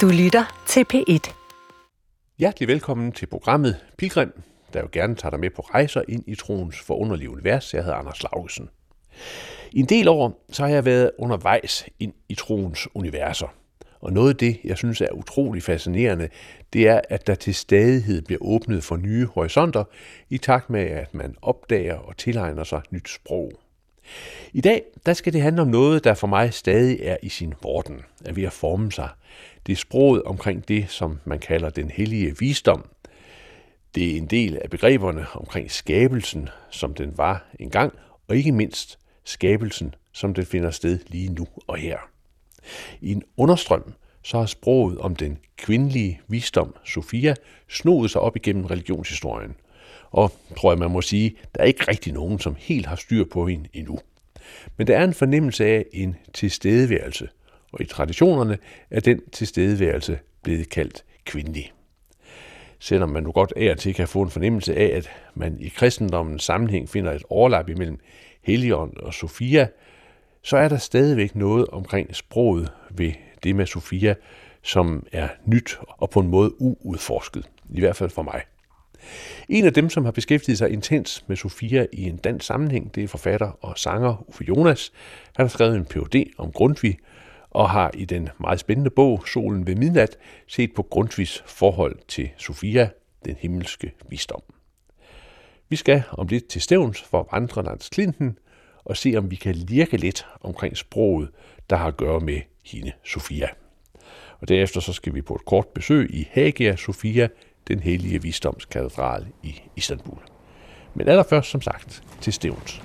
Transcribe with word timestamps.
Du 0.00 0.08
lytter 0.08 0.64
til 0.66 0.84
P1. 0.94 1.34
Hjertelig 2.38 2.68
velkommen 2.68 3.12
til 3.12 3.26
programmet 3.26 3.76
Pilgrim, 3.98 4.32
der 4.72 4.80
jo 4.80 4.88
gerne 4.92 5.14
tager 5.14 5.30
dig 5.30 5.40
med 5.40 5.50
på 5.50 5.62
rejser 5.62 6.02
ind 6.08 6.24
i 6.26 6.34
troens 6.34 6.80
forunderlige 6.80 7.30
univers. 7.30 7.74
Jeg 7.74 7.82
hedder 7.82 7.96
Anders 7.96 8.22
Laugesen. 8.22 8.68
I 9.72 9.80
en 9.80 9.86
del 9.86 10.08
år 10.08 10.44
så 10.50 10.62
har 10.62 10.70
jeg 10.70 10.84
været 10.84 11.10
undervejs 11.18 11.86
ind 11.98 12.12
i 12.28 12.34
troens 12.34 12.88
universer. 12.94 13.54
Og 14.00 14.12
noget 14.12 14.30
af 14.30 14.36
det, 14.36 14.60
jeg 14.64 14.76
synes 14.76 15.00
er 15.00 15.12
utrolig 15.12 15.62
fascinerende, 15.62 16.28
det 16.72 16.88
er, 16.88 17.00
at 17.10 17.26
der 17.26 17.34
til 17.34 17.54
stadighed 17.54 18.22
bliver 18.22 18.42
åbnet 18.42 18.84
for 18.84 18.96
nye 18.96 19.26
horisonter, 19.26 19.84
i 20.30 20.38
takt 20.38 20.70
med, 20.70 20.82
at 20.82 21.14
man 21.14 21.34
opdager 21.42 21.94
og 21.94 22.16
tilegner 22.16 22.64
sig 22.64 22.82
nyt 22.90 23.08
sprog. 23.08 23.52
I 24.52 24.60
dag 24.60 24.82
der 25.06 25.12
skal 25.12 25.32
det 25.32 25.42
handle 25.42 25.62
om 25.62 25.68
noget, 25.68 26.04
der 26.04 26.14
for 26.14 26.26
mig 26.26 26.54
stadig 26.54 26.98
er 27.02 27.16
i 27.22 27.28
sin 27.28 27.54
vorden, 27.62 28.00
er 28.24 28.32
ved 28.32 28.42
at 28.42 28.52
forme 28.52 28.92
sig. 28.92 29.08
Det 29.66 29.72
er 29.72 29.76
sproget 29.76 30.22
omkring 30.22 30.68
det, 30.68 30.90
som 30.90 31.20
man 31.24 31.38
kalder 31.38 31.70
den 31.70 31.90
hellige 31.90 32.38
visdom. 32.38 32.88
Det 33.94 34.12
er 34.12 34.16
en 34.16 34.26
del 34.26 34.58
af 34.62 34.70
begreberne 34.70 35.26
omkring 35.34 35.70
skabelsen, 35.70 36.48
som 36.70 36.94
den 36.94 37.18
var 37.18 37.44
engang, 37.60 37.92
og 38.28 38.36
ikke 38.36 38.52
mindst 38.52 38.98
skabelsen, 39.24 39.94
som 40.12 40.34
den 40.34 40.46
finder 40.46 40.70
sted 40.70 40.98
lige 41.06 41.32
nu 41.32 41.46
og 41.66 41.76
her. 41.76 41.98
I 43.00 43.12
en 43.12 43.22
understrøm, 43.36 43.92
så 44.22 44.38
har 44.38 44.46
sproget 44.46 44.98
om 44.98 45.16
den 45.16 45.38
kvindelige 45.56 46.20
visdom, 46.28 46.76
Sofia, 46.84 47.34
snoet 47.68 48.10
sig 48.10 48.20
op 48.20 48.36
igennem 48.36 48.64
religionshistorien. 48.64 49.54
Og 50.14 50.32
tror 50.56 50.72
jeg, 50.72 50.78
man 50.78 50.90
må 50.90 51.02
sige, 51.02 51.36
der 51.54 51.60
er 51.60 51.64
ikke 51.64 51.84
rigtig 51.88 52.12
nogen, 52.12 52.38
som 52.38 52.56
helt 52.58 52.86
har 52.86 52.96
styr 52.96 53.24
på 53.24 53.46
hende 53.46 53.68
endnu. 53.72 53.98
Men 54.76 54.86
der 54.86 54.98
er 54.98 55.04
en 55.04 55.14
fornemmelse 55.14 55.66
af 55.66 55.84
en 55.92 56.16
tilstedeværelse, 56.34 57.28
og 57.72 57.80
i 57.80 57.84
traditionerne 57.84 58.58
er 58.90 59.00
den 59.00 59.20
tilstedeværelse 59.32 60.18
blevet 60.42 60.68
kaldt 60.68 61.04
kvindelig. 61.24 61.72
Selvom 62.78 63.08
man 63.08 63.22
nu 63.22 63.32
godt 63.32 63.52
af 63.56 63.70
og 63.70 63.78
til 63.78 63.94
kan 63.94 64.08
få 64.08 64.22
en 64.22 64.30
fornemmelse 64.30 64.76
af, 64.76 64.96
at 64.96 65.10
man 65.34 65.56
i 65.60 65.68
kristendommens 65.68 66.42
sammenhæng 66.42 66.88
finder 66.88 67.12
et 67.12 67.22
overlap 67.30 67.68
imellem 67.68 67.98
Helligånd 68.42 68.96
og 68.96 69.14
Sofia, 69.14 69.68
så 70.42 70.56
er 70.56 70.68
der 70.68 70.78
stadigvæk 70.78 71.34
noget 71.34 71.66
omkring 71.66 72.16
sproget 72.16 72.72
ved 72.90 73.12
det 73.42 73.56
med 73.56 73.66
Sofia, 73.66 74.14
som 74.62 75.06
er 75.12 75.28
nyt 75.44 75.78
og 75.88 76.10
på 76.10 76.20
en 76.20 76.28
måde 76.28 76.60
uudforsket. 76.60 77.48
I 77.70 77.80
hvert 77.80 77.96
fald 77.96 78.10
for 78.10 78.22
mig. 78.22 78.42
En 79.48 79.64
af 79.64 79.72
dem, 79.72 79.90
som 79.90 80.04
har 80.04 80.12
beskæftiget 80.12 80.58
sig 80.58 80.70
intens 80.70 81.24
med 81.26 81.36
Sofia 81.36 81.86
i 81.92 82.02
en 82.02 82.16
dansk 82.16 82.46
sammenhæng, 82.46 82.94
det 82.94 83.04
er 83.04 83.08
forfatter 83.08 83.58
og 83.60 83.78
sanger 83.78 84.24
Uffe 84.28 84.44
Jonas. 84.44 84.92
Han 85.36 85.44
har 85.44 85.48
skrevet 85.48 85.76
en 85.76 85.84
Ph.D. 85.84 86.24
om 86.38 86.52
Grundtvig, 86.52 86.98
og 87.50 87.70
har 87.70 87.90
i 87.94 88.04
den 88.04 88.28
meget 88.40 88.60
spændende 88.60 88.90
bog 88.90 89.24
Solen 89.26 89.66
ved 89.66 89.76
midnat 89.76 90.16
set 90.48 90.74
på 90.74 90.82
Grundtvigs 90.82 91.42
forhold 91.46 91.96
til 92.08 92.30
Sofia, 92.36 92.88
den 93.24 93.36
himmelske 93.38 93.92
visdom. 94.08 94.42
Vi 95.68 95.76
skal 95.76 96.02
om 96.10 96.26
lidt 96.26 96.48
til 96.48 96.62
Stævns 96.62 97.02
for 97.02 97.28
vandre 97.32 97.78
Klinten 97.92 98.38
og 98.84 98.96
se, 98.96 99.14
om 99.16 99.30
vi 99.30 99.36
kan 99.36 99.54
lirke 99.54 99.96
lidt 99.96 100.26
omkring 100.40 100.76
sproget, 100.76 101.28
der 101.70 101.76
har 101.76 101.86
at 101.86 101.96
gøre 101.96 102.20
med 102.20 102.40
hende, 102.64 102.92
Sofia. 103.04 103.48
Og 104.40 104.48
derefter 104.48 104.80
så 104.80 104.92
skal 104.92 105.14
vi 105.14 105.22
på 105.22 105.34
et 105.34 105.44
kort 105.44 105.68
besøg 105.68 106.14
i 106.14 106.28
Hagia 106.30 106.76
Sofia, 106.76 107.28
den 107.68 107.80
hellige 107.80 108.22
visdomskatedral 108.22 109.26
i 109.42 109.62
Istanbul. 109.76 110.18
Men 110.94 111.08
allerførst, 111.08 111.50
som 111.50 111.62
sagt, 111.62 112.02
til 112.20 112.32
Stevens. 112.32 112.82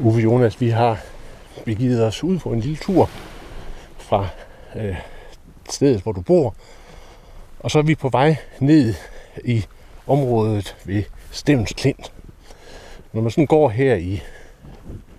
Uffe 0.00 0.20
Jonas, 0.20 0.60
vi 0.60 0.68
har 0.68 0.98
begivet 1.64 2.04
os 2.04 2.24
ud 2.24 2.38
på 2.38 2.52
en 2.52 2.60
lille 2.60 2.76
tur 2.76 3.10
fra 3.98 4.28
øh, 4.76 4.96
stedet, 5.70 6.00
hvor 6.00 6.12
du 6.12 6.20
bor. 6.20 6.54
Og 7.60 7.70
så 7.70 7.78
er 7.78 7.82
vi 7.82 7.94
på 7.94 8.08
vej 8.08 8.36
ned 8.60 8.94
i 9.44 9.64
området 10.06 10.76
ved 10.84 11.02
Stevens 11.30 11.72
Klint. 11.76 12.12
Når 13.12 13.22
man 13.22 13.30
sådan 13.30 13.46
går 13.46 13.68
her 13.68 13.94
i 13.94 14.22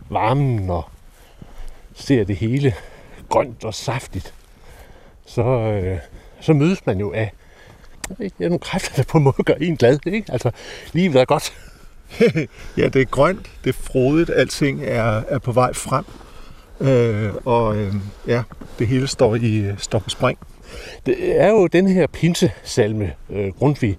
varmen 0.09 0.69
og 0.69 0.85
ser 1.93 2.23
det 2.23 2.35
hele 2.35 2.73
grønt 3.29 3.63
og 3.63 3.73
saftigt, 3.73 4.33
så, 5.25 5.43
øh, 5.43 5.99
så 6.39 6.53
mødes 6.53 6.85
man 6.85 6.99
jo 6.99 7.13
af 7.13 7.31
ja, 8.19 8.27
nogle 8.39 8.59
kræfter, 8.59 8.95
der 8.95 9.03
på 9.03 9.17
en 9.17 9.23
måde 9.23 9.43
gør 9.45 9.53
en 9.53 9.77
glad. 9.77 9.99
Ikke? 10.05 10.31
Altså, 10.31 10.51
livet 10.93 11.15
er 11.15 11.25
godt. 11.25 11.53
ja, 12.77 12.87
det 12.87 13.01
er 13.01 13.05
grønt, 13.05 13.51
det 13.63 13.69
er 13.69 13.73
frodigt, 13.73 14.29
alting 14.29 14.83
er, 14.83 15.23
er 15.27 15.39
på 15.39 15.51
vej 15.51 15.73
frem. 15.73 16.05
Øh, 16.79 17.33
og 17.45 17.77
øh, 17.77 17.93
ja, 18.27 18.43
det 18.79 18.87
hele 18.87 19.07
står 19.07 19.35
i 19.35 19.73
står 19.77 19.99
på 19.99 20.09
spring. 20.09 20.39
Det 21.05 21.41
er 21.41 21.49
jo 21.49 21.67
den 21.67 21.87
her 21.87 22.07
pinsesalme, 22.07 23.13
øh, 23.29 23.47
Grundtvig 23.47 23.97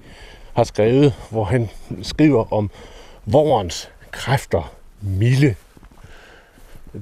har 0.52 0.64
skrevet, 0.64 1.14
hvor 1.30 1.44
han 1.44 1.68
skriver 2.02 2.52
om 2.52 2.70
vorens 3.26 3.90
kræfter 4.10 4.72
milde. 5.00 5.54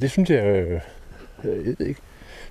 Det 0.00 0.10
synes 0.10 0.31
jeg, 0.31 0.44
øh, 0.44 0.81
jeg 1.44 1.75
ved 1.78 1.86
ikke, 1.86 2.00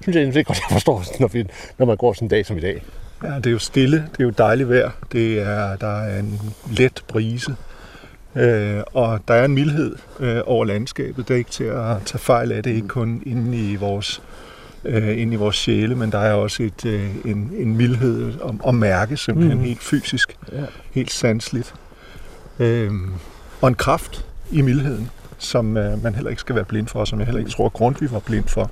synes 0.02 0.16
jeg, 0.16 0.34
det 0.34 0.46
godt, 0.46 0.58
jeg 0.58 0.74
forstår, 0.74 1.04
når, 1.20 1.28
vi, 1.28 1.46
når 1.78 1.86
man 1.86 1.98
går 1.98 2.14
sådan 2.14 2.26
en 2.26 2.30
dag 2.30 2.46
som 2.46 2.58
i 2.58 2.62
dag. 2.62 2.84
Ja, 3.24 3.36
det 3.36 3.46
er 3.46 3.52
jo 3.52 3.60
stille, 3.60 3.98
det 3.98 4.20
er 4.20 4.24
jo 4.24 4.30
dejligt 4.30 4.70
vejr, 4.70 4.92
det 5.12 5.40
er, 5.40 5.76
der 5.76 6.02
er 6.02 6.20
en 6.20 6.40
let 6.72 7.04
brise, 7.08 7.56
øh, 8.36 8.82
og 8.94 9.20
der 9.28 9.34
er 9.34 9.46
en 9.46 9.54
mildhed 9.54 9.96
øh, 10.20 10.42
over 10.46 10.66
landskabet. 10.66 11.28
Det 11.28 11.34
er 11.34 11.38
ikke 11.38 11.52
til 11.52 11.64
at 11.64 11.98
tage 12.06 12.20
fejl 12.20 12.52
af 12.52 12.64
det, 12.64 12.72
ikke 12.72 12.88
kun 12.88 13.24
inde 13.26 13.72
i 13.72 13.76
vores 13.76 14.22
øh, 14.86 15.22
ind 15.22 15.34
i 15.34 15.36
vores 15.36 15.56
sjæle, 15.56 15.96
men 15.96 16.12
der 16.12 16.20
er 16.20 16.34
også 16.34 16.64
et, 16.64 16.86
øh, 16.86 17.16
en, 17.26 17.52
en 17.58 17.78
mildhed 17.78 18.34
at, 18.44 18.68
at 18.68 18.76
mærke 18.76 19.18
simpelthen 19.18 19.58
mm. 19.58 19.64
helt 19.64 19.84
fysisk, 19.84 20.38
ja. 20.52 20.64
helt 20.92 21.12
sansligt. 21.12 21.74
Øh, 22.60 22.92
og 23.62 23.68
en 23.68 23.76
kraft 23.76 24.26
i 24.52 24.62
mildheden, 24.62 25.10
som 25.38 25.78
øh, 25.78 26.04
man 26.04 26.16
heller 26.16 26.30
ikke 26.30 26.40
skal 26.40 26.56
være 26.56 26.66
blind 26.66 26.88
for, 26.88 27.00
og 27.00 27.08
som 27.08 27.20
jeg 27.20 27.26
heller 27.26 27.40
ikke 27.40 27.52
tror, 27.52 27.70
Grundtvig 27.70 28.12
var 28.12 28.20
blind 28.20 28.48
for. 28.48 28.72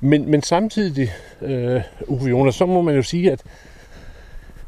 Men, 0.00 0.30
men 0.30 0.42
samtidig, 0.42 1.12
øh, 1.42 1.80
Uffe 2.06 2.28
Jonas, 2.28 2.54
så 2.54 2.66
må 2.66 2.82
man 2.82 2.94
jo 2.94 3.02
sige, 3.02 3.32
at 3.32 3.42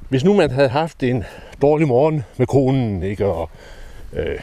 hvis 0.08 0.24
nu 0.24 0.34
man 0.34 0.50
havde 0.50 0.68
haft 0.68 1.02
en 1.02 1.24
dårlig 1.62 1.88
morgen 1.88 2.24
med 2.36 2.46
konen, 2.46 3.02
ikke, 3.02 3.26
og 3.26 3.50
øh, 4.12 4.38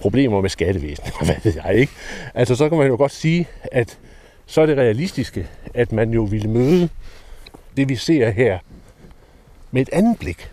problemer 0.00 0.40
med 0.40 0.50
skattevæsenet, 0.50 1.12
hvad 1.24 1.36
ved 1.44 1.52
jeg 1.64 1.74
ikke, 1.74 1.92
altså 2.34 2.54
så 2.54 2.68
kan 2.68 2.78
man 2.78 2.86
jo 2.86 2.96
godt 2.96 3.12
sige, 3.12 3.48
at 3.72 3.98
så 4.48 4.60
er 4.60 4.66
det 4.66 4.78
realistiske, 4.78 5.46
at 5.74 5.92
man 5.92 6.10
jo 6.10 6.22
ville 6.22 6.50
møde 6.50 6.88
det, 7.76 7.88
vi 7.88 7.96
ser 7.96 8.30
her, 8.30 8.58
med 9.70 9.82
et 9.82 9.88
andet 9.92 10.18
blik. 10.18 10.50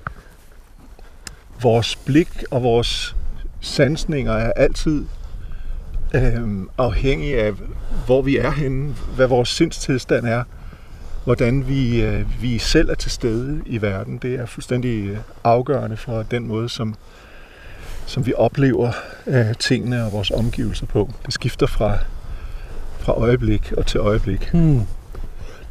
Vores 1.62 1.96
blik 1.96 2.44
og 2.52 2.64
vores 2.64 3.16
sansninger 3.62 4.34
er 4.34 4.52
altid 4.52 5.06
øh, 6.14 6.62
afhængige 6.78 7.42
af, 7.42 7.52
hvor 8.06 8.22
vi 8.22 8.38
er 8.38 8.52
henne, 8.52 8.96
hvad 9.16 9.28
vores 9.28 9.50
sindstilstand 9.50 10.28
er, 10.28 10.44
hvordan 11.24 11.68
vi, 11.68 12.02
øh, 12.02 12.42
vi 12.42 12.58
selv 12.58 12.90
er 12.90 12.96
til 12.96 13.12
stede 13.12 13.62
i 13.66 13.82
verden. 13.82 14.18
Det 14.18 14.36
er 14.36 14.46
fuldstændig 14.46 15.08
øh, 15.08 15.18
afgørende 15.44 15.98
for 15.98 16.24
den 16.24 16.48
måde, 16.48 16.70
som, 16.70 16.96
som 18.06 18.26
vi 18.26 18.34
oplever 18.34 18.92
øh, 19.28 19.56
tingene 19.60 20.06
og 20.06 20.12
vores 20.12 20.32
omgivelser 20.32 20.86
på. 20.86 21.14
Det 21.26 21.34
skifter 21.34 21.68
fra 21.68 21.98
fra 23.06 23.14
øjeblik 23.14 23.72
og 23.72 23.86
til 23.86 24.00
øjeblik. 24.00 24.50
Hmm. 24.52 24.82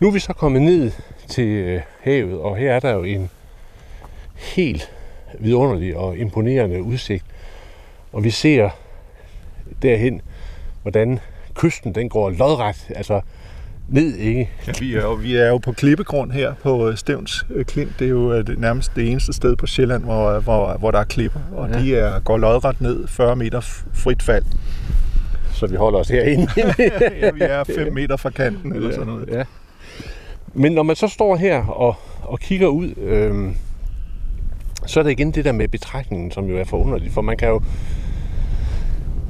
Nu 0.00 0.08
er 0.08 0.12
vi 0.12 0.18
så 0.18 0.32
kommet 0.32 0.62
ned 0.62 0.90
til 1.28 1.48
øh, 1.48 1.81
havet, 2.00 2.38
og 2.38 2.56
her 2.56 2.72
er 2.72 2.81
der 2.81 2.90
jo 2.90 3.02
en 3.02 3.31
helt 4.54 4.90
vidunderlig 5.40 5.96
og 5.96 6.16
imponerende 6.16 6.82
udsigt. 6.82 7.25
Og 8.12 8.25
vi 8.25 8.31
ser 8.31 8.70
derhen, 9.82 10.20
hvordan 10.82 11.20
kysten 11.54 11.94
den 11.94 12.08
går 12.08 12.31
lodret, 12.31 12.86
altså 12.94 13.20
ned, 13.88 14.16
ikke? 14.16 14.50
Ja, 14.66 14.72
vi 14.80 14.94
er 14.94 15.02
jo, 15.02 15.12
vi 15.12 15.37
er 15.37 15.48
jo 15.48 15.58
på 15.58 15.72
klippegrund 15.72 16.32
her 16.32 16.54
på 16.62 16.88
øh, 16.88 16.96
Stævns 16.96 17.46
øh, 17.50 17.64
Klint. 17.64 17.98
Det 17.98 18.04
er 18.04 18.10
jo 18.10 18.42
det, 18.42 18.58
nærmest 18.58 18.92
det 18.96 19.10
eneste 19.10 19.32
sted 19.32 19.56
på 19.56 19.66
Sjælland, 19.66 20.04
hvor, 20.04 20.40
hvor, 20.40 20.76
hvor 20.78 20.90
der 20.90 20.98
er 20.98 21.04
klipper, 21.04 21.40
og 21.52 21.69
ja. 21.69 21.78
de 21.78 21.96
er, 21.96 22.20
går 22.20 22.37
lodret 22.37 22.80
ned 22.80 23.06
40 23.06 23.37
meter 23.37 23.60
frit 23.92 24.22
fald 24.22 24.44
så 25.54 25.66
vi 25.66 25.76
holder 25.76 25.98
os 25.98 26.08
herinde. 26.08 26.48
ja, 27.22 27.30
vi 27.30 27.40
er 27.40 27.64
5 27.64 27.92
meter 27.98 28.16
fra 28.16 28.30
kanten 28.30 28.72
eller 28.72 28.92
sådan 28.92 29.06
noget. 29.06 29.28
Ja. 29.32 29.42
Men 30.54 30.72
når 30.72 30.82
man 30.82 30.96
så 30.96 31.08
står 31.08 31.36
her 31.36 31.66
og, 31.66 31.94
og 32.22 32.40
kigger 32.40 32.66
ud, 32.66 32.94
øh, 32.96 33.54
så 34.86 35.00
er 35.00 35.04
det 35.04 35.10
igen 35.10 35.30
det 35.30 35.44
der 35.44 35.52
med 35.52 35.68
betragtningen, 35.68 36.30
som 36.30 36.44
jo 36.44 36.56
er 36.56 36.64
forunderligt, 36.64 37.12
for 37.12 37.22
man 37.22 37.36
kan 37.36 37.48
jo 37.48 37.62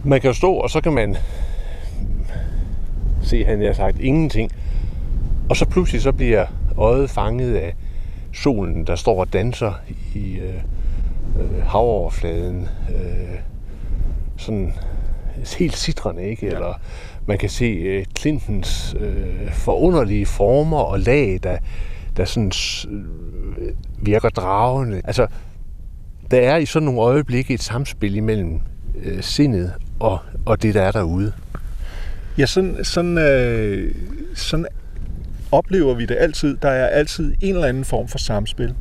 man 0.04 0.20
kan 0.20 0.28
jo 0.28 0.34
stå, 0.34 0.52
og 0.52 0.70
så 0.70 0.80
kan 0.80 0.92
man 0.92 1.16
se, 3.22 3.44
han 3.44 3.62
har 3.62 3.72
sagt 3.72 4.00
ingenting, 4.00 4.50
og 5.48 5.56
så 5.56 5.66
pludselig 5.66 6.02
så 6.02 6.12
bliver 6.12 6.46
øjet 6.78 7.10
fanget 7.10 7.54
af 7.54 7.74
solen, 8.32 8.86
der 8.86 8.96
står 8.96 9.20
og 9.20 9.32
danser 9.32 9.72
i 10.14 10.36
øh, 10.36 10.54
øh, 11.40 11.62
havoverfladen. 11.62 12.68
Øh, 12.90 13.38
sådan 14.36 14.74
helt 15.58 15.76
citrende, 15.76 16.24
ikke? 16.24 16.46
Ja. 16.46 16.52
Eller 16.52 16.80
man 17.26 17.38
kan 17.38 17.48
se 17.48 17.64
øh, 17.64 18.04
Clintons 18.18 18.96
øh, 19.00 19.52
forunderlige 19.52 20.26
former 20.26 20.78
og 20.78 21.00
lag, 21.00 21.40
der, 21.42 21.56
der 22.16 22.24
sådan 22.24 22.52
øh, 23.58 23.72
virker 23.98 24.28
dragende. 24.28 25.02
Altså, 25.04 25.26
der 26.30 26.40
er 26.40 26.56
i 26.56 26.66
sådan 26.66 26.84
nogle 26.84 27.00
øjeblikke 27.00 27.54
et 27.54 27.62
samspil 27.62 28.14
imellem 28.14 28.60
øh, 29.02 29.22
sindet 29.22 29.72
og, 30.00 30.18
og 30.46 30.62
det, 30.62 30.74
der 30.74 30.82
er 30.82 30.92
derude. 30.92 31.32
Ja, 32.38 32.46
sådan, 32.46 32.84
sådan, 32.84 33.18
øh, 33.18 33.94
sådan 34.34 34.66
oplever 35.52 35.94
vi 35.94 36.06
det 36.06 36.16
altid. 36.20 36.56
Der 36.62 36.68
er 36.68 36.86
altid 36.86 37.34
en 37.40 37.54
eller 37.54 37.68
anden 37.68 37.84
form 37.84 38.08
for 38.08 38.18
samspil. 38.18 38.74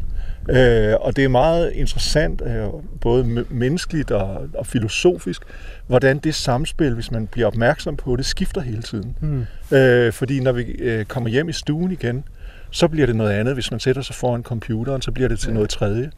Øh, 0.50 0.96
og 1.00 1.16
det 1.16 1.24
er 1.24 1.28
meget 1.28 1.72
interessant, 1.74 2.42
øh, 2.46 2.68
både 3.02 3.46
menneskeligt 3.50 4.12
og, 4.12 4.50
og 4.54 4.68
filosofisk, 4.68 5.42
hvordan 5.88 6.18
det 6.18 6.36
samspil, 6.36 6.94
hvis 6.94 7.12
man 7.12 7.28
bliver 7.28 7.48
opmærksom 7.48 7.98
på 7.98 8.16
det, 8.16 8.26
skifter 8.26 8.62
hele 8.62 8.82
tiden. 8.82 9.16
Mm. 9.22 9.78
Øh, 9.78 10.14
fordi 10.14 10.40
når 10.40 10.52
vi 10.52 10.62
øh, 10.64 11.06
kommer 11.06 11.30
hjem 11.30 11.50
i 11.50 11.54
stuen 11.54 11.92
igen, 11.92 12.24
så 12.72 12.88
bliver 12.88 13.06
det 13.06 13.16
noget 13.16 13.32
andet. 13.32 13.54
Hvis 13.54 13.72
man 13.72 13.80
sætter 13.80 14.02
sig 14.02 14.16
foran 14.16 14.44
computeren, 14.44 15.02
så 15.02 15.12
bliver 15.12 15.30
det 15.30 15.40
til 15.40 15.48
ja. 15.48 15.54
noget 15.54 15.70
tredje. 15.70 16.12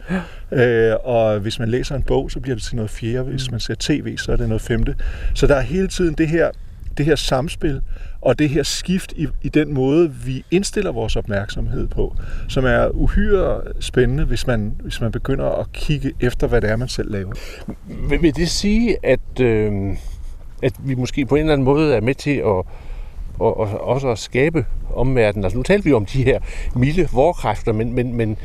Ja. 0.52 0.92
Øh, 0.92 0.98
og 1.04 1.40
hvis 1.40 1.60
man 1.60 1.70
læser 1.70 1.96
en 1.96 2.04
bog, 2.04 2.32
så 2.32 2.40
bliver 2.40 2.56
det 2.56 2.64
til 2.64 2.76
noget 2.76 2.92
fjerde. 2.92 3.24
Hvis 3.24 3.50
mm. 3.50 3.54
man 3.54 3.60
ser 3.60 3.76
tv, 3.80 4.18
så 4.18 4.32
er 4.32 4.36
det 4.36 4.50
noget 4.50 4.62
femte. 4.62 4.96
Så 5.34 5.48
der 5.48 5.56
er 5.56 5.62
hele 5.62 5.88
tiden 5.88 6.14
det 6.14 6.28
her, 6.28 6.50
det 6.98 7.06
her 7.06 7.16
samspil, 7.16 7.82
og 8.22 8.40
det 8.40 8.50
her 8.50 8.64
skift 8.64 9.14
i, 9.16 9.28
i 9.42 9.50
den 9.50 9.74
måde, 9.74 10.14
vi 10.14 10.46
indstiller 10.52 10.92
vores 10.92 11.16
opmærksomhed 11.16 11.88
på, 11.88 12.16
som 12.50 12.66
er 12.66 12.88
uhyre 12.88 13.62
spændende, 13.80 14.26
hvis 14.26 14.48
man, 14.48 14.76
hvis 14.80 15.02
man 15.02 15.12
begynder 15.12 15.46
at 15.46 15.74
kigge 15.74 16.14
efter, 16.20 16.48
hvad 16.48 16.62
det 16.62 16.70
er, 16.70 16.76
man 16.76 16.88
selv 16.88 17.12
laver. 17.12 17.34
Vil, 18.10 18.22
vil 18.22 18.36
det 18.36 18.50
sige, 18.50 18.98
at, 19.04 19.40
øh, 19.42 19.72
at 20.64 20.74
vi 20.80 20.96
måske 20.96 21.26
på 21.26 21.36
en 21.36 21.42
eller 21.42 21.54
anden 21.54 21.66
måde 21.66 21.96
er 21.96 22.02
med 22.02 22.16
til 22.16 22.36
at 22.36 22.66
og, 23.40 23.58
og 23.58 23.82
også 23.82 24.10
at 24.10 24.20
skabe 24.20 24.66
omverdenen. 24.96 25.44
Altså 25.44 25.58
nu 25.58 25.64
talte 25.64 25.84
vi 25.84 25.94
om 25.94 26.06
de 26.06 26.24
her 26.24 26.40
milde 26.76 27.08
vorkræfter, 27.12 27.74
men, 27.74 27.94
men, 27.94 28.14
men, 28.14 28.38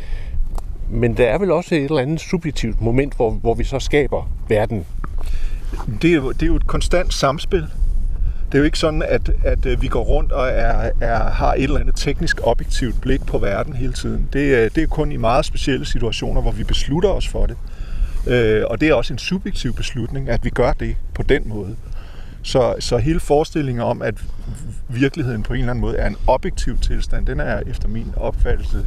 men 0.91 1.17
der 1.17 1.27
er 1.27 1.39
vel 1.39 1.51
også 1.51 1.75
et 1.75 1.85
eller 1.85 1.99
andet 1.99 2.21
subjektivt 2.21 2.81
moment, 2.81 3.17
hvor, 3.17 3.31
hvor 3.31 3.55
vi 3.55 3.65
så 3.65 3.79
skaber 3.79 4.31
verden. 4.49 4.87
Det 6.03 6.11
er, 6.11 6.15
jo, 6.15 6.33
det 6.33 6.43
er 6.43 6.47
jo 6.47 6.57
et 6.57 6.67
konstant 6.67 7.15
samspil. 7.15 7.67
Det 8.53 8.55
er 8.55 8.59
jo 8.59 8.65
ikke 8.65 8.79
sådan, 8.79 9.03
at, 9.03 9.31
at 9.45 9.67
øh, 9.67 9.83
vi 9.83 9.89
går 9.89 10.03
rundt 10.03 10.33
og 10.33 10.49
er, 10.49 10.91
er, 11.01 11.31
har 11.31 11.55
et 11.55 11.63
eller 11.63 11.81
andet 11.81 11.97
teknisk 11.97 12.41
objektivt 12.43 13.01
blik 13.01 13.27
på 13.27 13.39
verden 13.39 13.73
hele 13.77 13.93
tiden. 13.93 14.29
Det, 14.33 14.55
er, 14.55 14.69
det 14.69 14.83
er 14.83 14.87
kun 14.87 15.13
i 15.13 15.17
meget 15.17 15.45
specielle 15.45 15.87
situationer, 15.87 16.41
hvor 16.41 16.51
vi 16.51 16.65
beslutter 16.65 17.09
os 17.09 17.29
for 17.29 17.47
det. 17.47 17.57
Øh, 18.27 18.63
og 18.67 18.81
det 18.81 18.89
er 18.89 18.95
også 18.95 19.13
en 19.13 19.19
subjektiv 19.19 19.75
beslutning, 19.75 20.29
at 20.29 20.45
vi 20.45 20.51
gør 20.51 20.73
det 20.73 20.97
på 21.15 21.23
den 21.23 21.43
måde. 21.49 21.77
Så, 22.43 22.75
så 22.79 22.99
hele 22.99 23.21
forestillingen 23.21 23.83
om, 23.83 24.03
at 24.03 24.15
virkeligheden 24.89 25.43
på 25.43 25.53
en 25.53 25.59
eller 25.59 25.71
anden 25.71 25.81
måde 25.81 25.97
er 25.97 26.07
en 26.07 26.17
objektiv 26.27 26.79
tilstand, 26.79 27.27
den 27.27 27.41
er 27.41 27.61
efter 27.67 27.89
min 27.89 28.13
opfattelse 28.17 28.87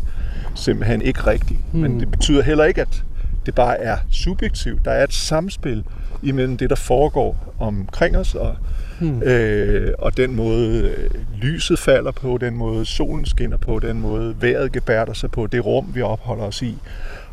simpelthen 0.56 1.02
ikke 1.02 1.28
rigtig. 1.28 1.60
Hmm. 1.72 1.82
Men 1.82 2.00
det 2.00 2.12
betyder 2.12 2.44
heller 2.44 2.64
ikke, 2.64 2.82
at 2.82 3.04
det 3.46 3.56
bare 3.56 3.80
er 3.80 3.98
subjektivt. 4.12 4.86
Der 4.86 4.92
er 4.92 5.04
et 5.04 5.14
samspil 5.14 5.84
imellem 6.24 6.58
det, 6.58 6.70
der 6.70 6.76
foregår 6.76 7.54
omkring 7.60 8.18
os, 8.18 8.36
og, 8.36 8.56
hmm. 9.04 9.24
øh, 9.24 9.94
og 10.00 10.18
den 10.18 10.36
måde 10.36 10.82
øh, 10.82 11.10
lyset 11.42 11.80
falder 11.80 12.12
på, 12.12 12.38
den 12.42 12.56
måde 12.56 12.86
solen 12.86 13.26
skinner 13.26 13.58
på, 13.58 13.80
den 13.80 14.00
måde 14.00 14.36
vejret 14.40 14.72
gebærder 14.72 15.14
sig 15.14 15.32
på, 15.32 15.48
det 15.48 15.66
rum, 15.66 15.92
vi 15.94 16.02
opholder 16.02 16.44
os 16.44 16.62
i, 16.62 16.78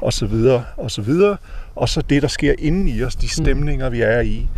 og 0.01 0.13
så 0.13 0.27
videre, 0.27 0.65
og 0.77 0.91
så 0.91 1.03
videre. 1.03 1.37
Og 1.75 1.89
så 1.89 2.03
det, 2.11 2.23
der 2.23 2.29
sker 2.29 2.55
inden 2.59 2.89
i 2.89 3.03
os, 3.03 3.15
de 3.17 3.27
hmm. 3.37 3.45
stemninger, 3.45 3.91
vi 3.91 4.01
er 4.01 4.21
i 4.21 4.49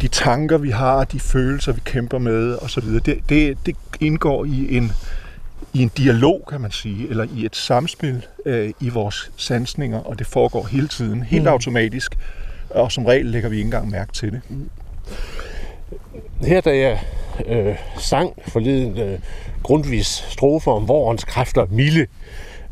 de 0.00 0.08
tanker, 0.08 0.58
vi 0.58 0.70
har, 0.70 1.04
de 1.04 1.20
følelser, 1.20 1.72
vi 1.72 1.80
kæmper 1.84 2.18
med 2.18 2.58
osv., 2.62 2.84
det, 2.84 3.18
det, 3.28 3.58
det 3.66 3.76
indgår 4.00 4.44
i 4.44 4.76
en, 4.76 4.92
i 5.72 5.82
en 5.82 5.90
dialog, 5.96 6.48
kan 6.50 6.60
man 6.60 6.70
sige, 6.70 7.08
eller 7.10 7.26
i 7.36 7.44
et 7.44 7.56
samspil 7.56 8.26
øh, 8.46 8.70
i 8.80 8.88
vores 8.88 9.30
sansninger, 9.36 9.98
og 9.98 10.18
det 10.18 10.26
foregår 10.26 10.66
hele 10.66 10.88
tiden, 10.88 11.22
helt 11.22 11.42
mm. 11.42 11.48
automatisk, 11.48 12.18
og 12.70 12.92
som 12.92 13.06
regel 13.06 13.26
lægger 13.26 13.48
vi 13.48 13.56
ikke 13.56 13.66
engang 13.66 13.90
mærke 13.90 14.12
til 14.12 14.32
det. 14.32 14.40
Her 16.42 16.60
da 16.60 16.78
jeg 16.78 17.00
øh, 17.46 17.76
sang 17.96 18.34
forleden 18.48 18.98
øh, 18.98 19.18
grundvis 19.62 20.24
strofer 20.28 20.72
om 20.72 20.88
vorens 20.88 21.24
kræfter 21.24 21.66
milde, 21.70 22.06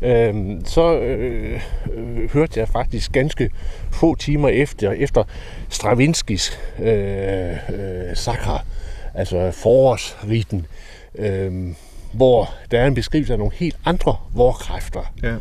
øh, 0.01 0.35
så 0.65 0.99
øh, 0.99 1.61
øh, 1.93 2.33
hørte 2.33 2.59
jeg 2.59 2.67
faktisk 2.67 3.11
ganske 3.11 3.49
få 3.91 4.15
timer 4.15 4.49
efter, 4.49 4.91
efter 4.91 5.23
Stravinskis 5.69 6.59
øh, 6.79 7.51
øh, 7.51 8.15
sakra, 8.15 8.63
altså 9.13 9.51
forårsriten, 9.51 10.65
øh, 11.15 11.67
hvor 12.13 12.49
der 12.71 12.79
er 12.79 12.87
en 12.87 12.95
beskrivelse 12.95 13.33
af 13.33 13.39
nogle 13.39 13.53
helt 13.55 13.77
andre 13.85 14.15
vorkræfter. 14.33 15.13
Ja. 15.23 15.35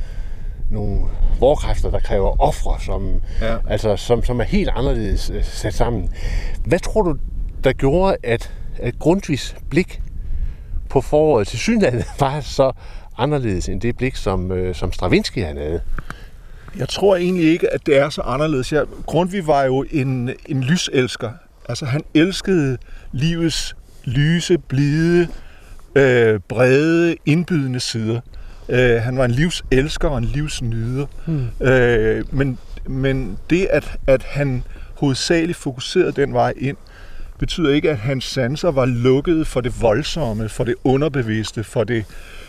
Nogle 0.70 1.00
vorkræfter, 1.40 1.90
der 1.90 1.98
kræver 1.98 2.40
ofre, 2.40 2.80
som, 2.80 3.22
ja. 3.40 3.56
altså, 3.68 3.96
som, 3.96 4.24
som 4.24 4.40
er 4.40 4.44
helt 4.44 4.70
anderledes 4.74 5.30
øh, 5.30 5.44
sat 5.44 5.74
sammen. 5.74 6.10
Hvad 6.64 6.78
tror 6.78 7.02
du, 7.02 7.16
der 7.64 7.72
gjorde, 7.72 8.16
at, 8.22 8.52
at 8.78 8.98
Grundtvigs 8.98 9.56
blik 9.70 10.00
på 10.88 11.00
foråret 11.00 11.48
til 11.48 11.58
synligheden 11.58 12.04
var 12.20 12.40
så 12.40 12.72
anderledes 13.18 13.68
end 13.68 13.80
det 13.80 13.96
blik, 13.96 14.16
som, 14.16 14.52
øh, 14.52 14.74
som 14.74 14.92
Stravinsky 14.92 15.38
havde? 15.38 15.80
Jeg 16.78 16.88
tror 16.88 17.16
egentlig 17.16 17.44
ikke, 17.44 17.72
at 17.72 17.86
det 17.86 17.98
er 17.98 18.08
så 18.08 18.20
anderledes. 18.20 18.72
Jeg, 18.72 18.84
Grundtvig 19.06 19.46
var 19.46 19.62
jo 19.62 19.84
en, 19.90 20.30
en 20.46 20.62
lyselsker. 20.62 21.30
Altså 21.68 21.84
han 21.86 22.02
elskede 22.14 22.78
livets 23.12 23.76
lyse, 24.04 24.58
blide, 24.58 25.28
øh, 25.94 26.40
brede, 26.48 27.16
indbydende 27.26 27.80
sider. 27.80 28.20
Øh, 28.68 29.02
han 29.02 29.18
var 29.18 29.24
en 29.24 29.30
livselsker 29.30 30.08
og 30.08 30.18
en 30.18 30.24
livsnyder. 30.24 31.06
Hmm. 31.26 31.66
Øh, 31.66 32.24
men, 32.34 32.58
men 32.86 33.38
det, 33.50 33.66
at, 33.70 33.98
at 34.06 34.22
han 34.22 34.64
hovedsageligt 34.94 35.58
fokuserede 35.58 36.12
den 36.12 36.32
vej 36.32 36.54
ind, 36.56 36.76
betyder 37.38 37.74
ikke, 37.74 37.90
at 37.90 37.98
hans 37.98 38.24
sanser 38.24 38.70
var 38.70 38.84
lukket 38.84 39.46
for 39.46 39.60
det 39.60 39.82
voldsomme, 39.82 40.48
for 40.48 40.64
det 40.64 40.74
underbevidste, 40.84 41.64
for 41.64 41.84
det, 41.84 42.04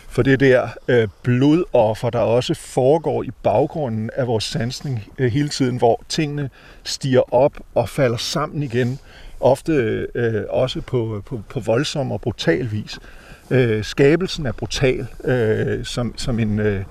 for 0.08 0.22
det 0.22 0.40
der 0.40 0.68
øh, 0.88 1.08
blodoffer, 1.22 2.10
der 2.10 2.18
også 2.18 2.54
foregår 2.54 3.22
i 3.22 3.30
baggrunden 3.42 4.10
af 4.14 4.26
vores 4.26 4.44
sansning 4.44 5.04
øh, 5.18 5.32
hele 5.32 5.48
tiden, 5.48 5.76
hvor 5.76 6.02
tingene 6.08 6.50
stiger 6.84 7.34
op 7.34 7.52
og 7.74 7.88
falder 7.88 8.16
sammen 8.16 8.62
igen, 8.62 8.98
ofte 9.40 9.72
øh, 10.14 10.44
også 10.50 10.80
på, 10.80 11.22
på, 11.26 11.40
på 11.48 11.60
voldsom 11.60 12.12
og 12.12 12.20
brutal 12.20 12.72
vis. 12.72 12.98
Øh, 13.50 13.84
skabelsen 13.84 14.46
er 14.46 14.52
brutal, 14.52 15.06
øh, 15.24 15.84
som, 15.84 16.14
som 16.16 16.38
en... 16.38 16.58
Øh, 16.60 16.84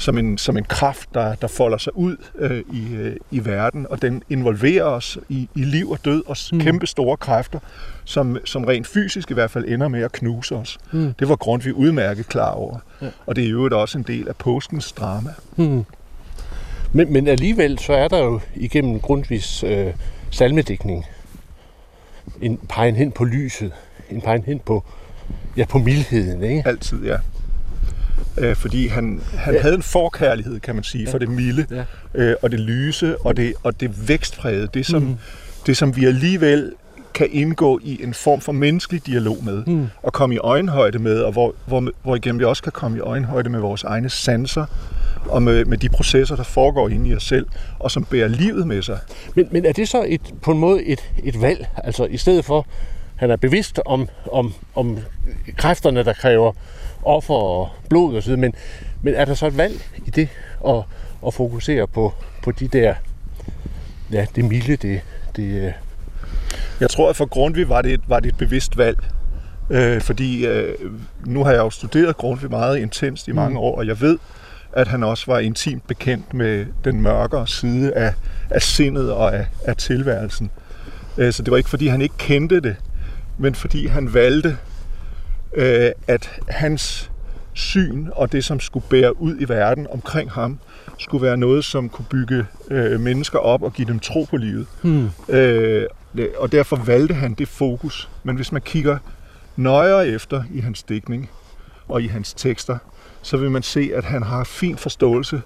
som 0.00 0.18
en, 0.18 0.38
som 0.38 0.56
en 0.56 0.64
kraft, 0.64 1.14
der, 1.14 1.34
der 1.34 1.48
folder 1.48 1.78
sig 1.78 1.96
ud 1.96 2.16
øh, 2.38 2.62
i, 2.72 2.94
øh, 2.94 3.16
i 3.30 3.44
verden, 3.44 3.86
og 3.90 4.02
den 4.02 4.22
involverer 4.30 4.84
os 4.84 5.18
i, 5.28 5.48
i 5.54 5.64
liv 5.64 5.90
og 5.90 6.04
død 6.04 6.22
og 6.26 6.36
mm. 6.52 6.60
kæmpe 6.60 6.86
store 6.86 7.16
kræfter, 7.16 7.58
som, 8.04 8.38
som 8.44 8.64
rent 8.64 8.86
fysisk 8.86 9.30
i 9.30 9.34
hvert 9.34 9.50
fald 9.50 9.64
ender 9.68 9.88
med 9.88 10.02
at 10.02 10.12
knuse 10.12 10.56
os. 10.56 10.78
Mm. 10.92 11.14
Det 11.18 11.28
var 11.28 11.36
Grundtvig 11.36 11.74
udmærket 11.74 12.26
klar 12.28 12.50
over. 12.50 12.78
Ja. 13.02 13.06
Og 13.26 13.36
det 13.36 13.44
er 13.44 13.48
jo 13.48 13.68
også 13.72 13.98
en 13.98 14.04
del 14.04 14.28
af 14.28 14.36
påskens 14.36 14.92
drama. 14.92 15.30
Mm. 15.56 15.84
Men, 16.92 17.12
men 17.12 17.26
alligevel 17.26 17.78
så 17.78 17.92
er 17.92 18.08
der 18.08 18.18
jo 18.18 18.40
igennem 18.54 19.00
Grundtvigs 19.00 19.64
øh, 19.64 19.94
salmedækning 20.30 21.04
en 22.40 22.60
pegen 22.68 22.96
hen 22.96 23.12
på 23.12 23.24
lyset, 23.24 23.72
en 24.10 24.20
pegen 24.20 24.42
hen 24.42 24.60
på, 24.60 24.84
ja, 25.56 25.64
på 25.64 25.78
mildheden. 25.78 26.42
Ikke? 26.42 26.62
Altid, 26.68 27.04
ja 27.04 27.16
øh, 28.40 28.56
fordi 28.56 28.86
han, 28.86 29.20
han 29.34 29.54
ja. 29.54 29.60
havde 29.60 29.74
en 29.74 29.82
forkærlighed, 29.82 30.60
kan 30.60 30.74
man 30.74 30.84
sige, 30.84 31.04
ja. 31.04 31.12
for 31.12 31.18
det 31.18 31.28
milde, 31.28 31.66
ja. 31.70 31.84
øh, 32.14 32.36
og 32.42 32.50
det 32.50 32.60
lyse, 32.60 33.18
og 33.18 33.36
det, 33.36 33.54
og 33.62 33.80
det 33.80 34.08
vækstprægede, 34.08 34.68
det 34.74 34.86
som, 34.86 35.02
mm. 35.02 35.16
det 35.66 35.76
som 35.76 35.96
vi 35.96 36.04
alligevel 36.04 36.72
kan 37.14 37.28
indgå 37.32 37.80
i 37.82 38.02
en 38.02 38.14
form 38.14 38.40
for 38.40 38.52
menneskelig 38.52 39.06
dialog 39.06 39.38
med, 39.44 39.64
mm. 39.66 39.86
og 40.02 40.12
komme 40.12 40.34
i 40.34 40.38
øjenhøjde 40.38 40.98
med, 40.98 41.20
og 41.20 41.32
hvor, 41.32 41.54
hvor, 41.66 41.90
hvor 42.02 42.16
igennem 42.16 42.38
vi 42.38 42.44
også 42.44 42.62
kan 42.62 42.72
komme 42.72 42.98
i 42.98 43.00
øjenhøjde 43.00 43.50
med 43.50 43.60
vores 43.60 43.84
egne 43.84 44.10
sanser, 44.10 44.66
og 45.26 45.42
med, 45.42 45.64
med 45.64 45.78
de 45.78 45.88
processer, 45.88 46.36
der 46.36 46.42
foregår 46.42 46.88
inde 46.88 47.10
i 47.10 47.14
os 47.14 47.22
selv, 47.22 47.46
og 47.78 47.90
som 47.90 48.04
bærer 48.04 48.28
livet 48.28 48.66
med 48.66 48.82
sig. 48.82 48.98
Men, 49.34 49.48
men 49.50 49.64
er 49.64 49.72
det 49.72 49.88
så 49.88 50.04
et, 50.08 50.20
på 50.42 50.50
en 50.50 50.58
måde 50.58 50.82
et, 50.82 51.00
et 51.24 51.40
valg? 51.40 51.66
Altså 51.76 52.04
i 52.04 52.16
stedet 52.16 52.44
for, 52.44 52.66
han 53.16 53.30
er 53.30 53.36
bevidst 53.36 53.80
om, 53.86 54.08
om, 54.32 54.52
om 54.74 54.98
kræfterne, 55.56 56.04
der 56.04 56.12
kræver 56.12 56.52
offer 57.02 57.34
og 57.34 57.68
blod 57.88 58.16
osv., 58.16 58.36
men, 58.36 58.54
men 59.02 59.14
er 59.14 59.24
der 59.24 59.34
så 59.34 59.46
et 59.46 59.56
valg 59.56 59.74
i 60.06 60.10
det 60.10 60.28
at, 60.68 60.82
at 61.26 61.34
fokusere 61.34 61.86
på, 61.86 62.12
på 62.42 62.52
de 62.52 62.68
der, 62.68 62.94
ja, 64.12 64.26
det 64.36 64.44
milde, 64.44 64.76
det, 64.76 65.00
det... 65.36 65.42
Øh? 65.42 65.72
Jeg 66.80 66.90
tror, 66.90 67.10
at 67.10 67.16
for 67.16 67.26
Grundtvig 67.26 67.68
var 67.68 67.82
det 67.82 67.92
et, 67.92 68.00
var 68.08 68.20
det 68.20 68.28
et 68.28 68.38
bevidst 68.38 68.76
valg. 68.76 68.98
Øh, 69.70 70.00
fordi 70.00 70.46
øh, 70.46 70.74
nu 71.26 71.44
har 71.44 71.50
jeg 71.50 71.58
jo 71.58 71.70
studeret 71.70 72.16
Grundtvig 72.16 72.50
meget 72.50 72.78
intenst 72.78 73.28
i 73.28 73.32
mange 73.32 73.50
mm. 73.50 73.56
år, 73.56 73.76
og 73.76 73.86
jeg 73.86 74.00
ved, 74.00 74.18
at 74.72 74.88
han 74.88 75.02
også 75.02 75.24
var 75.26 75.38
intimt 75.38 75.86
bekendt 75.86 76.34
med 76.34 76.66
den 76.84 77.02
mørkere 77.02 77.46
side 77.46 77.92
af, 77.92 78.14
af 78.50 78.62
sindet 78.62 79.12
og 79.12 79.36
af, 79.36 79.46
af 79.64 79.76
tilværelsen. 79.76 80.50
Øh, 81.18 81.32
så 81.32 81.42
det 81.42 81.50
var 81.50 81.56
ikke, 81.56 81.70
fordi 81.70 81.86
han 81.86 82.02
ikke 82.02 82.14
kendte 82.18 82.60
det, 82.60 82.76
men 83.38 83.54
fordi 83.54 83.86
han 83.86 84.14
valgte, 84.14 84.56
øh, 85.54 85.90
at 86.06 86.40
hans 86.48 87.10
syn 87.54 88.08
og 88.12 88.32
det, 88.32 88.44
som 88.44 88.60
skulle 88.60 88.86
bære 88.90 89.20
ud 89.20 89.36
i 89.40 89.48
verden 89.48 89.86
omkring 89.90 90.30
ham, 90.30 90.58
skulle 90.98 91.26
være 91.26 91.36
noget, 91.36 91.64
som 91.64 91.88
kunne 91.88 92.06
bygge 92.10 92.46
øh, 92.70 93.00
mennesker 93.00 93.38
op 93.38 93.62
og 93.62 93.72
give 93.72 93.88
dem 93.88 93.98
tro 93.98 94.26
på 94.30 94.36
livet. 94.36 94.66
Hmm. 94.82 95.10
Øh, 95.28 95.86
og 96.36 96.52
derfor 96.52 96.76
valgte 96.76 97.14
han 97.14 97.34
det 97.34 97.48
fokus. 97.48 98.08
Men 98.24 98.36
hvis 98.36 98.52
man 98.52 98.62
kigger 98.62 98.98
nøjere 99.56 100.08
efter 100.08 100.42
i 100.54 100.60
hans 100.60 100.82
dækning 100.82 101.30
og 101.88 102.02
i 102.02 102.06
hans 102.06 102.34
tekster, 102.34 102.78
så 103.22 103.36
vil 103.36 103.50
man 103.50 103.62
se, 103.62 103.90
at 103.94 104.04
han 104.04 104.22
har 104.22 104.44
fin 104.44 104.76
forståelse 104.76 105.42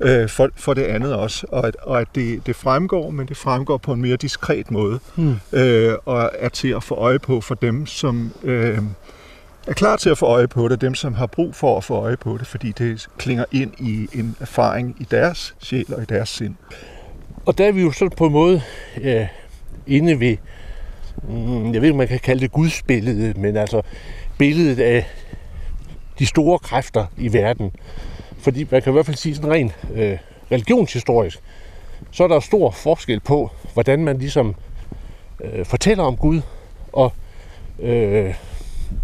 øh, 0.00 0.28
for, 0.28 0.50
for 0.56 0.74
det 0.74 0.82
andet 0.82 1.14
også, 1.14 1.46
og 1.50 1.66
at, 1.66 1.76
og 1.82 2.00
at 2.00 2.08
det, 2.14 2.46
det 2.46 2.56
fremgår, 2.56 3.10
men 3.10 3.28
det 3.28 3.36
fremgår 3.36 3.76
på 3.76 3.92
en 3.92 4.02
mere 4.02 4.16
diskret 4.16 4.70
måde, 4.70 4.98
hmm. 5.16 5.34
øh, 5.52 5.94
og 6.04 6.30
er 6.34 6.48
til 6.48 6.68
at 6.68 6.82
få 6.82 6.94
øje 6.94 7.18
på 7.18 7.40
for 7.40 7.54
dem, 7.54 7.86
som 7.86 8.32
øh, 8.42 8.78
er 9.66 9.72
klar 9.72 9.96
til 9.96 10.10
at 10.10 10.18
få 10.18 10.26
øje 10.26 10.48
på 10.48 10.68
det, 10.68 10.80
dem 10.80 10.94
som 10.94 11.14
har 11.14 11.26
brug 11.26 11.54
for 11.54 11.76
at 11.76 11.84
få 11.84 11.94
øje 11.94 12.16
på 12.16 12.38
det, 12.38 12.46
fordi 12.46 12.72
det 12.72 13.08
klinger 13.18 13.44
ind 13.52 13.72
i 13.78 14.08
en 14.18 14.36
erfaring 14.40 14.96
i 15.00 15.06
deres 15.10 15.54
sjæl 15.60 15.94
og 15.94 16.02
i 16.02 16.04
deres 16.04 16.28
sind. 16.28 16.54
Og 17.46 17.58
der 17.58 17.66
er 17.66 17.72
vi 17.72 17.82
jo 17.82 17.92
så 17.92 18.08
på 18.08 18.26
en 18.26 18.32
måde 18.32 18.62
øh, 19.00 19.26
inde 19.86 20.20
ved, 20.20 20.36
mm, 21.28 21.72
jeg 21.72 21.82
ved 21.82 21.88
ikke, 21.88 21.98
man 21.98 22.08
kan 22.08 22.18
kalde 22.20 22.40
det 22.40 22.52
gudsbilledet, 22.52 23.36
men 23.36 23.56
altså 23.56 23.82
billedet 24.38 24.80
af 24.80 25.06
de 26.18 26.26
store 26.26 26.58
kræfter 26.58 27.06
i 27.18 27.32
verden. 27.32 27.72
Fordi 28.38 28.66
man 28.70 28.82
kan 28.82 28.92
i 28.92 28.94
hvert 28.94 29.06
fald 29.06 29.16
sige 29.16 29.34
sådan 29.34 29.50
rent 29.50 29.72
øh, 29.94 30.18
religionshistorisk, 30.52 31.38
så 32.10 32.24
er 32.24 32.28
der 32.28 32.40
stor 32.40 32.70
forskel 32.70 33.20
på, 33.20 33.50
hvordan 33.72 34.04
man 34.04 34.18
ligesom 34.18 34.54
øh, 35.44 35.66
fortæller 35.66 36.04
om 36.04 36.16
Gud, 36.16 36.40
og 36.92 37.12
øh, 37.78 38.34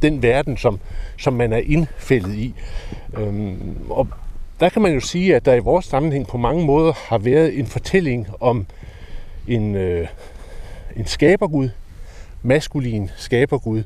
den 0.03 0.23
verden, 0.23 0.57
som, 0.57 0.81
som 1.19 1.33
man 1.33 1.53
er 1.53 1.61
indfældet 1.65 2.35
i. 2.35 2.55
Øhm, 3.17 3.77
og 3.91 4.09
der 4.61 4.69
kan 4.69 4.83
man 4.83 4.93
jo 4.93 5.01
sige, 5.01 5.37
at 5.37 5.45
der 5.45 5.55
i 5.55 5.59
vores 5.59 5.87
sammenhæng 5.87 6.27
på 6.27 6.37
mange 6.37 6.67
måder 6.67 6.93
har 6.93 7.19
været 7.19 7.59
en 7.59 7.67
fortælling 7.67 8.29
om 8.41 8.67
en, 9.49 9.75
øh, 9.75 10.09
en 10.97 11.07
skabergud, 11.07 11.69
maskulin 12.43 13.11
skabergud, 13.17 13.83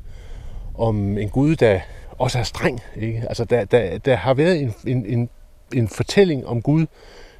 om 0.75 1.17
en 1.17 1.29
gud, 1.29 1.55
der 1.55 1.79
også 2.17 2.39
er 2.39 2.43
streng. 2.43 2.81
Ikke? 2.95 3.23
Altså, 3.27 3.45
der, 3.45 3.65
der, 3.65 3.97
der 3.97 4.15
har 4.15 4.33
været 4.33 4.61
en, 4.61 4.73
en, 4.87 5.05
en, 5.05 5.29
en 5.73 5.87
fortælling 5.87 6.47
om 6.47 6.61
Gud, 6.61 6.85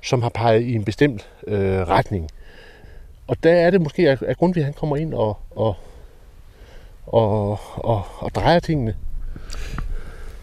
som 0.02 0.22
har 0.22 0.30
peget 0.30 0.62
i 0.62 0.76
en 0.76 0.84
bestemt 0.84 1.30
øh, 1.48 1.80
retning. 1.88 2.30
Og 3.28 3.44
der 3.44 3.54
er 3.54 3.70
det 3.70 3.82
måske, 3.82 4.10
at, 4.10 4.38
Grundtvig 4.38 4.66
han 4.66 4.74
kommer 4.74 4.98
ind 4.98 5.14
og, 5.14 5.38
og, 5.56 5.76
og, 7.08 7.60
og, 7.76 8.06
og 8.18 8.36
drejer 8.36 8.60
tingene. 8.60 8.96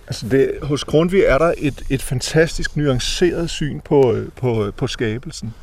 Altså 0.06 0.28
det, 0.28 0.52
hos 0.62 0.84
Grundtvig 0.84 1.22
er 1.22 1.38
der 1.38 1.54
et, 1.58 1.82
et 1.90 2.02
fantastisk 2.02 2.76
nuanceret 2.76 3.50
syn 3.50 3.80
på, 3.80 4.12
øh, 4.12 4.28
på, 4.36 4.64
øh, 4.66 4.72
på 4.72 4.86
skabelsen, 4.86 5.54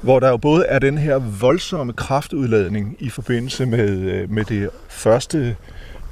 hvor 0.00 0.20
der 0.20 0.28
jo 0.28 0.36
både 0.36 0.66
er 0.66 0.78
den 0.78 0.98
her 0.98 1.18
voldsomme 1.18 1.92
kraftudladning 1.92 2.96
i 2.98 3.08
forbindelse 3.08 3.66
med, 3.66 3.90
øh, 3.90 4.30
med 4.30 4.44
det 4.44 4.70
første 4.88 5.56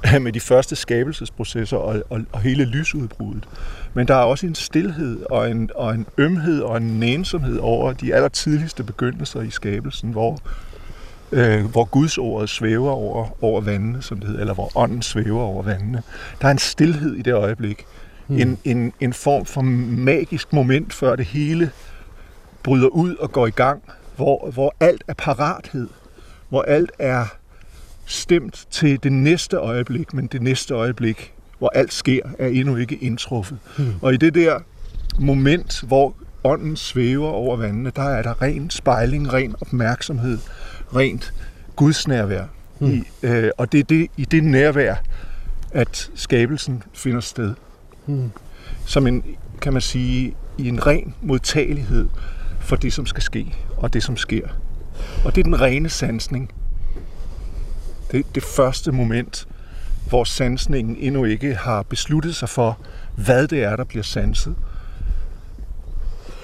med 0.21 0.31
de 0.31 0.39
første 0.39 0.75
skabelsesprocesser 0.75 1.77
og, 1.77 2.03
og, 2.09 2.21
og 2.31 2.41
hele 2.41 2.65
lysudbruddet. 2.65 3.47
Men 3.93 4.07
der 4.07 4.15
er 4.15 4.23
også 4.23 4.45
en 4.45 4.55
stillhed 4.55 5.23
og 5.29 5.51
en, 5.51 5.69
og 5.75 5.95
en 5.95 6.05
ømhed 6.17 6.61
og 6.61 6.77
en 6.77 6.99
nænsomhed 6.99 7.57
over 7.57 7.93
de 7.93 8.15
allertidligste 8.15 8.83
begyndelser 8.83 9.41
i 9.41 9.49
skabelsen, 9.49 10.11
hvor, 10.11 10.39
øh, 11.35 11.65
hvor 11.65 11.85
Guds 11.85 12.17
ordet 12.17 12.49
svæver 12.49 12.91
over, 12.91 13.43
over 13.43 13.61
vandene, 13.61 14.01
som 14.01 14.19
det 14.19 14.27
hedder, 14.27 14.41
eller 14.41 14.53
hvor 14.53 14.71
ånden 14.75 15.01
svæver 15.01 15.41
over 15.41 15.63
vandene. 15.63 16.03
Der 16.41 16.47
er 16.47 16.51
en 16.51 16.57
stillhed 16.57 17.15
i 17.15 17.21
det 17.21 17.33
øjeblik. 17.33 17.85
Hmm. 18.27 18.37
En, 18.37 18.57
en, 18.63 18.93
en 18.99 19.13
form 19.13 19.45
for 19.45 19.61
magisk 19.61 20.53
moment, 20.53 20.93
før 20.93 21.15
det 21.15 21.25
hele 21.25 21.71
bryder 22.63 22.87
ud 22.87 23.15
og 23.15 23.31
går 23.31 23.47
i 23.47 23.51
gang, 23.51 23.83
hvor, 24.15 24.49
hvor 24.53 24.75
alt 24.79 25.03
er 25.07 25.13
parathed, 25.13 25.87
hvor 26.49 26.61
alt 26.61 26.91
er 26.99 27.25
stemt 28.05 28.67
til 28.71 29.03
det 29.03 29.11
næste 29.11 29.57
øjeblik, 29.57 30.13
men 30.13 30.27
det 30.27 30.41
næste 30.41 30.73
øjeblik, 30.73 31.33
hvor 31.59 31.71
alt 31.75 31.93
sker, 31.93 32.21
er 32.39 32.47
endnu 32.47 32.75
ikke 32.75 32.95
indtruffet. 32.95 33.57
Hmm. 33.77 33.93
Og 34.01 34.13
i 34.13 34.17
det 34.17 34.35
der 34.35 34.59
moment, 35.19 35.83
hvor 35.87 36.15
ånden 36.43 36.75
svæver 36.75 37.29
over 37.29 37.57
vandene, 37.57 37.91
der 37.95 38.03
er 38.03 38.21
der 38.21 38.41
ren 38.41 38.69
spejling, 38.69 39.33
ren 39.33 39.55
opmærksomhed, 39.61 40.37
rent 40.95 41.33
gudsnærvær. 41.75 42.43
Hmm. 42.79 42.93
I, 42.93 43.03
øh, 43.23 43.51
og 43.57 43.71
det 43.71 43.79
er 43.79 43.83
det, 43.83 44.07
i 44.17 44.25
det 44.25 44.43
nærvær, 44.43 44.95
at 45.71 46.11
skabelsen 46.15 46.83
finder 46.93 47.21
sted. 47.21 47.53
Hmm. 48.05 48.31
Som 48.85 49.07
en, 49.07 49.23
kan 49.61 49.73
man 49.73 49.81
sige, 49.81 50.35
i 50.57 50.67
en 50.67 50.87
ren 50.87 51.15
modtagelighed 51.21 52.09
for 52.59 52.75
det, 52.75 52.93
som 52.93 53.05
skal 53.05 53.23
ske, 53.23 53.55
og 53.77 53.93
det, 53.93 54.03
som 54.03 54.17
sker. 54.17 54.47
Og 55.25 55.35
det 55.35 55.41
er 55.41 55.43
den 55.43 55.61
rene 55.61 55.89
sansning, 55.89 56.51
det, 58.11 58.35
det 58.35 58.43
første 58.43 58.91
moment, 58.91 59.47
hvor 60.09 60.23
sansningen 60.23 60.95
endnu 60.99 61.23
ikke 61.23 61.55
har 61.55 61.83
besluttet 61.83 62.35
sig 62.35 62.49
for, 62.49 62.79
hvad 63.15 63.47
det 63.47 63.63
er, 63.63 63.75
der 63.75 63.83
bliver 63.83 64.03
sanset. 64.03 64.55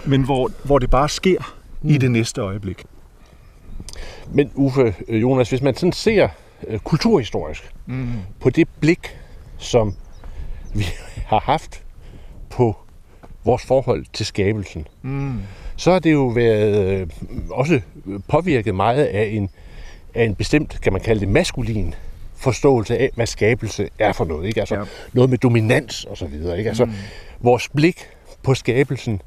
Men 0.06 0.24
hvor, 0.24 0.52
hvor 0.64 0.80
det 0.80 0.90
bare 0.90 1.10
sker 1.10 1.56
mm. 1.82 1.90
i 1.90 1.98
det 1.98 2.12
næste 2.12 2.42
øjeblik. 2.42 2.84
Men 4.32 4.52
Uffe, 4.56 4.96
øh, 5.08 5.22
Jonas, 5.22 5.50
hvis 5.50 5.62
man 5.62 5.76
sådan 5.76 5.92
ser 5.92 6.28
uh, 6.68 6.78
kulturhistorisk 6.78 7.72
mm. 7.86 8.10
på 8.40 8.50
det 8.50 8.68
blik, 8.80 9.18
som 9.58 9.96
vi 10.74 10.86
har 11.32 11.40
haft 11.40 11.84
på 12.50 12.76
vores 13.44 13.66
forhold 13.66 14.06
til 14.14 14.26
skabelsen, 14.26 14.88
mm. 15.02 15.40
så 15.76 15.92
har 15.92 16.00
det 16.00 16.12
jo 16.12 16.28
været 16.28 17.00
øh, 17.00 17.08
også 17.52 17.82
påvirket 18.28 18.76
meget 18.76 19.06
af 19.06 19.24
en 19.24 19.50
af 20.14 20.24
en 20.24 20.36
bestemt, 20.36 20.82
kan 20.82 20.94
man 20.94 21.02
kalde 21.02 21.20
det, 21.20 21.30
maskulin 21.30 21.96
forståelse 22.36 22.98
af, 22.98 23.10
hvad 23.16 23.26
skabelse 23.26 23.90
er 24.00 24.12
for 24.12 24.26
noget. 24.26 24.48
Ikke? 24.48 24.60
Altså 24.60 24.76
ja. 24.76 24.84
noget 25.14 25.30
med 25.30 25.38
dominans 25.38 26.06
og 26.06 26.18
så 26.18 26.26
videre. 26.26 26.58
Ikke? 26.58 26.68
Altså, 26.68 26.86
mm. 26.86 26.92
Vores 27.40 27.70
blik 27.70 28.08
på 28.44 28.54
skabelsen 28.54 29.22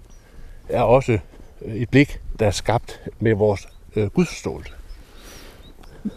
er 0.69 0.83
også 0.83 1.19
et 1.65 1.91
blik, 1.91 2.21
der 2.39 2.47
er 2.47 2.51
skabt 2.51 3.01
med 3.21 3.35
vores 3.35 3.69
øh, 3.97 4.07
gudsforståelse. 4.07 4.73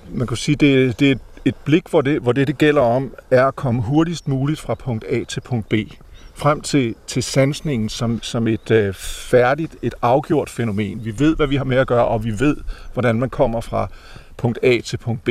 Man 0.10 0.28
kan 0.28 0.38
sige, 0.38 0.56
det, 0.56 1.00
det 1.00 1.12
er 1.12 1.16
et 1.46 1.56
blik, 1.56 1.88
hvor 1.90 2.02
det, 2.02 2.22
hvor 2.22 2.32
det, 2.32 2.48
det 2.48 2.58
gælder 2.58 2.82
om, 2.82 3.16
er 3.32 3.46
at 3.46 3.56
komme 3.56 3.82
hurtigst 3.82 4.28
muligt 4.28 4.60
fra 4.60 4.76
punkt 4.76 5.06
A 5.10 5.24
til 5.24 5.42
punkt 5.42 5.70
B 5.70 5.74
frem 6.38 6.62
til, 6.62 6.96
til 7.08 7.24
sansningen 7.24 7.90
som, 7.90 8.22
som 8.24 8.48
et 8.48 8.72
øh, 8.72 8.94
færdigt, 8.94 9.76
et 9.82 9.96
afgjort 10.02 10.50
fænomen. 10.50 11.06
Vi 11.06 11.20
ved, 11.20 11.36
hvad 11.36 11.48
vi 11.48 11.56
har 11.56 11.64
med 11.64 11.78
at 11.78 11.88
gøre, 11.88 12.06
og 12.06 12.24
vi 12.24 12.40
ved, 12.40 12.58
hvordan 12.94 13.20
man 13.20 13.30
kommer 13.30 13.62
fra 13.62 13.90
punkt 14.38 14.60
A 14.64 14.80
til 14.80 14.98
punkt 14.98 15.24
B. 15.24 15.30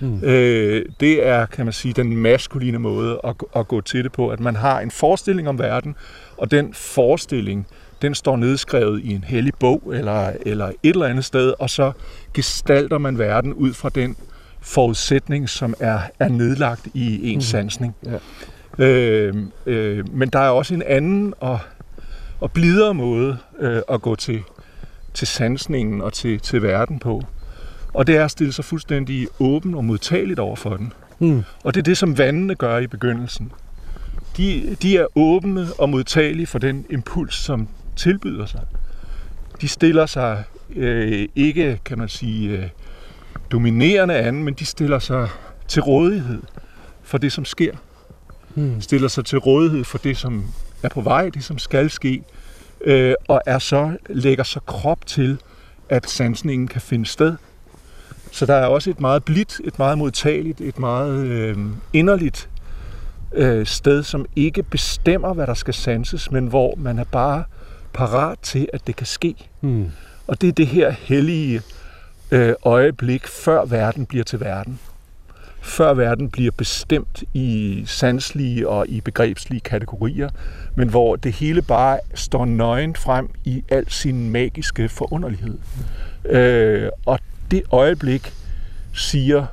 Mm. 0.00 0.24
Øh, 0.24 0.86
det 1.00 1.26
er, 1.26 1.46
kan 1.46 1.66
man 1.66 1.72
sige, 1.72 1.94
den 1.94 2.16
maskuline 2.16 2.78
måde 2.78 3.20
at, 3.24 3.34
at 3.56 3.68
gå 3.68 3.80
til 3.80 4.04
det 4.04 4.12
på, 4.12 4.28
at 4.28 4.40
man 4.40 4.56
har 4.56 4.80
en 4.80 4.90
forestilling 4.90 5.48
om 5.48 5.58
verden, 5.58 5.96
og 6.36 6.50
den 6.50 6.74
forestilling, 6.74 7.66
den 8.02 8.14
står 8.14 8.36
nedskrevet 8.36 9.00
i 9.00 9.14
en 9.14 9.24
hellig 9.24 9.52
bog 9.60 9.92
eller, 9.94 10.32
eller 10.46 10.66
et 10.66 10.74
eller 10.82 11.06
andet 11.06 11.24
sted, 11.24 11.54
og 11.58 11.70
så 11.70 11.92
gestalter 12.34 12.98
man 12.98 13.18
verden 13.18 13.54
ud 13.54 13.72
fra 13.72 13.88
den 13.88 14.16
forudsætning, 14.60 15.48
som 15.48 15.74
er, 15.80 16.00
er 16.18 16.28
nedlagt 16.28 16.88
i 16.94 17.30
en 17.30 17.36
mm. 17.36 17.40
sansning. 17.40 17.94
Ja. 18.06 18.18
Øh, 18.84 19.34
øh, 19.66 20.16
men 20.16 20.28
der 20.28 20.38
er 20.38 20.48
også 20.48 20.74
en 20.74 20.82
anden 20.82 21.34
og, 21.40 21.58
og 22.40 22.52
blidere 22.52 22.94
måde 22.94 23.38
øh, 23.60 23.82
at 23.90 24.02
gå 24.02 24.14
til, 24.14 24.42
til 25.14 25.26
sansningen 25.26 26.00
og 26.00 26.12
til, 26.12 26.40
til 26.40 26.62
verden 26.62 26.98
på. 26.98 27.22
Og 27.94 28.06
det 28.06 28.16
er 28.16 28.24
at 28.24 28.30
stille 28.30 28.52
sig 28.52 28.64
fuldstændig 28.64 29.28
åben 29.40 29.74
og 29.74 29.84
modtageligt 29.84 30.40
over 30.40 30.56
for 30.56 30.76
den. 30.76 30.92
Mm. 31.18 31.42
Og 31.64 31.74
det 31.74 31.80
er 31.80 31.84
det, 31.84 31.98
som 31.98 32.18
vandene 32.18 32.54
gør 32.54 32.78
i 32.78 32.86
begyndelsen. 32.86 33.52
De, 34.36 34.76
de 34.82 34.98
er 34.98 35.06
åbne 35.14 35.66
og 35.78 35.88
modtagelige 35.88 36.46
for 36.46 36.58
den 36.58 36.86
impuls, 36.90 37.34
som 37.34 37.68
tilbyder 37.96 38.46
sig. 38.46 38.60
De 39.60 39.68
stiller 39.68 40.06
sig 40.06 40.44
øh, 40.76 41.28
ikke, 41.36 41.80
kan 41.84 41.98
man 41.98 42.08
sige, 42.08 42.58
øh, 42.58 42.68
dominerende 43.50 44.14
an, 44.14 44.44
men 44.44 44.54
de 44.54 44.66
stiller 44.66 44.98
sig 44.98 45.28
til 45.68 45.82
rådighed 45.82 46.42
for 47.02 47.18
det, 47.18 47.32
som 47.32 47.44
sker. 47.44 47.72
Hmm. 48.54 48.80
Stiller 48.80 49.08
sig 49.08 49.24
til 49.24 49.38
rådighed 49.38 49.84
for 49.84 49.98
det, 49.98 50.16
som 50.16 50.44
er 50.82 50.88
på 50.88 51.00
vej, 51.00 51.28
det, 51.28 51.44
som 51.44 51.58
skal 51.58 51.90
ske, 51.90 52.22
øh, 52.84 53.14
og 53.28 53.40
er 53.46 53.58
så 53.58 53.96
lægger 54.08 54.44
så 54.44 54.60
krop 54.60 55.06
til, 55.06 55.38
at 55.88 56.10
sansningen 56.10 56.68
kan 56.68 56.80
finde 56.80 57.06
sted. 57.06 57.36
Så 58.30 58.46
der 58.46 58.54
er 58.54 58.66
også 58.66 58.90
et 58.90 59.00
meget 59.00 59.24
blidt, 59.24 59.60
et 59.64 59.78
meget 59.78 59.98
modtageligt, 59.98 60.60
et 60.60 60.78
meget 60.78 61.24
øh, 61.24 61.58
inderligt 61.92 62.50
øh, 63.34 63.66
sted, 63.66 64.02
som 64.02 64.26
ikke 64.36 64.62
bestemmer, 64.62 65.34
hvad 65.34 65.46
der 65.46 65.54
skal 65.54 65.74
sanses, 65.74 66.30
men 66.30 66.46
hvor 66.46 66.74
man 66.76 66.98
er 66.98 67.04
bare 67.04 67.44
parat 67.92 68.38
til, 68.42 68.68
at 68.72 68.86
det 68.86 68.96
kan 68.96 69.06
ske. 69.06 69.34
Mm. 69.60 69.90
Og 70.26 70.40
det 70.40 70.48
er 70.48 70.52
det 70.52 70.66
her 70.66 70.90
hellige 70.90 71.62
øh, 72.30 72.54
øjeblik, 72.64 73.26
før 73.26 73.64
verden 73.64 74.06
bliver 74.06 74.24
til 74.24 74.40
verden. 74.40 74.78
Før 75.60 75.94
verden 75.94 76.30
bliver 76.30 76.50
bestemt 76.56 77.24
i 77.34 77.82
sanslige 77.86 78.68
og 78.68 78.88
i 78.88 79.00
begrebslige 79.00 79.60
kategorier, 79.60 80.28
men 80.74 80.88
hvor 80.88 81.16
det 81.16 81.32
hele 81.32 81.62
bare 81.62 81.98
står 82.14 82.44
nøgen 82.44 82.96
frem 82.96 83.30
i 83.44 83.64
al 83.68 83.90
sin 83.90 84.30
magiske 84.30 84.88
forunderlighed. 84.88 85.58
Øh, 86.24 86.88
og 87.06 87.18
det 87.50 87.62
øjeblik, 87.70 88.32
siger 88.92 89.46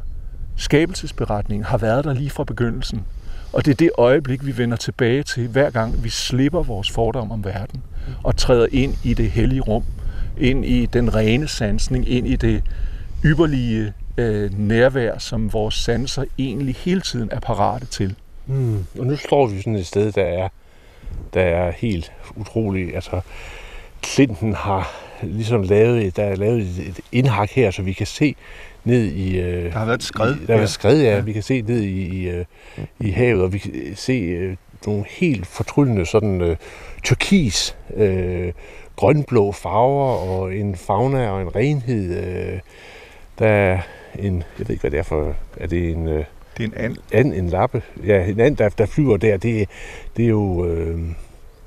skabelsesberetningen, 0.57 1.65
har 1.65 1.77
været 1.77 2.05
der 2.05 2.13
lige 2.13 2.29
fra 2.29 2.43
begyndelsen. 2.43 3.05
Og 3.53 3.65
det 3.65 3.71
er 3.71 3.75
det 3.75 3.91
øjeblik, 3.97 4.45
vi 4.45 4.57
vender 4.57 4.77
tilbage 4.77 5.23
til, 5.23 5.47
hver 5.47 5.69
gang 5.69 6.03
vi 6.03 6.09
slipper 6.09 6.63
vores 6.63 6.91
fordom 6.91 7.31
om 7.31 7.45
verden 7.45 7.83
og 8.23 8.37
træder 8.37 8.67
ind 8.71 8.95
i 9.03 9.13
det 9.13 9.31
hellige 9.31 9.61
rum, 9.61 9.83
ind 10.37 10.65
i 10.65 10.85
den 10.85 11.15
rene 11.15 11.47
sansning, 11.47 12.09
ind 12.09 12.27
i 12.27 12.35
det 12.35 12.63
ypperlige 13.25 13.93
øh, 14.17 14.59
nærvær, 14.59 15.17
som 15.17 15.53
vores 15.53 15.75
sanser 15.75 16.23
egentlig 16.37 16.75
hele 16.75 17.01
tiden 17.01 17.29
er 17.31 17.39
parate 17.39 17.85
til. 17.85 18.15
Mm. 18.47 18.85
Og 18.99 19.05
nu 19.05 19.15
står 19.15 19.47
vi 19.47 19.57
sådan 19.57 19.75
et 19.75 19.87
sted, 19.87 20.11
der 20.11 20.23
er, 20.23 20.49
der 21.33 21.41
er 21.41 21.71
helt 21.71 22.11
utroligt. 22.35 22.95
Altså, 22.95 23.21
Clinton 24.05 24.53
har 24.53 24.91
ligesom 25.23 25.63
lavet, 25.63 26.15
der 26.15 26.23
er 26.23 26.35
lavet 26.35 26.61
et 26.61 26.99
indhak 27.11 27.49
her, 27.51 27.71
så 27.71 27.81
vi 27.81 27.93
kan 27.93 28.07
se 28.07 28.35
ned 28.83 29.03
i... 29.03 29.39
Øh, 29.39 29.63
der 29.63 29.79
har 29.79 29.85
været 29.85 30.03
skred. 30.03 30.35
I, 30.35 30.45
der 30.45 30.53
har 30.53 30.57
været 30.57 30.69
skred, 30.69 31.01
ja. 31.01 31.15
ja. 31.15 31.19
Vi 31.19 31.33
kan 31.33 31.43
se 31.43 31.61
ned 31.61 31.81
i, 31.81 32.01
i, 32.01 32.29
øh, 32.29 32.45
i 32.99 33.09
havet, 33.09 33.43
og 33.43 33.53
vi 33.53 33.57
kan 33.57 33.71
se 33.95 34.13
øh, 34.13 34.55
nogle 34.85 35.05
helt 35.09 35.47
fortryllende 35.47 36.05
sådan 36.05 36.41
øh, 36.41 36.57
turkis, 37.03 37.77
øh, 37.95 38.53
grønblå 38.95 39.51
farver 39.51 40.13
og 40.13 40.55
en 40.55 40.75
fauna 40.75 41.29
og 41.29 41.41
en 41.41 41.55
renhed. 41.55 42.17
Øh, 42.17 42.59
der 43.39 43.47
er 43.47 43.79
en, 44.19 44.43
jeg 44.59 44.67
ved 44.67 44.69
ikke, 44.69 44.81
hvad 44.81 44.91
det 44.91 44.99
er 44.99 45.03
for, 45.03 45.33
er 45.57 45.67
det 45.67 45.89
en... 45.89 46.07
Øh, 46.07 46.23
det 46.57 46.63
er 46.63 46.67
en 46.67 46.73
and. 46.75 46.97
and. 47.13 47.33
En 47.33 47.49
lappe. 47.49 47.81
Ja, 48.05 48.25
en 48.25 48.39
and, 48.39 48.57
der, 48.57 48.69
der 48.69 48.85
flyver 48.85 49.17
der. 49.17 49.37
Det, 49.37 49.69
det 50.17 50.25
er 50.25 50.29
jo... 50.29 50.65
Øh, 50.65 50.99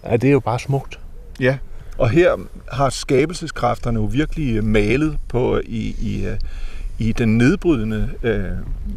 ja, 0.04 0.16
det 0.16 0.28
er 0.28 0.32
jo 0.32 0.40
bare 0.40 0.58
smukt. 0.58 0.98
Ja, 1.40 1.56
og 1.98 2.10
her 2.10 2.36
har 2.72 2.90
skabelseskræfterne 2.90 4.00
jo 4.00 4.04
virkelig 4.04 4.64
malet 4.64 5.18
på 5.28 5.60
i, 5.64 5.96
i, 6.00 6.26
i 6.98 7.12
den 7.12 7.38
nedbrydende 7.38 8.10
øh, 8.22 8.44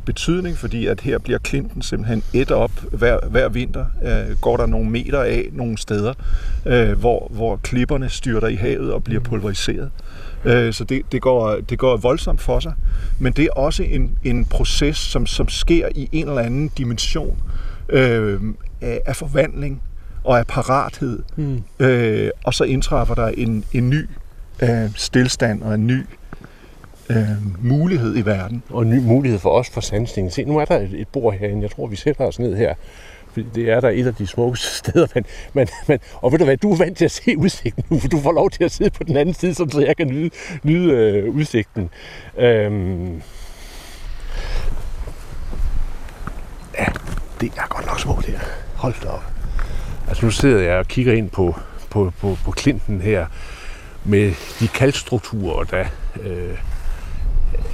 betydning, 0.06 0.58
fordi 0.58 0.86
at 0.86 1.02
her 1.02 1.18
bliver 1.18 1.40
klinten 1.40 1.82
simpelthen 1.82 2.24
et 2.34 2.52
op 2.52 2.72
hver, 2.92 3.20
hver 3.28 3.50
vinter. 3.50 3.86
Øh, 4.04 4.38
går 4.42 4.58
der 4.58 4.66
nogle 4.66 4.90
meter 4.90 5.22
af 5.22 5.50
nogle 5.52 5.78
steder, 5.78 6.14
øh, 6.66 6.92
hvor, 7.00 7.28
hvor 7.32 7.56
klipperne 7.56 8.10
styrter 8.10 8.48
i 8.48 8.56
havet 8.56 8.94
og 8.94 9.04
bliver 9.04 9.22
pulveriseret. 9.22 9.90
Øh, 10.46 10.74
så 10.74 10.84
det, 10.84 11.02
det, 11.12 11.22
går, 11.22 11.58
det 11.70 11.80
går 11.80 11.98
voldsomt 11.98 12.42
for 12.42 12.60
sig. 12.60 12.74
Men 13.20 13.34
det 13.34 13.46
er 13.46 13.52
også 13.52 13.84
en, 13.84 14.18
en 14.24 14.46
proces, 14.46 14.98
som, 14.98 15.25
som 15.25 15.50
sker 15.50 15.88
i 15.96 16.10
en 16.12 16.28
eller 16.28 16.42
anden 16.42 16.72
dimension 16.78 17.38
øh, 17.90 18.42
af, 18.82 19.02
af 19.06 19.16
forvandling 19.16 19.82
og 20.24 20.40
af 20.40 20.48
parathed. 20.48 21.20
Mm. 21.36 21.64
Øh, 21.80 22.30
og 22.44 22.54
så 22.54 22.64
indtræffer 22.64 23.16
der 23.16 23.28
en, 23.28 23.64
en 23.74 23.90
ny 23.90 24.10
øh, 24.64 24.90
stillstand 24.96 25.64
og 25.64 25.75
en 25.75 25.88
ny 25.88 26.06
øh, 27.09 27.65
mulighed 27.65 28.17
i 28.17 28.25
verden. 28.25 28.63
Og 28.69 28.81
en 28.81 28.89
ny 28.89 29.00
mulighed 29.00 29.39
for 29.39 29.50
os 29.50 29.69
for 29.69 29.81
sansningen. 29.81 30.31
Se, 30.31 30.43
nu 30.43 30.57
er 30.57 30.65
der 30.65 30.79
et, 30.79 30.93
et 30.93 31.07
bord 31.07 31.33
herinde. 31.33 31.62
Jeg 31.62 31.71
tror, 31.71 31.88
vi 31.88 31.95
sætter 31.95 32.25
os 32.25 32.39
ned 32.39 32.55
her. 32.55 32.74
Fordi 33.33 33.47
det 33.55 33.69
er 33.69 33.79
der 33.79 33.89
et 33.89 34.07
af 34.07 34.15
de 34.15 34.27
smukkeste 34.27 34.67
steder. 34.77 35.07
Men, 35.15 35.25
men, 35.53 35.67
men, 35.88 36.00
og 36.13 36.31
ved 36.31 36.39
du 36.39 36.45
hvad, 36.45 36.57
du 36.57 36.71
er 36.74 36.77
vant 36.77 36.97
til 36.97 37.05
at 37.05 37.12
se 37.12 37.38
udsigten 37.38 37.83
nu, 37.89 38.00
for 38.00 38.07
du 38.07 38.19
får 38.19 38.31
lov 38.31 38.50
til 38.50 38.63
at 38.63 38.71
sidde 38.71 38.89
på 38.89 39.03
den 39.03 39.17
anden 39.17 39.35
side, 39.35 39.53
så 39.53 39.83
jeg 39.87 39.98
kan 39.98 40.07
nyde, 40.07 40.29
nyde 40.63 40.94
øh, 40.94 41.35
udsigten. 41.35 41.89
Øhm, 42.37 43.22
ja, 46.79 46.85
det 47.41 47.51
er 47.57 47.68
godt 47.70 47.85
nok 47.85 48.00
smukt 48.00 48.25
her. 48.25 48.39
Hold 48.75 48.94
da 49.03 49.07
op. 49.07 49.24
Altså 50.07 50.25
nu 50.25 50.31
sidder 50.31 50.61
jeg 50.61 50.77
og 50.77 50.87
kigger 50.87 51.13
ind 51.13 51.29
på, 51.29 51.55
på, 51.89 52.13
på, 52.20 52.37
på 52.46 52.51
klinten 52.51 53.01
her 53.01 53.25
med 54.03 54.33
de 54.59 54.68
kalkstrukturer, 54.68 55.63
der 55.63 55.85
øh, 56.22 56.57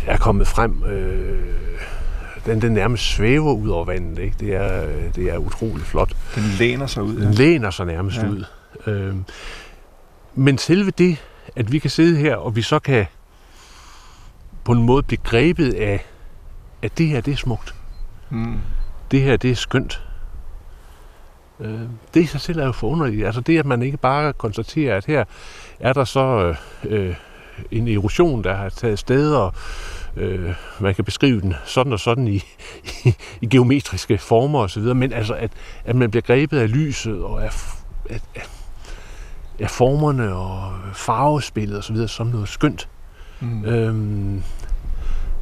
er 0.08 0.18
kommet 0.18 0.48
frem. 0.48 0.84
Øh, 0.84 1.56
den, 2.46 2.62
den 2.62 2.72
nærmest 2.72 3.04
svæver 3.04 3.54
ud 3.54 3.70
over 3.70 3.86
vandet. 3.86 4.20
Ikke? 4.20 4.36
Det, 4.40 4.56
er, 4.56 4.88
det 5.16 5.24
er 5.34 5.38
utrolig 5.38 5.86
flot. 5.86 6.14
Den 6.36 6.44
læner 6.60 6.88
sig 6.88 7.04
ud. 7.04 7.18
Ja. 7.18 7.26
Den 7.26 7.34
læner 7.34 7.70
sig 7.70 7.86
nærmest 7.86 8.18
ja. 8.18 8.28
ud. 8.28 8.46
Øh, 8.88 9.16
men 10.36 10.58
selve 10.58 10.92
det, 10.92 11.18
at 11.56 11.72
vi 11.72 11.80
kan 11.80 11.90
sidde 11.90 12.18
her, 12.18 12.36
og 12.36 12.56
vi 12.56 12.62
så 12.62 12.80
kan 12.80 13.06
på 14.64 14.72
en 14.72 14.84
måde 14.84 15.04
blive 15.04 15.20
grebet 15.24 15.74
af, 15.74 16.06
at 16.82 16.98
det 16.98 17.08
her, 17.08 17.22
det 17.22 17.32
er 17.32 17.38
smukt. 17.38 17.76
Mm. 18.30 18.58
Det 19.12 19.22
her, 19.22 19.38
det 19.38 19.52
er 19.52 19.56
skønt. 19.56 20.02
Øh, 21.60 21.80
det 22.14 22.22
i 22.22 22.26
sig 22.26 22.42
selv 22.42 22.60
er 22.60 22.66
jo 22.66 22.72
forunderligt. 22.72 23.26
Altså 23.26 23.42
det, 23.42 23.60
at 23.60 23.66
man 23.66 23.82
ikke 23.82 23.98
bare 23.98 24.34
konstaterer, 24.34 24.98
at 24.98 25.06
her 25.06 25.24
er 25.80 25.94
der 25.94 26.04
så 26.04 26.56
øh, 26.84 27.16
en 27.72 27.88
erosion, 27.88 28.44
der 28.44 28.56
har 28.56 28.70
taget 28.70 29.00
sted, 29.00 29.34
og 29.34 29.54
øh, 30.16 30.54
man 30.80 30.96
kan 30.96 31.06
beskrive 31.06 31.42
den 31.42 31.54
sådan 31.66 31.94
og 31.94 32.00
sådan 32.00 32.28
i, 32.28 32.44
i, 33.06 33.16
i 33.42 33.46
geometriske 33.46 34.18
former 34.18 34.60
osv., 34.60 34.84
men 34.84 35.14
altså, 35.14 35.34
at, 35.34 35.52
at 35.86 35.96
man 35.96 36.12
bliver 36.12 36.22
grebet 36.22 36.58
af 36.58 36.72
lyset 36.72 37.24
og 37.24 37.44
af, 37.44 37.52
af, 38.10 38.22
af, 38.36 38.48
af 39.60 39.70
formerne 39.70 40.34
og 40.36 40.74
farvespillet 40.94 41.78
osv. 41.78 42.08
som 42.08 42.28
noget 42.28 42.50
skønt. 42.50 42.90
Mm. 43.40 43.66
Øhm, 43.66 44.44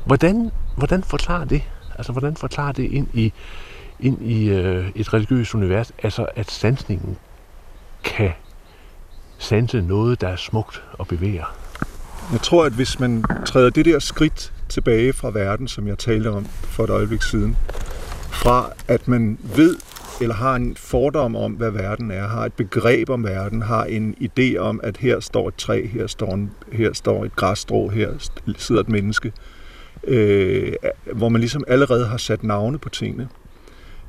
hvordan, 0.06 0.52
hvordan 0.78 1.04
forklarer 1.04 1.46
det? 1.46 1.64
Altså, 1.98 2.12
hvordan 2.12 2.36
forklarer 2.36 2.72
det 2.72 2.92
ind 2.92 3.08
i, 3.14 3.34
ind 4.00 4.22
i 4.22 4.50
øh, 4.50 4.90
et 4.96 5.14
religiøst 5.14 5.56
univers, 5.56 5.92
altså 6.04 6.28
at 6.36 6.52
sansningen 6.52 7.18
kan 8.04 8.32
sanse 9.38 9.82
noget, 9.82 10.22
der 10.22 10.28
er 10.28 10.36
smukt 10.36 10.84
og 10.94 11.08
bevæger? 11.08 11.56
Jeg 12.32 12.42
tror, 12.42 12.66
at 12.66 12.72
hvis 12.72 13.00
man 13.00 13.24
træder 13.46 13.70
det 13.70 13.86
der 13.86 14.00
skridt 14.00 14.54
tilbage 14.70 15.14
fra 15.14 15.32
verden, 15.32 15.68
som 15.68 15.88
jeg 15.88 15.98
talte 15.98 16.28
om 16.28 16.46
for 16.46 16.84
et 16.84 16.90
øjeblik 16.90 17.22
siden, 17.22 17.58
fra 18.32 18.72
at 18.88 19.08
man 19.08 19.38
ved 19.56 19.76
eller 20.22 20.36
har 20.36 20.56
en 20.56 20.76
fordom 20.76 21.36
om, 21.36 21.52
hvad 21.52 21.72
verden 21.72 22.12
er, 22.12 22.28
har 22.28 22.46
et 22.46 22.54
begreb 22.54 23.10
om 23.10 23.24
verden, 23.24 23.62
har 23.62 23.84
en 23.84 24.16
idé 24.22 24.58
om, 24.58 24.80
at 24.84 24.98
her 24.98 25.20
står 25.20 25.48
et 25.48 25.56
træ, 25.56 25.88
her 25.88 26.08
står, 26.08 26.34
en, 26.34 26.52
her 26.72 26.94
står 26.94 27.26
et 27.26 27.36
græsstrå, 27.36 27.90
her 27.90 28.10
sidder 28.58 28.82
et 28.82 28.90
menneske, 28.90 29.32
øh, 30.04 30.74
hvor 31.14 31.30
man 31.30 31.42
ligesom 31.42 31.64
allerede 31.68 32.06
har 32.06 32.18
sat 32.18 32.44
navne 32.44 32.78
på 32.78 32.90
tingene, 32.90 33.30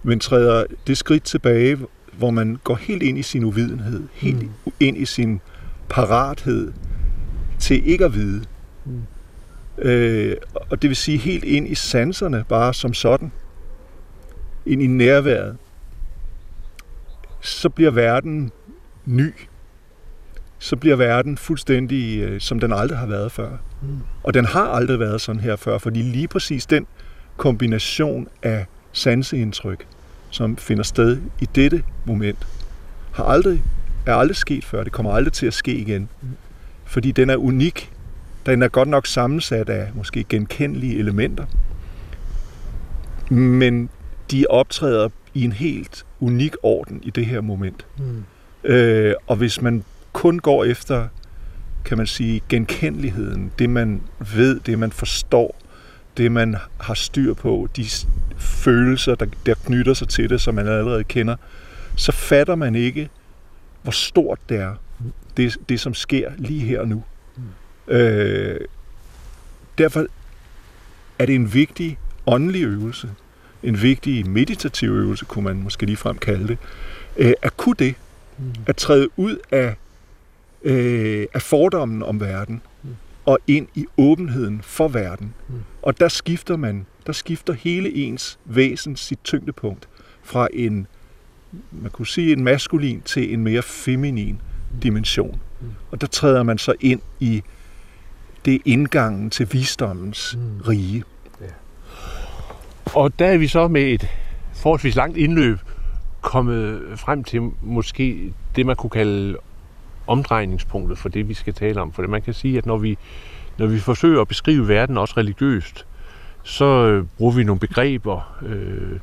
men 0.03 0.21
træder 0.21 0.65
det 0.87 0.97
skridt 0.97 1.23
tilbage, 1.23 1.79
hvor 2.13 2.31
man 2.31 2.59
går 2.65 2.75
helt 2.75 3.03
ind 3.03 3.19
i 3.19 3.23
sin 3.23 3.45
uvidenhed, 3.45 4.03
helt 4.13 4.43
mm. 4.43 4.73
ind 4.81 4.97
i 4.97 5.05
sin 5.05 5.41
parathed 5.89 6.73
til 7.61 7.89
ikke 7.89 8.05
at 8.05 8.15
vide. 8.15 8.45
Mm. 8.85 9.03
Øh, 9.79 10.37
og 10.71 10.83
det 10.83 10.91
vil 10.91 10.97
sige 10.97 11.19
helt 11.19 11.45
ind 11.45 11.69
i 11.69 11.75
sanserne, 11.75 12.45
bare 12.49 12.75
som 12.75 12.95
sådan. 12.95 13.33
Ind 14.67 14.83
i 14.83 14.87
nærværet. 14.87 15.57
Så 17.41 17.69
bliver 17.69 17.91
verden 17.91 18.53
ny. 19.07 19.35
Så 20.59 20.77
bliver 20.77 20.97
verden 20.97 21.39
fuldstændig, 21.39 22.19
øh, 22.19 22.41
som 22.41 22.61
den 22.61 22.73
aldrig 22.73 22.99
har 22.99 23.07
været 23.07 23.33
før. 23.33 23.51
Mm. 23.83 23.99
Og 24.23 24.35
den 24.35 24.45
har 24.45 24.67
aldrig 24.67 24.99
været 24.99 25.21
sådan 25.21 25.41
her 25.41 25.57
før, 25.57 25.79
fordi 25.79 26.03
lige 26.03 26.29
præcis 26.29 26.67
den 26.67 26.87
kombination 27.37 28.29
af 28.43 28.67
sanseindtryk, 28.93 29.87
som 30.31 30.57
finder 30.57 30.83
sted 30.83 31.21
i 31.41 31.49
dette 31.55 31.83
moment, 32.05 32.47
har 33.13 33.25
aldrig, 33.25 33.63
er 34.07 34.15
aldrig 34.15 34.37
sket 34.37 34.65
før. 34.65 34.85
Det 34.85 34.93
kommer 34.93 35.13
aldrig 35.13 35.33
til 35.33 35.47
at 35.47 35.55
ske 35.55 35.75
igen. 35.75 36.09
Fordi 36.91 37.13
den 37.13 37.31
er 37.31 37.37
unik. 37.37 37.93
Den 38.47 38.63
er 38.63 38.69
godt 38.69 38.89
nok 38.89 39.07
sammensat 39.07 39.69
af 39.69 39.91
måske 39.95 40.25
genkendelige 40.29 40.99
elementer. 40.99 41.45
Men 43.35 43.89
de 44.31 44.47
optræder 44.49 45.09
i 45.35 45.45
en 45.45 45.53
helt 45.53 46.07
unik 46.21 46.55
orden 46.63 47.01
i 47.03 47.11
det 47.11 47.27
her 47.27 47.41
moment. 47.41 47.87
Mm. 47.99 48.25
Øh, 48.65 49.15
og 49.27 49.37
hvis 49.37 49.63
man 49.63 49.85
kun 50.13 50.39
går 50.39 50.65
efter, 50.65 51.09
kan 51.85 51.97
man 51.97 52.07
sige, 52.07 52.43
genkendeligheden, 52.49 53.53
det 53.59 53.71
man 53.71 54.03
ved, 54.35 54.61
det 54.61 54.79
man 54.79 54.93
forstår, 54.93 55.57
det 56.17 56.33
man 56.33 56.57
har 56.81 56.95
styr 56.95 57.35
på, 57.35 57.69
de 57.77 57.87
følelser, 58.39 59.15
der, 59.15 59.27
der 59.47 59.55
knytter 59.55 59.95
sig 59.95 60.09
til 60.09 60.31
det, 60.31 60.41
som 60.41 60.55
man 60.55 60.69
allerede 60.69 61.05
kender, 61.05 61.37
så 61.97 62.13
fatter 62.13 62.55
man 62.55 62.75
ikke, 62.75 63.09
hvor 63.83 63.93
stort 63.93 64.39
det 64.49 64.57
er, 64.57 64.75
det, 65.37 65.57
det 65.69 65.81
som 65.81 65.95
sker 65.95 66.31
lige 66.39 66.61
her 66.61 66.81
og 66.81 66.89
nu. 66.89 67.05
Mm. 67.37 67.95
Øh, 67.95 68.61
derfor 69.79 70.07
er 71.19 71.27
det 71.27 71.35
en 71.35 71.55
vigtig 71.55 71.99
åndelig 72.27 72.63
øvelse, 72.63 73.11
en 73.63 73.83
vigtig 73.83 74.29
meditativ 74.29 74.91
øvelse, 74.91 75.25
kunne 75.25 75.45
man 75.45 75.57
måske 75.57 75.87
lige 75.87 75.97
frem 75.97 76.19
kalde 76.19 76.49
det, 76.49 76.59
øh, 77.17 77.33
at 77.43 77.57
kunne 77.57 77.77
det, 77.79 77.95
mm. 78.39 78.45
at 78.67 78.77
træde 78.77 79.09
ud 79.17 79.37
af 79.51 79.75
øh, 80.63 81.27
af 81.35 81.43
fordommen 81.43 82.03
om 82.03 82.21
verden 82.21 82.63
og 83.25 83.39
ind 83.47 83.69
i 83.75 83.87
åbenheden 83.97 84.63
for 84.63 84.89
verden. 84.89 85.35
Og 85.83 86.01
der 86.01 86.09
skifter 86.09 86.57
man, 86.57 86.87
der 87.07 87.13
skifter 87.13 87.53
hele 87.53 87.95
ens 87.95 88.39
væsen 88.45 88.97
sit 88.97 89.19
tyngdepunkt 89.25 89.89
fra 90.23 90.49
en, 90.53 90.87
man 91.71 91.91
kunne 91.91 92.07
sige 92.07 92.33
en 92.33 92.45
maskulin 92.45 93.03
til 93.05 93.35
en 93.35 93.45
mere 93.45 93.63
feminin 93.63 94.41
dimension. 94.83 95.41
Og 95.91 96.01
der 96.01 96.07
træder 96.07 96.43
man 96.43 96.59
så 96.59 96.75
ind 96.81 97.01
i 97.21 97.43
det 98.45 98.63
indgangen 98.65 99.31
til 99.31 99.53
visdommens 99.53 100.39
rige. 100.69 101.05
Og 102.95 103.19
der 103.19 103.27
er 103.27 103.39
vi 103.39 103.47
så 103.47 103.69
med 103.69 103.83
et 103.83 104.09
forholdsvis 104.55 104.97
langt 104.97 105.17
indløb 105.17 105.59
kommet 106.21 106.83
frem 106.97 107.25
til 107.25 107.51
måske 107.63 108.33
det, 108.57 108.67
man 108.67 108.77
kunne 108.77 108.91
kalde 108.91 109.37
omdrejningspunktet 110.07 110.99
for 110.99 111.09
det, 111.09 111.29
vi 111.29 111.35
skal 111.35 111.55
tale 111.55 111.81
om. 111.81 111.93
For 111.93 112.03
det 112.03 112.11
man 112.11 112.23
kan 112.23 112.35
sige, 112.35 112.59
at 112.59 112.67
når 112.67 112.79
vi, 112.79 112.99
når 113.59 113.67
vi 113.67 113.79
forsøger 113.79 114.21
at 114.21 114.29
beskrive 114.29 114.69
verden 114.69 114.99
også 114.99 115.15
religiøst, 115.17 115.87
så 116.43 116.65
øh, 116.65 117.05
bruger 117.17 117.33
vi 117.33 117.45
nogle 117.45 117.61
begreber, 117.61 118.39
øh, 118.43 118.99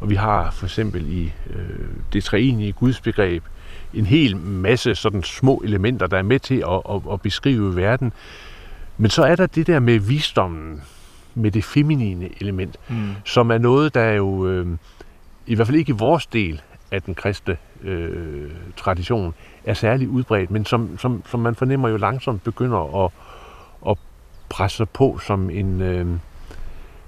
og 0.00 0.10
vi 0.10 0.14
har 0.14 0.50
for 0.50 0.66
eksempel 0.66 1.12
i 1.12 1.32
øh, 1.50 1.88
det 2.12 2.24
treenige 2.24 2.72
gudsbegreb 2.72 3.42
en 3.94 4.06
hel 4.06 4.36
masse 4.36 4.94
sådan 4.94 5.22
små 5.22 5.62
elementer, 5.64 6.06
der 6.06 6.18
er 6.18 6.22
med 6.22 6.38
til 6.38 6.64
at, 6.68 6.82
at, 6.90 7.02
at 7.12 7.20
beskrive 7.20 7.76
verden. 7.76 8.12
Men 8.98 9.10
så 9.10 9.22
er 9.22 9.36
der 9.36 9.46
det 9.46 9.66
der 9.66 9.80
med 9.80 9.98
visdommen, 9.98 10.82
med 11.34 11.50
det 11.50 11.64
feminine 11.64 12.28
element, 12.40 12.76
mm. 12.88 13.10
som 13.24 13.50
er 13.50 13.58
noget, 13.58 13.94
der 13.94 14.00
er 14.00 14.14
jo 14.14 14.46
øh, 14.46 14.66
i 15.46 15.54
hvert 15.54 15.66
fald 15.66 15.78
ikke 15.78 15.90
i 15.90 15.96
vores 15.98 16.26
del 16.26 16.62
af 16.90 17.02
den 17.02 17.14
kristne 17.14 17.56
øh, 17.82 18.50
tradition 18.76 19.34
er 19.64 19.74
særlig 19.74 20.08
udbredt, 20.08 20.50
men 20.50 20.64
som, 20.64 20.98
som, 20.98 21.22
som 21.26 21.40
man 21.40 21.54
fornemmer 21.54 21.88
jo 21.88 21.96
langsomt 21.96 22.44
begynder 22.44 23.04
at, 23.04 23.10
at 23.88 23.98
presse 24.48 24.76
sig 24.76 24.88
på 24.88 25.18
som 25.26 25.50
en, 25.50 25.80
øh, 25.82 26.06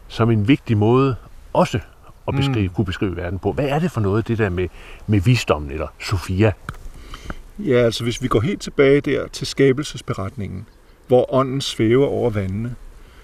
som 0.09 0.31
en 0.31 0.49
vigtig 0.49 0.77
måde 0.77 1.17
også 1.53 1.81
at 2.29 2.35
beskrive, 2.35 2.69
mm. 2.69 2.75
kunne 2.75 2.85
beskrive 2.85 3.17
verden 3.17 3.39
på. 3.39 3.53
Hvad 3.53 3.69
er 3.69 3.79
det 3.79 3.91
for 3.91 4.01
noget, 4.01 4.29
det 4.29 4.39
der 4.39 4.49
med, 4.49 4.69
med 5.07 5.21
visdommen, 5.21 5.71
eller 5.71 5.87
Sofia? 6.01 6.53
Ja, 7.59 7.75
altså 7.75 8.05
hvis 8.05 8.23
vi 8.23 8.29
går 8.29 8.41
helt 8.41 8.61
tilbage 8.61 9.01
der 9.01 9.27
til 9.27 9.47
skabelsesberetningen, 9.47 10.67
hvor 11.09 11.35
ånden 11.35 11.61
svæver 11.61 12.07
over 12.07 12.31
vandene, 12.31 12.75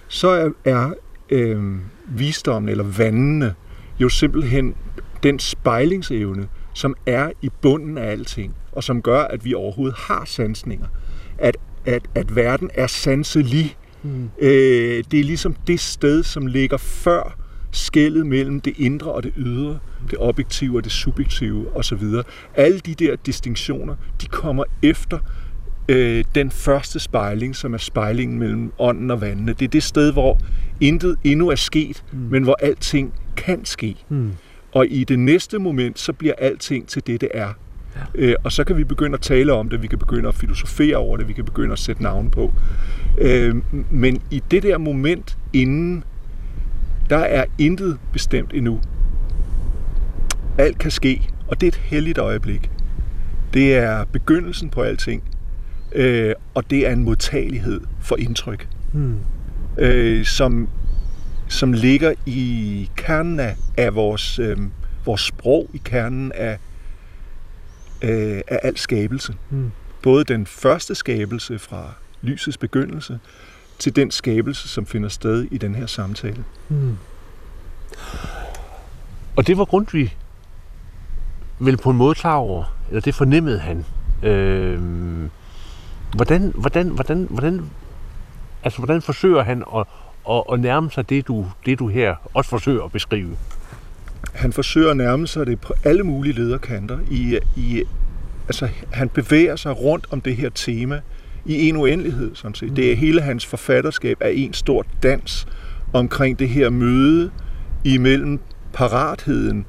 så 0.08 0.28
er, 0.28 0.50
er 0.64 0.92
øh, 1.30 1.74
visdommen 2.06 2.68
eller 2.68 2.84
vandene 2.84 3.54
jo 4.00 4.08
simpelthen 4.08 4.74
den 5.22 5.38
spejlingsevne, 5.38 6.48
som 6.74 6.94
er 7.06 7.30
i 7.42 7.50
bunden 7.62 7.98
af 7.98 8.10
alting, 8.10 8.54
og 8.72 8.84
som 8.84 9.02
gør, 9.02 9.22
at 9.22 9.44
vi 9.44 9.54
overhovedet 9.54 9.98
har 9.98 10.24
sansninger. 10.24 10.86
At, 11.38 11.56
at, 11.86 12.02
at 12.14 12.36
verden 12.36 12.70
er 12.74 12.86
sanselig. 12.86 13.76
Mm. 14.02 14.30
Øh, 14.38 15.04
det 15.10 15.20
er 15.20 15.24
ligesom 15.24 15.54
det 15.66 15.80
sted, 15.80 16.22
som 16.22 16.46
ligger 16.46 16.76
før 16.76 17.36
skældet 17.70 18.26
mellem 18.26 18.60
det 18.60 18.74
indre 18.78 19.12
og 19.12 19.22
det 19.22 19.32
ydre, 19.36 19.78
det 20.10 20.18
objektive 20.18 20.76
og 20.76 20.84
det 20.84 20.92
subjektive 20.92 21.76
osv. 21.76 22.02
Alle 22.54 22.78
de 22.78 22.94
der 22.94 23.16
distinktioner, 23.26 23.94
de 24.22 24.26
kommer 24.26 24.64
efter 24.82 25.18
øh, 25.88 26.24
den 26.34 26.50
første 26.50 27.00
spejling, 27.00 27.56
som 27.56 27.74
er 27.74 27.78
spejlingen 27.78 28.38
mellem 28.38 28.72
ånden 28.78 29.10
og 29.10 29.20
vandene. 29.20 29.52
Det 29.52 29.64
er 29.64 29.68
det 29.68 29.82
sted, 29.82 30.12
hvor 30.12 30.38
intet 30.80 31.16
endnu 31.24 31.48
er 31.48 31.54
sket, 31.54 32.04
mm. 32.12 32.18
men 32.18 32.42
hvor 32.42 32.56
alting 32.62 33.14
kan 33.36 33.64
ske. 33.64 33.96
Mm. 34.08 34.32
Og 34.72 34.86
i 34.90 35.04
det 35.04 35.18
næste 35.18 35.58
moment, 35.58 35.98
så 35.98 36.12
bliver 36.12 36.34
alting 36.38 36.88
til 36.88 37.06
det, 37.06 37.20
det 37.20 37.28
er. 37.34 37.52
Ja. 37.96 38.00
Øh, 38.14 38.34
og 38.44 38.52
så 38.52 38.64
kan 38.64 38.76
vi 38.76 38.84
begynde 38.84 39.14
at 39.14 39.20
tale 39.20 39.52
om 39.52 39.68
det, 39.68 39.82
vi 39.82 39.86
kan 39.86 39.98
begynde 39.98 40.28
at 40.28 40.34
filosofere 40.34 40.96
over 40.96 41.16
det, 41.16 41.28
vi 41.28 41.32
kan 41.32 41.44
begynde 41.44 41.72
at 41.72 41.78
sætte 41.78 42.02
navn 42.02 42.30
på. 42.30 42.52
Øh, 43.18 43.56
men 43.90 44.22
i 44.30 44.42
det 44.50 44.62
der 44.62 44.78
moment 44.78 45.38
inden, 45.52 46.04
der 47.10 47.18
er 47.18 47.44
intet 47.58 47.98
bestemt 48.12 48.52
endnu. 48.54 48.80
Alt 50.58 50.78
kan 50.78 50.90
ske, 50.90 51.30
og 51.48 51.60
det 51.60 51.66
er 51.66 51.70
et 51.70 51.76
heldigt 51.76 52.18
øjeblik. 52.18 52.70
Det 53.54 53.76
er 53.76 54.04
begyndelsen 54.04 54.70
på 54.70 54.82
alting, 54.82 55.22
øh, 55.92 56.34
og 56.54 56.70
det 56.70 56.86
er 56.86 56.92
en 56.92 57.04
modtagelighed 57.04 57.80
for 58.00 58.16
indtryk, 58.16 58.68
hmm. 58.92 59.16
øh, 59.78 60.24
som 60.24 60.68
som 61.48 61.72
ligger 61.72 62.14
i 62.26 62.90
kernen 62.96 63.40
af, 63.40 63.56
af 63.76 63.94
vores, 63.94 64.38
øh, 64.38 64.56
vores 65.04 65.20
sprog, 65.20 65.70
i 65.74 65.80
kernen 65.84 66.32
af, 66.32 66.58
øh, 68.02 68.40
af 68.48 68.60
al 68.62 68.76
skabelse. 68.76 69.34
Mm. 69.50 69.70
Både 70.02 70.24
den 70.24 70.46
første 70.46 70.94
skabelse 70.94 71.58
fra 71.58 71.92
lysets 72.22 72.58
begyndelse, 72.58 73.18
til 73.78 73.96
den 73.96 74.10
skabelse, 74.10 74.68
som 74.68 74.86
finder 74.86 75.08
sted 75.08 75.46
i 75.50 75.58
den 75.58 75.74
her 75.74 75.86
samtale. 75.86 76.44
Mm. 76.68 76.96
Og 79.36 79.46
det 79.46 79.58
var 79.58 79.64
Grundtvig 79.64 80.16
vel 81.58 81.76
på 81.76 81.90
en 81.90 81.96
måde 81.96 82.14
klar 82.14 82.34
over, 82.34 82.76
eller 82.88 83.00
det 83.00 83.14
fornemmede 83.14 83.58
han. 83.58 83.84
Øh, 84.22 84.80
hvordan, 86.14 86.52
hvordan, 86.54 86.88
hvordan, 86.88 87.26
hvordan, 87.30 87.70
altså, 88.62 88.78
hvordan 88.78 89.02
forsøger 89.02 89.42
han 89.42 89.64
at, 89.76 89.86
at, 90.30 90.42
at 90.52 90.60
nærme 90.60 90.90
sig 90.90 91.10
det 91.10 91.28
du, 91.28 91.46
det, 91.66 91.78
du 91.78 91.88
her 91.88 92.16
også 92.34 92.50
forsøger 92.50 92.84
at 92.84 92.92
beskrive? 92.92 93.36
Han 94.34 94.52
forsøger 94.52 94.90
at 94.90 94.96
nærme 94.96 95.26
sig 95.26 95.46
det 95.46 95.60
på 95.60 95.74
alle 95.84 96.02
mulige 96.02 96.32
lederkanter. 96.32 96.98
I, 97.10 97.38
i, 97.56 97.82
altså, 98.46 98.68
han 98.90 99.08
bevæger 99.08 99.56
sig 99.56 99.80
rundt 99.80 100.06
om 100.10 100.20
det 100.20 100.36
her 100.36 100.50
tema 100.50 101.00
i 101.48 101.68
en 101.68 101.76
uendelighed. 101.76 102.30
Sådan 102.34 102.54
set. 102.54 102.68
Mm. 102.68 102.74
Det 102.74 102.92
er 102.92 102.96
hele 102.96 103.20
hans 103.20 103.46
forfatterskab 103.46 104.16
af 104.20 104.32
en 104.34 104.52
stor 104.52 104.84
dans 105.02 105.46
omkring 105.92 106.38
det 106.38 106.48
her 106.48 106.70
møde 106.70 107.30
imellem 107.84 108.40
paratheden 108.72 109.66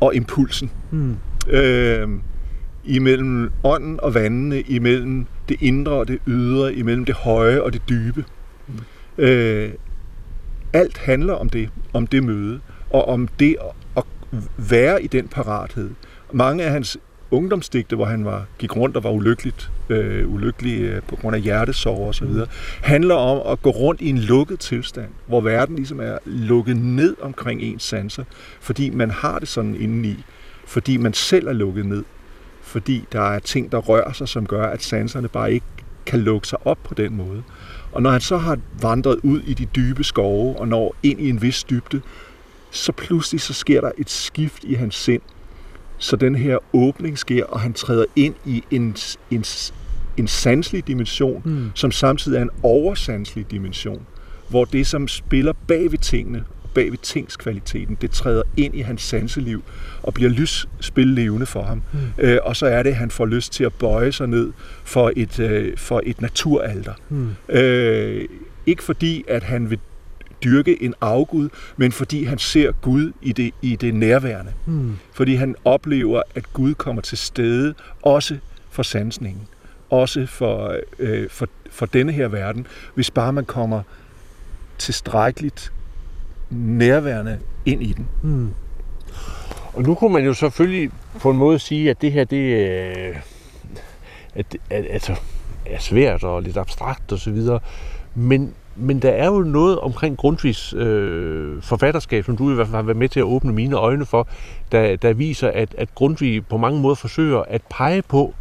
og 0.00 0.14
impulsen. 0.14 0.70
Mm. 0.90 1.16
Øh, 1.50 2.08
imellem 2.84 3.50
ånden 3.64 4.00
og 4.00 4.14
vandene, 4.14 4.60
imellem 4.60 5.26
det 5.48 5.56
indre 5.60 5.92
og 5.92 6.08
det 6.08 6.18
ydre, 6.26 6.74
imellem 6.74 7.04
det 7.04 7.14
høje 7.14 7.62
og 7.62 7.72
det 7.72 7.82
dybe. 7.88 8.24
Mm. 8.68 8.74
Øh, 9.18 9.72
alt 10.72 10.98
handler 10.98 11.34
om 11.34 11.48
det, 11.48 11.68
om 11.92 12.06
det 12.06 12.24
møde, 12.24 12.60
og 12.90 13.08
om 13.08 13.28
det 13.28 13.56
at 13.96 14.04
være 14.56 15.02
i 15.02 15.06
den 15.06 15.28
parathed. 15.28 15.90
Mange 16.32 16.64
af 16.64 16.70
hans 16.70 16.98
ungdomsdigte, 17.30 17.96
hvor 17.96 18.04
han 18.04 18.24
var, 18.24 18.46
gik 18.58 18.76
rundt 18.76 18.96
og 18.96 19.04
var 19.04 19.10
ulykkeligt, 19.10 19.70
øh, 19.88 20.34
ulykkelig 20.34 20.80
øh, 20.80 21.02
på 21.02 21.16
grund 21.16 21.36
af 21.36 21.42
hjertesorg 21.42 22.06
og 22.06 22.14
så 22.14 22.24
videre, 22.24 22.46
handler 22.82 23.14
om 23.14 23.52
at 23.52 23.62
gå 23.62 23.70
rundt 23.70 24.00
i 24.00 24.08
en 24.08 24.18
lukket 24.18 24.60
tilstand, 24.60 25.08
hvor 25.26 25.40
verden 25.40 25.76
ligesom 25.76 26.00
er 26.00 26.18
lukket 26.24 26.76
ned 26.76 27.16
omkring 27.20 27.62
ens 27.62 27.82
sanser, 27.82 28.24
fordi 28.60 28.90
man 28.90 29.10
har 29.10 29.38
det 29.38 29.48
sådan 29.48 29.74
indeni, 29.74 30.24
fordi 30.66 30.96
man 30.96 31.12
selv 31.12 31.48
er 31.48 31.52
lukket 31.52 31.86
ned, 31.86 32.04
fordi 32.62 33.04
der 33.12 33.20
er 33.20 33.38
ting, 33.38 33.72
der 33.72 33.78
rører 33.78 34.12
sig, 34.12 34.28
som 34.28 34.46
gør, 34.46 34.66
at 34.66 34.82
sanserne 34.82 35.28
bare 35.28 35.52
ikke 35.52 35.66
kan 36.06 36.20
lukke 36.20 36.48
sig 36.48 36.66
op 36.66 36.78
på 36.84 36.94
den 36.94 37.16
måde. 37.16 37.42
Og 37.92 38.02
når 38.02 38.10
han 38.10 38.20
så 38.20 38.36
har 38.36 38.58
vandret 38.82 39.20
ud 39.22 39.40
i 39.40 39.54
de 39.54 39.64
dybe 39.64 40.04
skove 40.04 40.56
og 40.58 40.68
når 40.68 40.94
ind 41.02 41.20
i 41.20 41.28
en 41.28 41.42
vis 41.42 41.64
dybde, 41.64 42.00
så 42.70 42.92
pludselig 42.92 43.40
så 43.40 43.54
sker 43.54 43.80
der 43.80 43.90
et 43.98 44.10
skift 44.10 44.64
i 44.64 44.74
hans 44.74 44.94
sind. 44.94 45.22
Så 45.98 46.16
den 46.16 46.34
her 46.34 46.58
åbning 46.72 47.18
sker, 47.18 47.44
og 47.44 47.60
han 47.60 47.72
træder 47.72 48.04
ind 48.16 48.34
i 48.44 48.64
en, 48.70 48.96
en, 49.30 49.44
en 50.16 50.26
sanselig 50.26 50.86
dimension, 50.86 51.42
mm. 51.44 51.70
som 51.74 51.90
samtidig 51.90 52.38
er 52.38 52.42
en 52.42 52.50
oversanselig 52.62 53.50
dimension, 53.50 54.06
hvor 54.48 54.64
det, 54.64 54.86
som 54.86 55.08
spiller 55.08 55.52
bag 55.68 55.90
ved 55.90 55.98
tingene, 55.98 56.44
bag 56.74 56.90
ved 56.90 56.98
tingskvaliteten, 56.98 57.98
det 58.00 58.10
træder 58.10 58.42
ind 58.56 58.74
i 58.74 58.80
hans 58.80 59.02
sanseliv 59.02 59.62
og 60.02 60.14
bliver 60.14 60.30
levende 60.96 61.46
for 61.46 61.62
ham. 61.62 61.82
Mm. 61.92 61.98
Øh, 62.18 62.38
og 62.42 62.56
så 62.56 62.66
er 62.66 62.82
det, 62.82 62.90
at 62.90 62.96
han 62.96 63.10
får 63.10 63.26
lyst 63.26 63.52
til 63.52 63.64
at 63.64 63.72
bøje 63.72 64.12
sig 64.12 64.26
ned 64.26 64.52
for 64.84 65.12
et, 65.16 65.40
øh, 65.40 65.76
for 65.76 66.02
et 66.06 66.20
naturalter. 66.20 66.94
Mm. 67.08 67.30
Øh, 67.48 68.28
ikke 68.66 68.82
fordi, 68.82 69.24
at 69.28 69.42
han 69.42 69.70
vil 69.70 69.78
dyrke 70.44 70.82
en 70.82 70.94
afgud, 71.00 71.48
men 71.76 71.92
fordi 71.92 72.24
han 72.24 72.38
ser 72.38 72.72
Gud 72.72 73.12
i 73.22 73.32
det, 73.32 73.54
i 73.62 73.76
det 73.76 73.94
nærværende. 73.94 74.52
Mm. 74.66 74.96
Fordi 75.12 75.34
han 75.34 75.54
oplever, 75.64 76.22
at 76.34 76.52
Gud 76.52 76.74
kommer 76.74 77.02
til 77.02 77.18
stede, 77.18 77.74
også 78.02 78.36
for 78.70 78.82
sansningen. 78.82 79.42
Også 79.90 80.26
for, 80.26 80.76
øh, 80.98 81.30
for, 81.30 81.48
for 81.70 81.86
denne 81.86 82.12
her 82.12 82.28
verden, 82.28 82.66
hvis 82.94 83.10
bare 83.10 83.32
man 83.32 83.44
kommer 83.44 83.82
tilstrækkeligt 84.78 85.72
nærværende 86.50 87.38
ind 87.66 87.82
i 87.82 87.92
den. 87.92 88.08
Mm. 88.22 88.50
Og 89.72 89.82
nu 89.82 89.94
kunne 89.94 90.12
man 90.12 90.24
jo 90.24 90.34
selvfølgelig 90.34 90.90
på 91.20 91.30
en 91.30 91.36
måde 91.36 91.58
sige, 91.58 91.90
at 91.90 92.02
det 92.02 92.12
her, 92.12 92.24
det 92.24 92.68
øh, 92.68 93.16
at, 94.34 94.56
at, 94.70 94.84
altså, 94.90 95.14
er 95.66 95.78
svært 95.78 96.24
og 96.24 96.42
lidt 96.42 96.56
abstrakt 96.56 97.12
og 97.12 97.18
så 97.18 97.30
videre. 97.30 97.60
Men, 98.14 98.54
men 98.78 99.02
der 99.02 99.10
er 99.10 99.26
jo 99.26 99.40
noget 99.40 99.78
omkring 99.78 100.16
Grundtvigs 100.16 100.74
øh, 100.74 101.62
forfatterskab, 101.62 102.24
som 102.24 102.36
du 102.36 102.50
i 102.50 102.54
hvert 102.54 102.66
fald 102.66 102.76
har 102.76 102.82
været 102.82 102.96
med 102.96 103.08
til 103.08 103.20
at 103.20 103.24
åbne 103.24 103.52
mine 103.52 103.76
øjne 103.76 104.06
for, 104.06 104.28
der, 104.72 104.96
der 104.96 105.12
viser, 105.12 105.48
at, 105.48 105.74
at 105.78 105.94
Grundtvig 105.94 106.46
på 106.46 106.56
mange 106.56 106.80
måder 106.80 106.94
forsøger 106.94 107.42
at 107.48 107.62
pege 107.70 108.02
på 108.02 108.34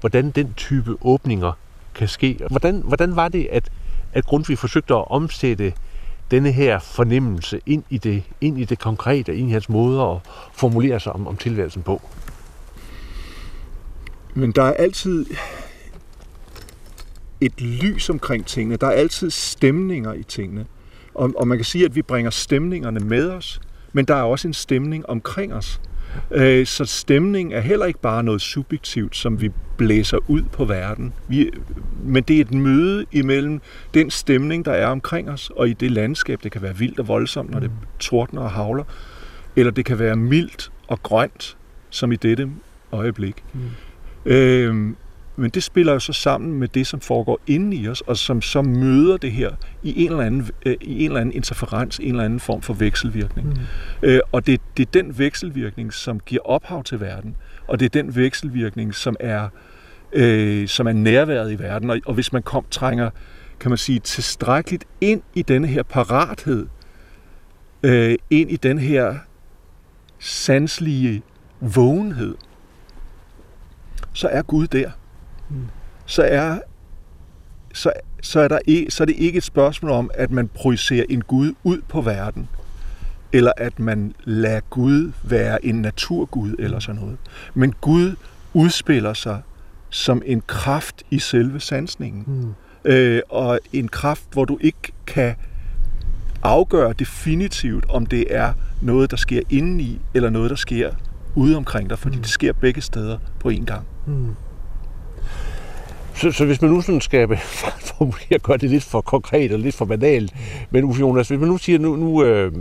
hvordan 0.00 0.30
den 0.30 0.54
type 0.56 0.96
åbninger 1.00 1.52
kan 1.94 2.08
ske. 2.08 2.38
Hvordan, 2.50 2.82
hvordan 2.84 3.16
var 3.16 3.28
det, 3.28 3.48
at, 3.50 3.70
at 4.12 4.24
Grundtvig 4.24 4.58
forsøgte 4.58 4.94
at 4.94 5.10
omsætte 5.10 5.72
denne 6.30 6.52
her 6.52 6.78
fornemmelse 6.78 7.60
ind 7.66 7.84
i 7.90 7.98
det, 7.98 8.22
ind 8.40 8.58
i 8.58 8.64
det 8.64 8.78
konkrete, 8.78 9.36
ind 9.36 9.48
i 9.48 9.52
hans 9.52 9.68
måde 9.68 10.02
at 10.02 10.16
formulere 10.52 11.00
sig 11.00 11.12
om, 11.12 11.26
om 11.26 11.36
tilværelsen 11.36 11.82
på? 11.82 12.02
Men 14.34 14.52
der 14.52 14.62
er 14.62 14.72
altid 14.72 15.26
et 17.44 17.60
lys 17.60 18.10
omkring 18.10 18.46
tingene. 18.46 18.76
Der 18.76 18.86
er 18.86 18.90
altid 18.90 19.30
stemninger 19.30 20.12
i 20.12 20.22
tingene. 20.22 20.66
Og, 21.14 21.32
og 21.36 21.48
man 21.48 21.58
kan 21.58 21.64
sige, 21.64 21.84
at 21.84 21.96
vi 21.96 22.02
bringer 22.02 22.30
stemningerne 22.30 23.00
med 23.00 23.30
os, 23.30 23.60
men 23.92 24.04
der 24.04 24.14
er 24.14 24.22
også 24.22 24.48
en 24.48 24.54
stemning 24.54 25.08
omkring 25.08 25.54
os. 25.54 25.80
Øh, 26.30 26.66
så 26.66 26.84
stemning 26.84 27.54
er 27.54 27.60
heller 27.60 27.86
ikke 27.86 28.00
bare 28.00 28.22
noget 28.22 28.40
subjektivt, 28.40 29.16
som 29.16 29.40
vi 29.40 29.50
blæser 29.76 30.18
ud 30.28 30.42
på 30.42 30.64
verden. 30.64 31.12
Vi, 31.28 31.50
men 32.04 32.22
det 32.22 32.36
er 32.36 32.40
et 32.40 32.54
møde 32.54 33.06
imellem 33.12 33.60
den 33.94 34.10
stemning, 34.10 34.64
der 34.64 34.72
er 34.72 34.86
omkring 34.86 35.30
os, 35.30 35.50
og 35.56 35.68
i 35.68 35.72
det 35.72 35.90
landskab. 35.90 36.42
Det 36.42 36.52
kan 36.52 36.62
være 36.62 36.76
vildt 36.76 37.00
og 37.00 37.08
voldsomt, 37.08 37.50
når 37.50 37.60
det 37.60 37.70
tordner 37.98 38.42
og 38.42 38.50
havler. 38.50 38.84
Eller 39.56 39.72
det 39.72 39.84
kan 39.84 39.98
være 39.98 40.16
mildt 40.16 40.72
og 40.88 41.02
grønt, 41.02 41.56
som 41.90 42.12
i 42.12 42.16
dette 42.16 42.50
øjeblik. 42.92 43.44
Mm. 43.52 43.60
Øh, 44.30 44.94
men 45.36 45.50
det 45.50 45.62
spiller 45.62 45.92
jo 45.92 45.98
så 45.98 46.12
sammen 46.12 46.58
med 46.58 46.68
det, 46.68 46.86
som 46.86 47.00
foregår 47.00 47.40
inde 47.46 47.76
i 47.76 47.88
os, 47.88 48.00
og 48.00 48.16
som 48.16 48.42
så 48.42 48.62
møder 48.62 49.16
det 49.16 49.32
her 49.32 49.50
i 49.82 50.04
en 50.04 50.10
eller 50.10 50.24
anden, 50.24 50.50
øh, 50.66 50.76
i 50.80 51.04
en 51.04 51.10
eller 51.10 51.20
anden 51.20 51.34
interferens, 51.34 51.98
en 51.98 52.10
eller 52.10 52.24
anden 52.24 52.40
form 52.40 52.62
for 52.62 52.74
vekselvirkning. 52.74 53.48
Mm. 53.48 53.56
Øh, 54.02 54.20
og 54.32 54.46
det, 54.46 54.60
det 54.76 54.86
er 54.86 54.90
den 55.02 55.18
vekselvirkning, 55.18 55.92
som 55.92 56.20
giver 56.20 56.42
ophav 56.44 56.84
til 56.84 57.00
verden, 57.00 57.36
og 57.68 57.80
det 57.80 57.84
er 57.84 58.02
den 58.02 58.16
vekselvirkning, 58.16 58.94
som 58.94 59.16
er, 59.20 59.48
øh, 60.12 60.68
som 60.68 60.86
er 60.86 60.92
nærværet 60.92 61.52
i 61.52 61.58
verden. 61.58 61.90
Og, 61.90 61.98
og 62.06 62.14
hvis 62.14 62.32
man 62.32 62.42
kom, 62.42 62.64
trænger, 62.70 63.10
kan 63.60 63.70
man 63.70 63.78
sige, 63.78 63.98
tilstrækkeligt 63.98 64.84
ind 65.00 65.22
i 65.34 65.42
denne 65.42 65.66
her 65.66 65.82
parathed, 65.82 66.66
øh, 67.82 68.16
ind 68.30 68.50
i 68.50 68.56
den 68.56 68.78
her 68.78 69.14
sanslige 70.18 71.22
vågenhed, 71.60 72.34
så 74.12 74.28
er 74.28 74.42
Gud 74.42 74.66
der 74.66 74.90
så 76.06 76.22
er 76.22 76.58
så, 77.74 77.92
så, 78.22 78.40
er 78.40 78.48
der 78.48 78.58
så 78.88 79.02
er 79.02 79.06
det 79.06 79.16
ikke 79.18 79.36
et 79.36 79.42
spørgsmål 79.42 79.90
om, 79.90 80.10
at 80.14 80.30
man 80.30 80.48
projicerer 80.48 81.04
en 81.08 81.22
Gud 81.22 81.54
ud 81.64 81.80
på 81.88 82.00
verden, 82.00 82.48
eller 83.32 83.52
at 83.56 83.78
man 83.78 84.14
lader 84.24 84.60
Gud 84.70 85.12
være 85.22 85.64
en 85.64 85.74
naturgud 85.74 86.54
eller 86.58 86.78
sådan 86.78 87.00
noget. 87.00 87.16
Men 87.54 87.72
Gud 87.80 88.14
udspiller 88.54 89.14
sig 89.14 89.42
som 89.90 90.22
en 90.26 90.42
kraft 90.46 91.02
i 91.10 91.18
selve 91.18 91.60
sansningen. 91.60 92.24
Mm. 92.26 92.54
Øh, 92.90 93.22
og 93.28 93.58
en 93.72 93.88
kraft, 93.88 94.24
hvor 94.32 94.44
du 94.44 94.58
ikke 94.60 94.92
kan 95.06 95.34
afgøre 96.42 96.92
definitivt, 96.92 97.84
om 97.88 98.06
det 98.06 98.34
er 98.34 98.52
noget, 98.80 99.10
der 99.10 99.16
sker 99.16 99.40
indeni, 99.50 100.00
eller 100.14 100.30
noget, 100.30 100.50
der 100.50 100.56
sker 100.56 100.90
ude 101.34 101.56
omkring 101.56 101.90
dig, 101.90 101.98
fordi 101.98 102.16
mm. 102.16 102.22
det 102.22 102.30
sker 102.30 102.52
begge 102.52 102.80
steder 102.80 103.18
på 103.40 103.50
én 103.50 103.64
gang. 103.64 103.86
Mm. 104.06 104.34
Så, 106.14 106.32
så 106.32 106.44
hvis 106.44 106.62
man 106.62 106.70
nu 106.70 106.80
sådan 106.80 107.00
skal 107.00 107.36
formulere, 107.96 108.38
gøre 108.42 108.56
det 108.56 108.70
lidt 108.70 108.84
for 108.84 109.00
konkret 109.00 109.52
og 109.52 109.58
lidt 109.58 109.74
for 109.74 109.84
banalt, 109.84 110.34
men 110.70 110.84
Uffe 110.84 111.00
Jonas, 111.00 111.28
hvis 111.28 111.40
man 111.40 111.48
nu 111.48 111.58
siger, 111.58 111.78
nu, 111.78 111.96
nu 111.96 112.24
øh, 112.24 112.52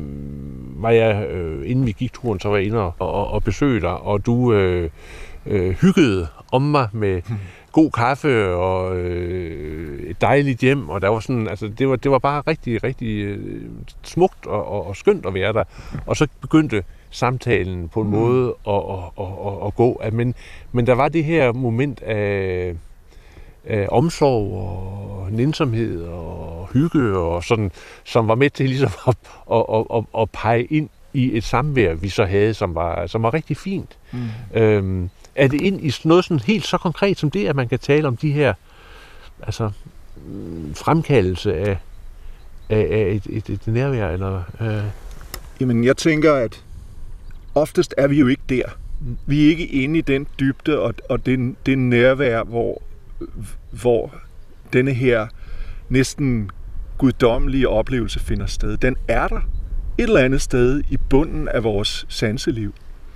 var 0.83 0.89
jeg, 0.89 1.27
øh, 1.27 1.69
inden 1.69 1.85
vi 1.85 1.91
gik 1.91 2.13
turen, 2.13 2.39
så 2.39 2.49
var 2.49 2.57
jeg 2.57 2.65
inde 2.65 2.79
og, 2.79 2.93
og, 2.99 3.27
og 3.27 3.43
besøgte 3.43 3.87
dig, 3.87 3.97
og 3.97 4.25
du 4.25 4.53
øh, 4.53 4.89
øh, 5.45 5.71
hyggede 5.71 6.27
om 6.51 6.61
mig 6.61 6.87
med 6.93 7.21
hmm. 7.27 7.37
god 7.71 7.91
kaffe 7.91 8.53
og 8.53 8.97
øh, 8.97 10.09
et 10.09 10.21
dejligt 10.21 10.59
hjem, 10.59 10.89
og 10.89 11.01
der 11.01 11.07
var 11.07 11.19
sådan, 11.19 11.47
altså 11.47 11.67
det 11.67 11.89
var, 11.89 11.95
det 11.95 12.11
var 12.11 12.19
bare 12.19 12.41
rigtig, 12.47 12.83
rigtig 12.83 13.23
øh, 13.23 13.69
smukt 14.03 14.45
og, 14.45 14.67
og, 14.67 14.87
og 14.87 14.95
skønt 14.95 15.25
at 15.25 15.33
være 15.33 15.53
der. 15.53 15.63
Og 16.05 16.17
så 16.17 16.27
begyndte 16.41 16.83
samtalen 17.09 17.89
på 17.89 18.01
en 18.01 18.07
mm. 18.07 18.13
måde 18.13 18.55
at, 18.67 18.73
at, 18.73 19.25
at, 19.25 19.31
at, 19.47 19.67
at 19.67 19.75
gå. 19.75 20.01
Men, 20.11 20.35
men 20.71 20.87
der 20.87 20.93
var 20.93 21.09
det 21.09 21.23
her 21.23 21.53
moment 21.53 22.01
af 22.01 22.75
øh, 23.67 23.87
omsorg 23.89 24.53
og 24.53 25.31
nænsomhed 25.31 26.03
og 26.03 26.67
hygge 26.73 27.17
og 27.17 27.43
sådan, 27.43 27.71
som 28.03 28.27
var 28.27 28.35
med 28.35 28.49
til 28.49 28.69
ligesom 28.69 28.91
at, 29.07 29.17
at, 29.51 29.65
at, 29.73 29.85
at, 29.95 30.21
at 30.21 30.29
pege 30.29 30.63
ind 30.63 30.89
i 31.13 31.37
et 31.37 31.43
samvær, 31.43 31.93
vi 31.93 32.09
så 32.09 32.25
havde, 32.25 32.53
som 32.53 32.75
var, 32.75 33.07
som 33.07 33.23
var 33.23 33.33
rigtig 33.33 33.57
fint. 33.57 33.97
Mm. 34.11 34.27
Øhm, 34.53 35.09
er 35.35 35.47
det 35.47 35.61
ind 35.61 35.85
i 35.85 35.93
noget 36.03 36.25
sådan 36.25 36.39
helt 36.39 36.67
så 36.67 36.77
konkret 36.77 37.17
som 37.17 37.31
det, 37.31 37.47
at 37.47 37.55
man 37.55 37.67
kan 37.67 37.79
tale 37.79 38.07
om 38.07 38.17
de 38.17 38.31
her 38.31 38.53
altså, 39.43 39.71
mm, 40.25 40.75
fremkaldelse 40.75 41.55
af, 41.55 41.77
af, 42.69 42.87
af 42.91 43.11
et, 43.11 43.27
et, 43.29 43.49
et 43.49 43.67
nærvær? 43.67 44.09
Eller, 44.09 44.41
øh... 44.61 44.83
Jamen, 45.59 45.83
jeg 45.83 45.97
tænker, 45.97 46.33
at 46.33 46.63
oftest 47.55 47.93
er 47.97 48.07
vi 48.07 48.19
jo 48.19 48.27
ikke 48.27 48.41
der. 48.49 48.63
Vi 49.25 49.45
er 49.45 49.49
ikke 49.49 49.65
inde 49.65 49.99
i 49.99 50.01
den 50.01 50.27
dybde 50.39 50.79
og, 50.79 50.93
og 51.09 51.25
den, 51.25 51.57
det 51.65 51.77
nærvær, 51.77 52.43
hvor 52.43 52.81
hvor 53.81 54.15
denne 54.73 54.93
her 54.93 55.27
næsten 55.89 56.49
guddommelige 56.97 57.69
oplevelse 57.69 58.19
finder 58.19 58.45
sted. 58.45 58.77
Den 58.77 58.95
er 59.07 59.27
der 59.27 59.41
et 59.97 60.03
eller 60.03 60.19
andet 60.19 60.41
sted 60.41 60.81
i 60.89 60.97
bunden 61.09 61.47
af 61.47 61.63
vores 61.63 62.05
sanseliv. 62.09 62.73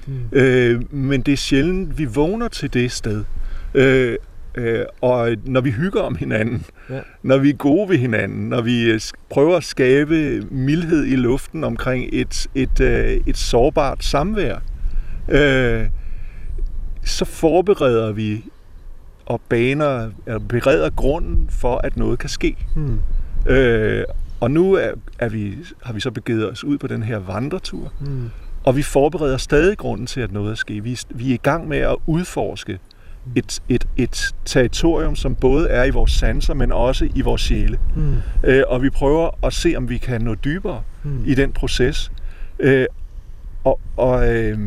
Mm. 0.07 0.19
Øh, 0.31 0.93
men 0.93 1.21
det 1.21 1.31
er 1.31 1.37
sjældent, 1.37 1.97
vi 1.97 2.05
vågner 2.05 2.47
til 2.47 2.73
det 2.73 2.91
sted. 2.91 3.23
Øh, 3.73 4.17
øh, 4.55 4.85
og 5.01 5.35
når 5.45 5.61
vi 5.61 5.71
hygger 5.71 6.01
om 6.01 6.15
hinanden, 6.15 6.65
ja. 6.89 6.99
når 7.23 7.37
vi 7.37 7.49
er 7.49 7.53
gode 7.53 7.89
ved 7.89 7.97
hinanden, 7.97 8.49
når 8.49 8.61
vi 8.61 8.91
øh, 8.91 8.99
prøver 9.29 9.57
at 9.57 9.63
skabe 9.63 10.41
mildhed 10.51 11.05
i 11.05 11.15
luften 11.15 11.63
omkring 11.63 12.09
et, 12.13 12.47
et, 12.55 12.79
øh, 12.79 13.21
et 13.27 13.37
sårbart 13.37 14.03
samvær, 14.03 14.57
øh, 15.29 15.87
så 17.03 17.25
forbereder 17.25 18.11
vi 18.11 18.43
og 19.25 19.41
baner, 19.49 20.09
eller 20.25 20.39
bereder 20.39 20.89
grunden 20.89 21.47
for, 21.49 21.77
at 21.77 21.97
noget 21.97 22.19
kan 22.19 22.29
ske. 22.29 22.55
Hmm. 22.75 22.99
Øh, 23.45 24.03
og 24.39 24.51
nu 24.51 24.73
er, 24.73 24.91
er 25.19 25.29
vi, 25.29 25.55
har 25.83 25.93
vi 25.93 25.99
så 25.99 26.11
begivet 26.11 26.51
os 26.51 26.63
ud 26.63 26.77
på 26.77 26.87
den 26.87 27.03
her 27.03 27.17
vandretur, 27.17 27.93
hmm. 27.99 28.29
og 28.63 28.75
vi 28.75 28.81
forbereder 28.81 29.37
stadig 29.37 29.77
grunden 29.77 30.07
til, 30.07 30.21
at 30.21 30.31
noget 30.31 30.51
er 30.51 30.55
sket. 30.55 30.83
Vi, 30.83 30.99
vi 31.09 31.29
er 31.29 31.33
i 31.33 31.39
gang 31.43 31.67
med 31.67 31.77
at 31.77 31.95
udforske 32.07 32.79
et, 33.35 33.61
et, 33.69 33.87
et 33.97 34.35
territorium, 34.45 35.15
som 35.15 35.35
både 35.35 35.69
er 35.69 35.83
i 35.83 35.89
vores 35.89 36.11
sanser, 36.11 36.53
men 36.53 36.71
også 36.71 37.09
i 37.15 37.21
vores 37.21 37.41
sjæle. 37.41 37.79
Hmm. 37.95 38.15
Øh, 38.43 38.63
og 38.67 38.83
vi 38.83 38.89
prøver 38.89 39.45
at 39.45 39.53
se, 39.53 39.73
om 39.77 39.89
vi 39.89 39.97
kan 39.97 40.21
nå 40.21 40.35
dybere 40.35 40.81
hmm. 41.03 41.23
i 41.25 41.35
den 41.35 41.51
proces. 41.51 42.11
Øh, 42.59 42.85
og 43.63 43.79
og 43.97 44.35
øh, 44.35 44.59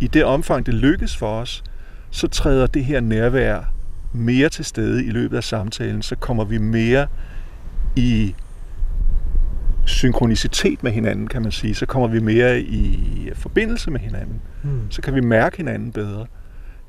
i 0.00 0.06
det 0.06 0.24
omfang, 0.24 0.66
det 0.66 0.74
lykkes 0.74 1.16
for 1.16 1.40
os, 1.40 1.64
så 2.10 2.28
træder 2.28 2.66
det 2.66 2.84
her 2.84 3.00
nærvær 3.00 3.72
mere 4.12 4.48
til 4.48 4.64
stede 4.64 5.04
i 5.04 5.10
løbet 5.10 5.36
af 5.36 5.44
samtalen, 5.44 6.02
så 6.02 6.16
kommer 6.16 6.44
vi 6.44 6.58
mere 6.58 7.06
i 7.96 8.34
synkronicitet 9.84 10.82
med 10.82 10.92
hinanden, 10.92 11.26
kan 11.26 11.42
man 11.42 11.52
sige. 11.52 11.74
Så 11.74 11.86
kommer 11.86 12.08
vi 12.08 12.20
mere 12.20 12.60
i 12.60 13.30
forbindelse 13.34 13.90
med 13.90 14.00
hinanden. 14.00 14.40
Mm. 14.62 14.90
Så 14.90 15.02
kan 15.02 15.14
vi 15.14 15.20
mærke 15.20 15.56
hinanden 15.56 15.92
bedre. 15.92 16.26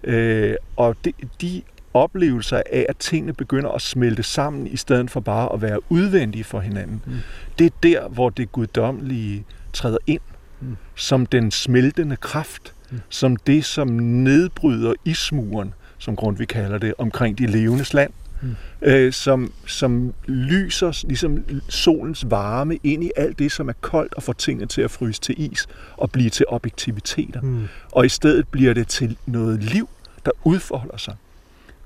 Øh, 0.04 0.56
og 0.76 0.96
de, 1.06 1.14
de 1.42 1.62
oplevelser 1.94 2.62
af, 2.72 2.86
at 2.90 2.98
tingene 2.98 3.34
begynder 3.34 3.70
at 3.70 3.82
smelte 3.82 4.24
sammen, 4.24 4.68
i 4.68 4.78
stedet 4.78 5.12
for 5.12 5.20
bare 5.20 5.54
at 5.54 5.62
være 5.62 5.80
udvendige 5.92 6.44
for 6.44 6.60
hinanden, 6.60 7.02
mm. 7.06 7.14
det 7.60 7.66
er 7.66 7.76
der, 7.84 8.10
hvor 8.10 8.30
det 8.30 8.52
guddommelige 8.52 9.46
træder 9.74 9.98
ind, 10.08 10.22
mm. 10.62 10.78
som 10.96 11.26
den 11.26 11.52
smeltende 11.52 12.16
kraft, 12.16 12.74
mm. 12.92 13.00
som 13.10 13.36
det, 13.36 13.66
som 13.66 13.88
nedbryder 13.88 14.94
ismuren, 15.06 15.74
som 16.04 16.16
Grundtvig 16.16 16.48
kalder 16.48 16.78
det, 16.78 16.94
omkring 16.98 17.38
de 17.38 17.46
levendes 17.46 17.94
land, 17.94 18.12
mm. 18.42 18.56
øh, 18.82 19.14
som, 19.14 19.54
som 19.68 20.14
lyser 20.26 21.06
ligesom 21.08 21.44
solens 21.70 22.26
varme 22.30 22.80
ind 22.84 23.04
i 23.04 23.12
alt 23.16 23.40
det, 23.40 23.52
som 23.52 23.70
er 23.70 23.74
koldt 23.82 24.14
og 24.14 24.24
får 24.24 24.34
tingene 24.34 24.66
til 24.66 24.82
at 24.82 24.92
fryse 24.92 25.22
til 25.22 25.52
is 25.52 25.68
og 25.98 26.12
blive 26.12 26.30
til 26.30 26.46
objektiviteter. 26.50 27.42
Mm. 27.42 27.68
Og 27.92 28.06
i 28.06 28.10
stedet 28.10 28.48
bliver 28.48 28.74
det 28.74 28.88
til 28.88 29.18
noget 29.26 29.64
liv, 29.64 29.90
der 30.26 30.32
udfolder 30.44 30.98
sig. 30.98 31.16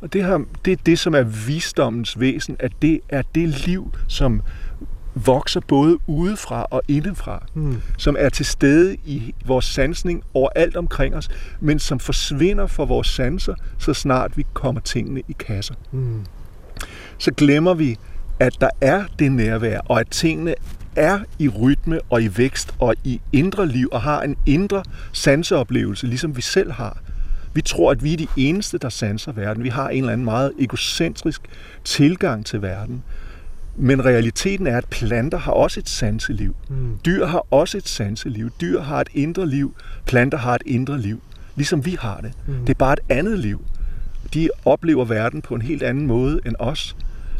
Og 0.02 0.14
det, 0.14 0.26
her, 0.26 0.40
det 0.66 0.74
er 0.74 0.78
det, 0.86 1.00
som 1.00 1.16
er 1.16 1.24
visdommens 1.24 2.20
væsen, 2.20 2.56
at 2.60 2.72
det 2.82 3.00
er 3.10 3.22
det 3.36 3.68
liv, 3.68 3.94
som 4.08 4.42
vokser 5.26 5.60
både 5.60 5.98
udefra 6.08 6.66
og 6.72 6.82
indefra, 6.88 7.44
mm. 7.54 7.82
som 7.98 8.16
er 8.20 8.30
til 8.30 8.46
stede 8.46 8.96
i 9.06 9.36
vores 9.46 9.66
sansning 9.66 10.24
overalt 10.34 10.76
omkring 10.76 11.16
os, 11.16 11.30
men 11.60 11.80
som 11.80 12.00
forsvinder 12.00 12.68
fra 12.68 12.84
vores 12.84 13.08
sanser, 13.08 13.56
så 13.78 13.94
snart 13.94 14.38
vi 14.38 14.46
kommer 14.54 14.82
tingene 14.82 15.22
i 15.28 15.36
kasser. 15.40 15.74
Mm. 15.92 16.26
Så 17.18 17.32
glemmer 17.32 17.74
vi, 17.74 17.98
at 18.40 18.54
der 18.62 18.70
er 18.82 19.04
det 19.20 19.32
nærvær, 19.32 19.80
og 19.80 20.00
at 20.00 20.08
tingene 20.10 20.56
er 20.96 21.20
i 21.40 21.50
rytme 21.50 22.00
og 22.10 22.24
i 22.24 22.38
vækst 22.38 22.74
og 22.80 22.96
i 23.04 23.22
indre 23.34 23.68
liv, 23.68 23.90
og 23.92 24.02
har 24.02 24.22
en 24.22 24.36
indre 24.46 24.84
sanseoplevelse, 25.12 26.08
ligesom 26.08 26.38
vi 26.38 26.42
selv 26.42 26.72
har. 26.72 26.98
Vi 27.54 27.62
tror, 27.62 27.92
at 27.92 28.04
vi 28.04 28.14
er 28.14 28.18
de 28.18 28.28
eneste, 28.38 28.78
der 28.78 28.90
sanser 28.90 29.32
verden. 29.32 29.64
Vi 29.64 29.70
har 29.70 29.90
en 29.90 29.98
eller 29.98 30.14
anden 30.14 30.26
meget 30.26 30.52
egocentrisk 30.60 31.42
tilgang 31.84 32.46
til 32.46 32.62
verden. 32.62 33.04
Men 33.78 34.06
realiteten 34.06 34.68
er, 34.68 34.78
at 34.78 34.86
planter 34.86 35.38
har 35.38 35.52
også 35.52 35.80
et 35.80 35.90
sanseliv. 35.90 36.56
Mm. 36.70 36.98
Dyr 37.06 37.26
har 37.26 37.46
også 37.52 37.78
et 37.78 37.88
sanseliv. 37.88 38.50
Dyr 38.62 38.82
har 38.82 39.02
et 39.02 39.10
indre 39.14 39.48
liv. 39.48 39.76
Planter 40.06 40.38
har 40.38 40.56
et 40.56 40.64
indre 40.66 41.00
liv. 41.00 41.22
Ligesom 41.56 41.86
vi 41.86 41.98
har 42.00 42.20
det. 42.22 42.32
Mm. 42.48 42.60
Det 42.60 42.70
er 42.70 42.78
bare 42.78 42.94
et 42.94 43.00
andet 43.10 43.40
liv. 43.40 43.66
De 44.34 44.50
oplever 44.66 45.06
verden 45.06 45.42
på 45.42 45.56
en 45.56 45.62
helt 45.62 45.84
anden 45.84 46.08
måde 46.08 46.40
end 46.46 46.56
os. 46.60 46.96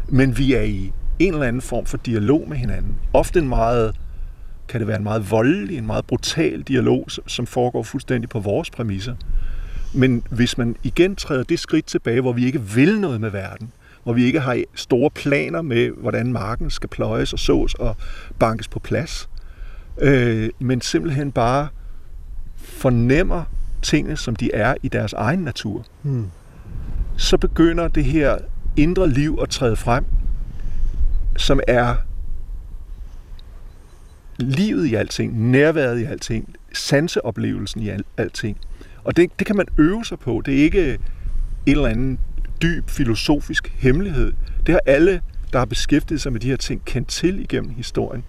Men 0.08 0.38
vi 0.38 0.54
er 0.54 0.62
i 0.62 0.92
en 1.18 1.32
eller 1.32 1.46
anden 1.46 1.62
form 1.62 1.86
for 1.86 1.96
dialog 1.96 2.48
med 2.48 2.56
hinanden. 2.56 2.96
Ofte 3.12 3.38
en 3.38 3.48
meget, 3.48 3.94
kan 4.68 4.80
det 4.80 4.88
være 4.88 4.96
en 4.96 5.04
meget 5.04 5.30
voldelig, 5.30 5.78
en 5.78 5.86
meget 5.86 6.04
brutal 6.04 6.62
dialog, 6.62 7.06
som 7.26 7.46
foregår 7.46 7.82
fuldstændig 7.82 8.30
på 8.30 8.40
vores 8.40 8.70
præmisser. 8.70 9.14
Men 9.94 10.22
hvis 10.30 10.58
man 10.58 10.76
igen 10.82 11.16
træder 11.16 11.42
det 11.42 11.58
skridt 11.58 11.86
tilbage, 11.86 12.20
hvor 12.20 12.32
vi 12.32 12.46
ikke 12.46 12.62
vil 12.62 13.00
noget 13.00 13.20
med 13.20 13.30
verden, 13.30 13.72
hvor 14.08 14.14
vi 14.14 14.24
ikke 14.24 14.40
har 14.40 14.62
store 14.74 15.10
planer 15.10 15.62
med, 15.62 15.90
hvordan 15.90 16.32
marken 16.32 16.70
skal 16.70 16.88
pløjes 16.88 17.32
og 17.32 17.38
sås 17.38 17.74
og 17.74 17.96
bankes 18.38 18.68
på 18.68 18.78
plads, 18.78 19.28
øh, 20.00 20.50
men 20.58 20.80
simpelthen 20.80 21.32
bare 21.32 21.68
fornemmer 22.56 23.44
tingene, 23.82 24.16
som 24.16 24.36
de 24.36 24.50
er 24.54 24.74
i 24.82 24.88
deres 24.88 25.12
egen 25.12 25.38
natur, 25.38 25.84
hmm. 26.02 26.26
så 27.16 27.36
begynder 27.36 27.88
det 27.88 28.04
her 28.04 28.38
indre 28.76 29.08
liv 29.08 29.38
at 29.42 29.48
træde 29.48 29.76
frem, 29.76 30.04
som 31.36 31.60
er 31.68 31.94
livet 34.38 34.86
i 34.86 34.94
alting, 34.94 35.50
nærværet 35.50 35.98
i 35.98 36.04
alting, 36.04 36.54
sanseoplevelsen 36.72 37.82
i 37.82 37.88
al, 37.88 38.04
alting. 38.16 38.58
Og 39.04 39.16
det, 39.16 39.30
det 39.38 39.46
kan 39.46 39.56
man 39.56 39.66
øve 39.78 40.04
sig 40.04 40.18
på. 40.18 40.42
Det 40.46 40.58
er 40.58 40.62
ikke 40.62 40.98
en 41.66 41.72
eller 41.76 41.88
anden 41.88 42.18
dyb 42.62 42.90
filosofisk 42.90 43.72
hemmelighed. 43.78 44.32
Det 44.66 44.72
har 44.72 44.80
alle, 44.86 45.20
der 45.52 45.58
har 45.58 45.66
beskæftiget 45.66 46.20
sig 46.20 46.32
med 46.32 46.40
de 46.40 46.48
her 46.48 46.56
ting, 46.56 46.82
kendt 46.84 47.08
til 47.08 47.40
igennem 47.40 47.70
historien. 47.70 48.24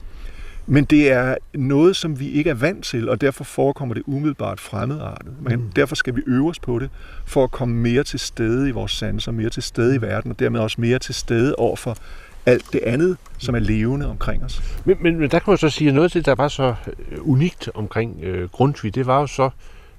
Men 0.71 0.83
det 0.83 1.11
er 1.11 1.35
noget, 1.53 1.95
som 1.95 2.19
vi 2.19 2.29
ikke 2.29 2.49
er 2.49 2.53
vant 2.53 2.85
til, 2.85 3.09
og 3.09 3.21
derfor 3.21 3.43
forekommer 3.43 3.93
det 3.93 4.03
umiddelbart 4.05 4.59
fremmedartet. 4.59 5.33
Men 5.41 5.59
mm. 5.59 5.71
derfor 5.75 5.95
skal 5.95 6.15
vi 6.15 6.21
øve 6.27 6.49
os 6.49 6.59
på 6.59 6.79
det, 6.79 6.89
for 7.25 7.43
at 7.43 7.51
komme 7.51 7.75
mere 7.75 8.03
til 8.03 8.19
stede 8.19 8.69
i 8.69 8.71
vores 8.71 8.91
sanser, 8.91 9.31
mere 9.31 9.49
til 9.49 9.63
stede 9.63 9.95
i 9.95 10.01
verden, 10.01 10.31
og 10.31 10.39
dermed 10.39 10.59
også 10.59 10.81
mere 10.81 10.99
til 10.99 11.15
stede 11.15 11.55
over 11.55 11.75
for 11.75 11.97
alt 12.45 12.73
det 12.73 12.81
andet, 12.83 13.17
som 13.37 13.55
er 13.55 13.59
levende 13.59 14.09
omkring 14.09 14.43
os. 14.43 14.63
Men, 14.85 14.97
men, 15.01 15.19
men 15.19 15.31
der 15.31 15.39
kan 15.39 15.51
man 15.51 15.57
så 15.57 15.69
sige, 15.69 15.87
at 15.87 15.93
noget 15.93 16.05
af 16.05 16.11
det, 16.11 16.25
der 16.25 16.35
var 16.35 16.47
så 16.47 16.75
øh, 17.11 17.29
unikt 17.29 17.69
omkring 17.73 18.23
øh, 18.23 18.49
Grundtvig, 18.49 18.95
det 18.95 19.05
var 19.05 19.19
jo 19.19 19.27
så, 19.27 19.49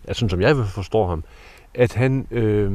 altså, 0.08 0.28
som 0.28 0.40
jeg 0.40 0.56
forstår 0.74 1.08
ham, 1.08 1.24
at 1.74 1.92
han, 1.92 2.26
øh, 2.30 2.70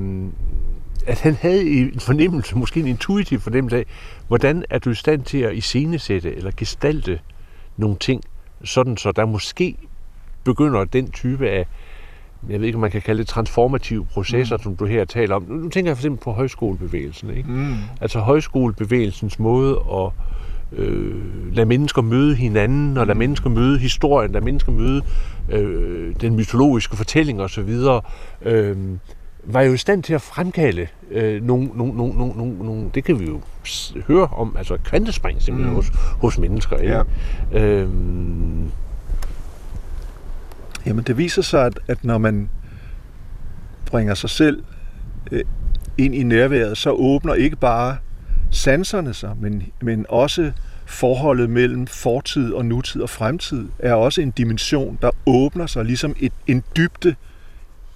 at 1.05 1.21
han 1.21 1.35
havde 1.35 1.69
en 1.69 1.99
fornemmelse, 1.99 2.57
måske 2.57 2.79
en 2.79 2.87
intuitiv 2.87 3.39
fornemmelse 3.39 3.77
af, 3.77 3.85
hvordan 4.27 4.63
er 4.69 4.79
du 4.79 4.89
i 4.89 4.95
stand 4.95 5.21
til 5.21 5.37
at 5.37 5.55
iscenesætte 5.55 6.35
eller 6.35 6.51
gestalte 6.57 7.19
nogle 7.77 7.95
ting, 7.99 8.21
sådan 8.63 8.97
så 8.97 9.11
der 9.11 9.25
måske 9.25 9.75
begynder 10.43 10.83
den 10.83 11.11
type 11.11 11.49
af, 11.49 11.65
jeg 12.49 12.59
ved 12.59 12.67
ikke, 12.67 12.75
om 12.75 12.81
man 12.81 12.91
kan 12.91 13.01
kalde 13.01 13.19
det 13.19 13.27
transformative 13.27 14.05
processer, 14.05 14.57
mm. 14.57 14.63
som 14.63 14.75
du 14.75 14.85
her 14.85 15.05
taler 15.05 15.35
om. 15.35 15.43
Nu 15.43 15.69
tænker 15.69 15.91
jeg 15.91 15.97
for 15.97 16.01
eksempel 16.01 16.23
på 16.23 16.31
højskolebevægelsen. 16.31 17.29
Ikke? 17.29 17.51
Mm. 17.51 17.75
Altså 18.01 18.19
højskolebevægelsens 18.19 19.39
måde 19.39 19.79
at 19.93 20.11
øh, 20.79 21.55
lade 21.55 21.65
mennesker 21.65 22.01
møde 22.01 22.35
hinanden, 22.35 22.97
og 22.97 23.07
lade 23.07 23.15
mm. 23.15 23.19
mennesker 23.19 23.49
møde 23.49 23.79
historien, 23.79 24.31
lade 24.31 24.45
mennesker 24.45 24.71
møde 24.71 25.01
øh, 25.49 26.15
den 26.21 26.35
mytologiske 26.35 26.97
fortælling 26.97 27.41
osv., 27.41 27.69
øh, 28.41 28.77
var 29.45 29.61
jo 29.61 29.73
i 29.73 29.77
stand 29.77 30.03
til 30.03 30.13
at 30.13 30.21
fremkalde 30.21 30.87
øh, 31.11 31.43
nogle, 31.43 31.69
nogle, 31.73 31.97
nogle, 31.97 32.13
nogle, 32.17 32.57
nogle, 32.57 32.89
det 32.93 33.03
kan 33.03 33.19
vi 33.19 33.25
jo 33.25 33.41
høre 34.07 34.27
om, 34.27 34.55
altså 34.57 34.77
kvantespring 34.77 35.41
simpelthen 35.41 35.69
mm. 35.69 35.75
hos, 35.75 35.89
hos 36.21 36.37
mennesker. 36.37 36.77
Ikke? 36.77 37.03
Ja. 37.51 37.59
Øhm. 37.59 38.71
Jamen 40.85 41.03
det 41.03 41.17
viser 41.17 41.41
sig, 41.41 41.65
at, 41.65 41.79
at 41.87 42.03
når 42.03 42.17
man 42.17 42.49
bringer 43.85 44.13
sig 44.13 44.29
selv 44.29 44.63
øh, 45.31 45.43
ind 45.97 46.15
i 46.15 46.23
nærværet, 46.23 46.77
så 46.77 46.91
åbner 46.91 47.33
ikke 47.33 47.55
bare 47.55 47.97
sanserne 48.51 49.13
sig, 49.13 49.31
men, 49.41 49.63
men 49.81 50.05
også 50.09 50.51
forholdet 50.85 51.49
mellem 51.49 51.87
fortid 51.87 52.53
og 52.53 52.65
nutid 52.65 53.01
og 53.01 53.09
fremtid 53.09 53.67
er 53.79 53.93
også 53.93 54.21
en 54.21 54.31
dimension, 54.31 54.97
der 55.01 55.11
åbner 55.25 55.65
sig 55.65 55.85
ligesom 55.85 56.15
et, 56.19 56.33
en 56.47 56.63
dybde 56.77 57.15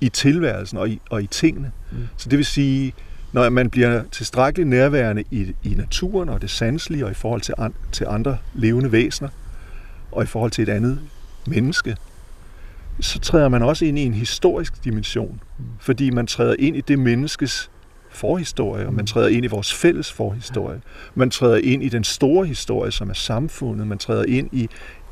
i 0.01 0.09
tilværelsen 0.09 0.77
og 0.77 0.89
i, 0.89 1.01
og 1.09 1.23
i 1.23 1.27
tingene. 1.27 1.71
Mm. 1.91 1.97
Så 2.17 2.29
det 2.29 2.37
vil 2.37 2.45
sige, 2.45 2.93
når 3.31 3.49
man 3.49 3.69
bliver 3.69 4.03
tilstrækkeligt 4.11 4.69
nærværende 4.69 5.23
i, 5.31 5.55
i 5.63 5.69
naturen 5.69 6.29
og 6.29 6.41
det 6.41 6.49
sanselige 6.49 7.05
og 7.05 7.11
i 7.11 7.13
forhold 7.13 7.41
til, 7.41 7.53
an, 7.57 7.73
til 7.91 8.05
andre 8.09 8.37
levende 8.53 8.91
væsener 8.91 9.29
og 10.11 10.23
i 10.23 10.25
forhold 10.25 10.51
til 10.51 10.61
et 10.61 10.69
andet 10.69 10.99
menneske, 11.47 11.97
så 12.99 13.19
træder 13.19 13.49
man 13.49 13.63
også 13.63 13.85
ind 13.85 13.99
i 13.99 14.01
en 14.01 14.13
historisk 14.13 14.83
dimension, 14.83 15.41
mm. 15.57 15.65
fordi 15.79 16.09
man 16.09 16.27
træder 16.27 16.55
ind 16.59 16.75
i 16.75 16.81
det 16.81 16.99
menneskes 16.99 17.69
forhistorie, 18.09 18.87
og 18.87 18.93
man 18.93 19.03
mm. 19.03 19.07
træder 19.07 19.27
ind 19.27 19.45
i 19.45 19.47
vores 19.47 19.73
fælles 19.73 20.11
forhistorie. 20.11 20.81
Man 21.15 21.29
træder 21.29 21.57
ind 21.57 21.83
i 21.83 21.89
den 21.89 22.03
store 22.03 22.45
historie, 22.45 22.91
som 22.91 23.09
er 23.09 23.13
samfundet. 23.13 23.87
Man 23.87 23.97
træder 23.97 24.25
ind 24.27 24.49
i 24.51 24.69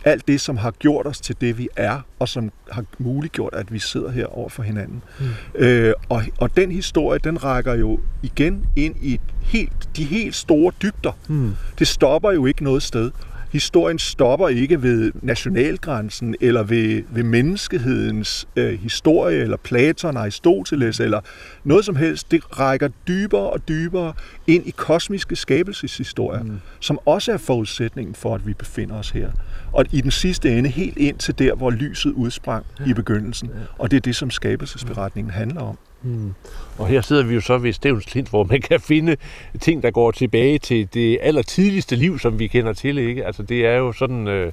alt 0.07 0.27
det, 0.27 0.41
som 0.41 0.57
har 0.57 0.71
gjort 0.71 1.07
os 1.07 1.21
til 1.21 1.35
det, 1.41 1.57
vi 1.57 1.67
er, 1.75 1.99
og 2.19 2.29
som 2.29 2.51
har 2.71 2.83
muliggjort, 2.97 3.53
at 3.53 3.73
vi 3.73 3.79
sidder 3.79 4.11
her 4.11 4.25
over 4.25 4.49
for 4.49 4.63
hinanden. 4.63 5.03
Mm. 5.19 5.25
Øh, 5.55 5.93
og, 6.09 6.23
og 6.37 6.57
den 6.57 6.71
historie, 6.71 7.19
den 7.23 7.43
rækker 7.43 7.73
jo 7.73 7.99
igen 8.23 8.65
ind 8.75 8.95
i 9.01 9.19
helt, 9.41 9.89
de 9.97 10.03
helt 10.03 10.35
store 10.35 10.71
dybder. 10.81 11.17
Mm. 11.27 11.55
Det 11.79 11.87
stopper 11.87 12.31
jo 12.31 12.45
ikke 12.45 12.63
noget 12.63 12.83
sted 12.83 13.11
historien 13.51 13.99
stopper 13.99 14.47
ikke 14.47 14.83
ved 14.83 15.11
nationalgrænsen 15.21 16.35
eller 16.41 16.63
ved, 16.63 17.03
ved 17.09 17.23
menneskehedens 17.23 18.47
øh, 18.55 18.79
historie, 18.79 19.37
eller 19.37 19.57
Platon, 19.57 20.17
Aristoteles, 20.17 20.99
eller 20.99 21.21
noget 21.63 21.85
som 21.85 21.95
helst. 21.95 22.31
Det 22.31 22.59
rækker 22.59 22.89
dybere 23.07 23.49
og 23.49 23.67
dybere 23.67 24.13
ind 24.47 24.67
i 24.67 24.69
kosmiske 24.69 25.35
skabelseshistorier, 25.35 26.43
mm. 26.43 26.59
som 26.79 26.99
også 27.05 27.31
er 27.31 27.37
forudsætningen 27.37 28.15
for, 28.15 28.35
at 28.35 28.47
vi 28.47 28.53
befinder 28.53 28.95
os 28.95 29.09
her. 29.09 29.31
Og 29.73 29.85
i 29.91 30.01
den 30.01 30.11
sidste 30.11 30.57
ende 30.57 30.69
helt 30.69 30.97
ind 30.97 31.17
til 31.17 31.39
der, 31.39 31.55
hvor 31.55 31.71
lyset 31.71 32.11
udsprang 32.11 32.65
ja. 32.79 32.85
i 32.85 32.93
begyndelsen. 32.93 33.49
Ja. 33.49 33.61
Og 33.77 33.91
det 33.91 33.97
er 33.97 34.01
det, 34.01 34.15
som 34.15 34.31
skabelsesberetningen 34.31 35.31
handler 35.31 35.61
om. 35.61 35.77
Mm. 36.07 36.33
Og 36.77 36.87
her 36.87 37.01
sidder 37.01 37.23
vi 37.23 37.33
jo 37.33 37.41
så 37.41 37.57
ved 37.57 37.73
Stævns 37.73 38.05
Klint, 38.05 38.29
hvor 38.29 38.43
man 38.43 38.61
kan 38.61 38.79
finde 38.79 39.17
ting, 39.61 39.83
der 39.83 39.91
går 39.91 40.11
tilbage 40.11 40.59
til 40.59 40.93
det 40.93 41.17
allertidligste 41.21 41.95
liv, 41.95 42.19
som 42.19 42.39
vi 42.39 42.47
kender 42.47 42.73
til. 42.73 42.97
Ikke? 42.97 43.25
Altså, 43.25 43.43
det 43.43 43.65
er 43.65 43.75
jo 43.75 43.91
sådan 43.91 44.27
øh, 44.27 44.51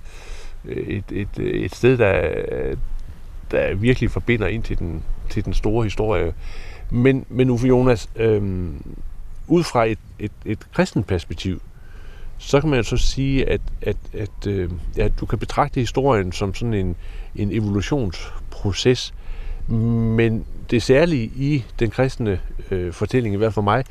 et, 0.65 1.05
et, 1.13 1.29
et 1.39 1.75
sted, 1.75 1.99
der, 1.99 2.31
der 3.51 3.75
virkelig 3.75 4.11
forbinder 4.11 4.47
ind 4.47 4.63
til 4.63 4.79
den, 4.79 5.03
til 5.31 5.45
den 5.45 5.55
store 5.55 5.85
historie. 5.85 6.35
Men, 6.91 7.27
men 7.29 7.51
Uffe 7.51 7.67
Jonas, 7.67 8.09
øh, 8.17 8.69
ud 9.49 9.65
fra 9.65 9.85
et, 9.85 9.99
et, 10.19 10.33
et 10.45 10.59
kristent 10.73 11.07
perspektiv, 11.07 11.61
så 12.39 12.61
kan 12.61 12.71
man 12.71 12.77
jo 12.77 12.83
så 12.83 12.97
sige, 12.97 13.49
at, 13.49 13.61
at, 13.83 13.97
at, 14.13 14.47
øh, 14.47 14.71
at 14.99 15.13
du 15.21 15.27
kan 15.27 15.39
betragte 15.39 15.81
historien 15.81 16.33
som 16.33 16.55
sådan 16.55 16.75
en, 16.75 16.97
en 17.37 17.53
evolutionsproces, 17.53 19.15
men 19.69 20.45
det 20.71 20.83
særlige 20.83 21.25
i 21.25 21.65
den 21.79 21.91
kristne 21.91 22.41
øh, 22.71 22.93
fortælling, 22.93 23.35
i 23.35 23.39
hvert 23.39 23.49
fald 23.49 23.55
for 23.55 23.63
mig, 23.63 23.85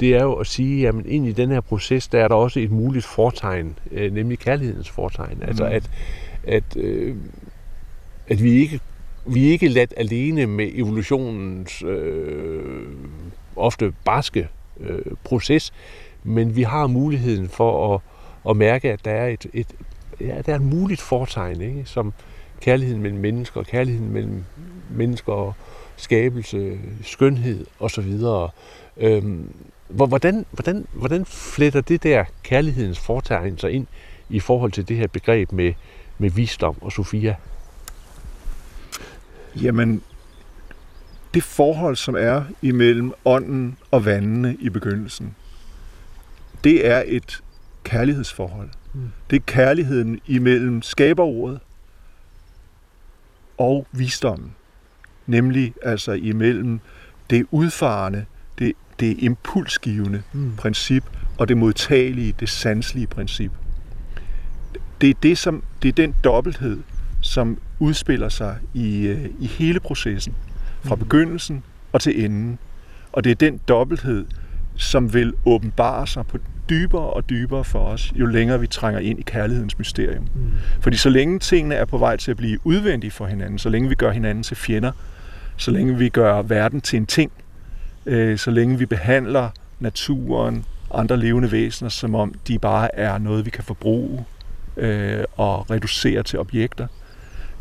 det 0.00 0.14
er 0.14 0.22
jo 0.22 0.32
at 0.32 0.46
sige, 0.46 0.88
at 0.88 0.94
ind 1.06 1.26
i 1.26 1.32
den 1.32 1.50
her 1.50 1.60
proces, 1.60 2.08
der 2.08 2.24
er 2.24 2.28
der 2.28 2.34
også 2.34 2.60
et 2.60 2.70
muligt 2.70 3.04
fortegn, 3.04 3.78
øh, 3.92 4.14
nemlig 4.14 4.38
kærlighedens 4.38 4.90
fortegn. 4.90 5.42
Altså, 5.42 5.64
mm. 5.64 5.70
Altså 5.70 5.90
at, 6.44 6.54
at, 6.54 6.76
øh, 6.76 7.16
at 8.28 8.42
vi 8.42 8.50
ikke 8.50 8.80
vi 9.26 9.48
er 9.48 9.50
ikke 9.50 9.68
ladt 9.68 9.94
alene 9.96 10.46
med 10.46 10.70
evolutionens 10.74 11.82
øh, 11.82 12.86
ofte 13.56 13.92
barske 14.04 14.48
øh, 14.80 14.98
proces, 15.24 15.72
men 16.24 16.56
vi 16.56 16.62
har 16.62 16.86
muligheden 16.86 17.48
for 17.48 17.94
at, 17.94 18.00
at 18.50 18.56
mærke, 18.56 18.92
at 18.92 19.04
der 19.04 19.10
er 19.10 19.28
et, 19.28 19.46
et 19.52 19.66
ja, 20.20 20.40
der 20.46 20.52
er 20.52 20.56
et 20.56 20.62
muligt 20.62 21.00
fortegn, 21.00 21.60
ikke? 21.60 21.82
som 21.84 22.12
kærligheden 22.60 23.02
mellem 23.02 23.20
mennesker, 23.20 23.62
kærligheden 23.62 24.12
mellem 24.12 24.44
mennesker 24.90 25.52
skabelse, 25.96 26.78
skønhed 27.02 27.66
osv. 27.80 28.20
Øhm, 28.96 29.50
hvordan, 29.88 30.46
hvordan, 30.50 30.86
hvordan 30.92 31.26
fletter 31.26 31.80
det 31.80 32.02
der 32.02 32.24
kærlighedens 32.42 32.98
fortegn 32.98 33.58
sig 33.58 33.72
ind 33.72 33.86
i 34.28 34.40
forhold 34.40 34.72
til 34.72 34.88
det 34.88 34.96
her 34.96 35.06
begreb 35.06 35.52
med, 35.52 35.72
med 36.18 36.30
visdom 36.30 36.76
og 36.80 36.92
Sofia? 36.92 37.36
Jamen, 39.62 40.02
det 41.34 41.42
forhold, 41.42 41.96
som 41.96 42.16
er 42.18 42.44
imellem 42.62 43.12
ånden 43.24 43.78
og 43.90 44.04
vandene 44.04 44.56
i 44.60 44.68
begyndelsen, 44.68 45.36
det 46.64 46.86
er 46.86 47.02
et 47.06 47.42
kærlighedsforhold. 47.84 48.70
Mm. 48.94 49.10
Det 49.30 49.36
er 49.36 49.40
kærligheden 49.46 50.20
imellem 50.26 50.82
skaberordet 50.82 51.60
og 53.58 53.86
visdommen. 53.92 54.55
Nemlig 55.26 55.74
altså 55.82 56.12
imellem 56.12 56.80
det 57.30 57.46
udfarende, 57.50 58.24
det, 58.58 58.72
det 59.00 59.16
impulsgivende 59.18 60.22
mm. 60.32 60.52
princip, 60.56 61.04
og 61.38 61.48
det 61.48 61.56
modtagelige, 61.56 62.34
det 62.40 62.48
sanselige 62.48 63.06
princip. 63.06 63.50
Det 65.00 65.10
er, 65.10 65.14
det, 65.22 65.38
som, 65.38 65.62
det 65.82 65.88
er 65.88 65.92
den 65.92 66.14
dobbelthed, 66.24 66.78
som 67.20 67.58
udspiller 67.78 68.28
sig 68.28 68.56
i, 68.74 69.06
øh, 69.06 69.28
i 69.40 69.46
hele 69.46 69.80
processen, 69.80 70.34
fra 70.82 70.94
mm. 70.94 70.98
begyndelsen 70.98 71.62
og 71.92 72.00
til 72.00 72.24
enden. 72.24 72.58
Og 73.12 73.24
det 73.24 73.30
er 73.30 73.34
den 73.34 73.60
dobbelthed, 73.68 74.26
som 74.76 75.14
vil 75.14 75.32
åbenbare 75.44 76.06
sig 76.06 76.26
på 76.26 76.38
dybere 76.70 77.10
og 77.10 77.30
dybere 77.30 77.64
for 77.64 77.78
os, 77.78 78.12
jo 78.14 78.26
længere 78.26 78.60
vi 78.60 78.66
trænger 78.66 79.00
ind 79.00 79.18
i 79.18 79.22
kærlighedens 79.22 79.78
mysterium. 79.78 80.22
Mm. 80.34 80.52
Fordi 80.80 80.96
så 80.96 81.08
længe 81.08 81.38
tingene 81.38 81.74
er 81.74 81.84
på 81.84 81.98
vej 81.98 82.16
til 82.16 82.30
at 82.30 82.36
blive 82.36 82.58
udvendige 82.64 83.10
for 83.10 83.26
hinanden, 83.26 83.58
så 83.58 83.68
længe 83.68 83.88
vi 83.88 83.94
gør 83.94 84.10
hinanden 84.10 84.44
til 84.44 84.56
fjender, 84.56 84.92
så 85.56 85.70
længe 85.70 85.98
vi 85.98 86.08
gør 86.08 86.42
verden 86.42 86.80
til 86.80 86.96
en 86.96 87.06
ting, 87.06 87.32
øh, 88.06 88.38
så 88.38 88.50
længe 88.50 88.78
vi 88.78 88.86
behandler 88.86 89.50
naturen, 89.80 90.64
andre 90.94 91.16
levende 91.16 91.52
væsener, 91.52 91.88
som 91.88 92.14
om 92.14 92.34
de 92.48 92.58
bare 92.58 92.94
er 92.94 93.18
noget, 93.18 93.44
vi 93.44 93.50
kan 93.50 93.64
forbruge 93.64 94.24
øh, 94.76 95.24
og 95.36 95.70
reducere 95.70 96.22
til 96.22 96.38
objekter, 96.38 96.86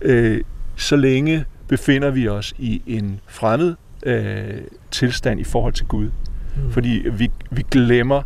øh, 0.02 0.42
så 0.76 0.96
længe 0.96 1.46
befinder 1.68 2.12
vi 2.12 2.28
os 2.28 2.54
i 2.58 2.82
en 2.88 3.20
fremmed 3.28 3.76
øh, 4.06 4.62
tilstand 4.92 5.40
i 5.40 5.44
forhold 5.44 5.74
til 5.74 5.86
Gud. 5.86 6.12
Mm. 6.56 6.72
Fordi 6.72 7.06
vi, 7.12 7.32
vi 7.52 7.64
glemmer, 7.72 8.22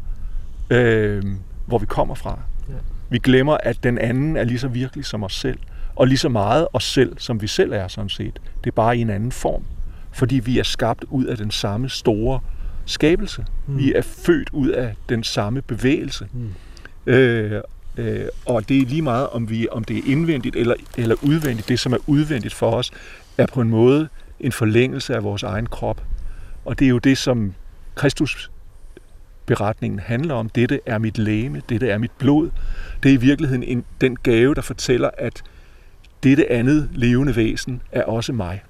øh, 0.69 1.23
hvor 1.65 1.77
vi 1.77 1.85
kommer 1.85 2.15
fra. 2.15 2.39
Ja. 2.69 2.73
Vi 3.09 3.17
glemmer, 3.17 3.57
at 3.63 3.83
den 3.83 3.97
anden 3.97 4.37
er 4.37 4.43
lige 4.43 4.59
så 4.59 4.67
virkelig 4.67 5.05
som 5.05 5.23
os 5.23 5.35
selv. 5.35 5.59
Og 5.99 6.07
lige 6.07 6.17
så 6.17 6.29
meget 6.29 6.67
os 6.73 6.83
selv, 6.83 7.15
som 7.17 7.41
vi 7.41 7.47
selv 7.47 7.71
er 7.71 7.87
sådan 7.87 8.09
set. 8.09 8.39
Det 8.63 8.69
er 8.69 8.75
bare 8.75 8.97
i 8.97 9.01
en 9.01 9.09
anden 9.09 9.31
form. 9.31 9.63
Fordi 10.11 10.35
vi 10.35 10.59
er 10.59 10.63
skabt 10.63 11.05
ud 11.09 11.25
af 11.25 11.37
den 11.37 11.51
samme 11.51 11.89
store 11.89 12.39
skabelse. 12.85 13.45
Mm. 13.67 13.77
Vi 13.77 13.93
er 13.93 14.01
født 14.01 14.49
ud 14.53 14.69
af 14.69 14.95
den 15.09 15.23
samme 15.23 15.61
bevægelse. 15.61 16.27
Mm. 16.33 16.53
Øh, 17.05 17.61
øh, 17.97 18.25
og 18.45 18.69
det 18.69 18.77
er 18.81 18.85
lige 18.85 19.01
meget, 19.01 19.29
om, 19.29 19.49
vi, 19.49 19.67
om 19.71 19.83
det 19.83 19.97
er 19.97 20.01
indvendigt 20.05 20.55
eller, 20.55 20.75
eller 20.97 21.15
udvendigt. 21.21 21.69
Det, 21.69 21.79
som 21.79 21.93
er 21.93 21.97
udvendigt 22.07 22.53
for 22.53 22.71
os, 22.71 22.91
er 23.37 23.45
på 23.45 23.61
en 23.61 23.69
måde 23.69 24.07
en 24.39 24.51
forlængelse 24.51 25.15
af 25.15 25.23
vores 25.23 25.43
egen 25.43 25.65
krop. 25.65 26.03
Og 26.65 26.79
det 26.79 26.85
er 26.85 26.89
jo 26.89 26.97
det, 26.97 27.17
som 27.17 27.53
Kristus 27.95 28.51
beretningen 29.45 29.99
handler 29.99 30.33
om. 30.33 30.49
Dette 30.49 30.79
er 30.85 30.97
mit 30.97 31.17
læme, 31.17 31.61
dette 31.69 31.89
er 31.89 31.97
mit 31.97 32.11
blod. 32.17 32.49
Det 33.03 33.09
er 33.09 33.13
i 33.13 33.17
virkeligheden 33.17 33.63
en, 33.63 33.85
den 34.01 34.15
gave, 34.15 34.55
der 34.55 34.61
fortæller, 34.61 35.09
at 35.17 35.43
dette 36.23 36.51
andet 36.51 36.89
levende 36.93 37.35
væsen 37.35 37.81
er 37.91 38.03
også 38.03 38.33
mig. 38.33 38.63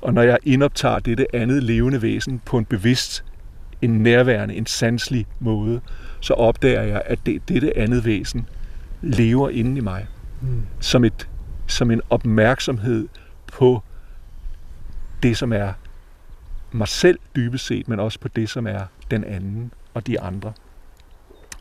Og 0.00 0.14
når 0.14 0.22
jeg 0.22 0.38
indoptager 0.42 0.98
dette 0.98 1.36
andet 1.36 1.62
levende 1.62 2.02
væsen 2.02 2.38
på 2.44 2.58
en 2.58 2.64
bevidst, 2.64 3.24
en 3.82 3.90
nærværende, 3.90 4.54
en 4.54 4.66
sanselig 4.66 5.26
måde, 5.40 5.80
så 6.20 6.34
opdager 6.34 6.82
jeg, 6.82 7.02
at 7.04 7.18
det, 7.26 7.48
dette 7.48 7.78
andet 7.78 8.04
væsen 8.04 8.46
lever 9.02 9.48
inde 9.48 9.78
i 9.78 9.80
mig. 9.80 10.06
Mm. 10.40 10.62
Som, 10.80 11.04
et, 11.04 11.28
som 11.66 11.90
en 11.90 12.00
opmærksomhed 12.10 13.08
på 13.52 13.82
det, 15.22 15.36
som 15.36 15.52
er 15.52 15.72
mig 16.72 16.88
selv 16.88 17.18
dybest 17.36 17.66
set, 17.66 17.88
men 17.88 18.00
også 18.00 18.20
på 18.20 18.28
det, 18.28 18.50
som 18.50 18.66
er 18.66 18.80
den 19.10 19.24
anden 19.24 19.72
og 19.94 20.06
de 20.06 20.20
andre. 20.20 20.52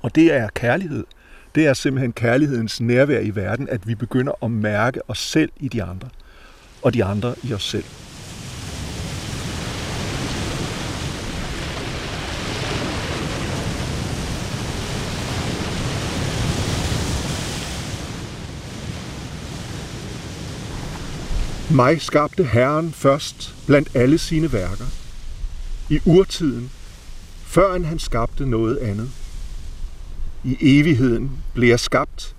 Og 0.01 0.15
det 0.15 0.33
er 0.33 0.47
kærlighed. 0.53 1.05
Det 1.55 1.67
er 1.67 1.73
simpelthen 1.73 2.13
kærlighedens 2.13 2.81
nærvær 2.81 3.19
i 3.19 3.35
verden, 3.35 3.69
at 3.69 3.87
vi 3.87 3.95
begynder 3.95 4.33
at 4.43 4.51
mærke 4.51 5.09
os 5.09 5.19
selv 5.19 5.51
i 5.59 5.67
de 5.67 5.83
andre, 5.83 6.09
og 6.81 6.93
de 6.93 7.03
andre 7.03 7.35
i 7.43 7.53
os 7.53 7.63
selv. 7.63 7.83
Mig 21.75 22.01
skabte 22.01 22.43
Herren 22.43 22.91
først 22.91 23.55
blandt 23.67 23.95
alle 23.95 24.17
sine 24.17 24.53
værker. 24.53 24.85
I 25.89 25.99
urtiden, 26.05 26.71
før 27.45 27.79
han 27.83 27.99
skabte 27.99 28.45
noget 28.45 28.77
andet. 28.77 29.09
I 30.43 30.57
evigheden 30.79 31.31
blev 31.53 31.69
jeg 31.69 31.79
skabt 31.79 32.35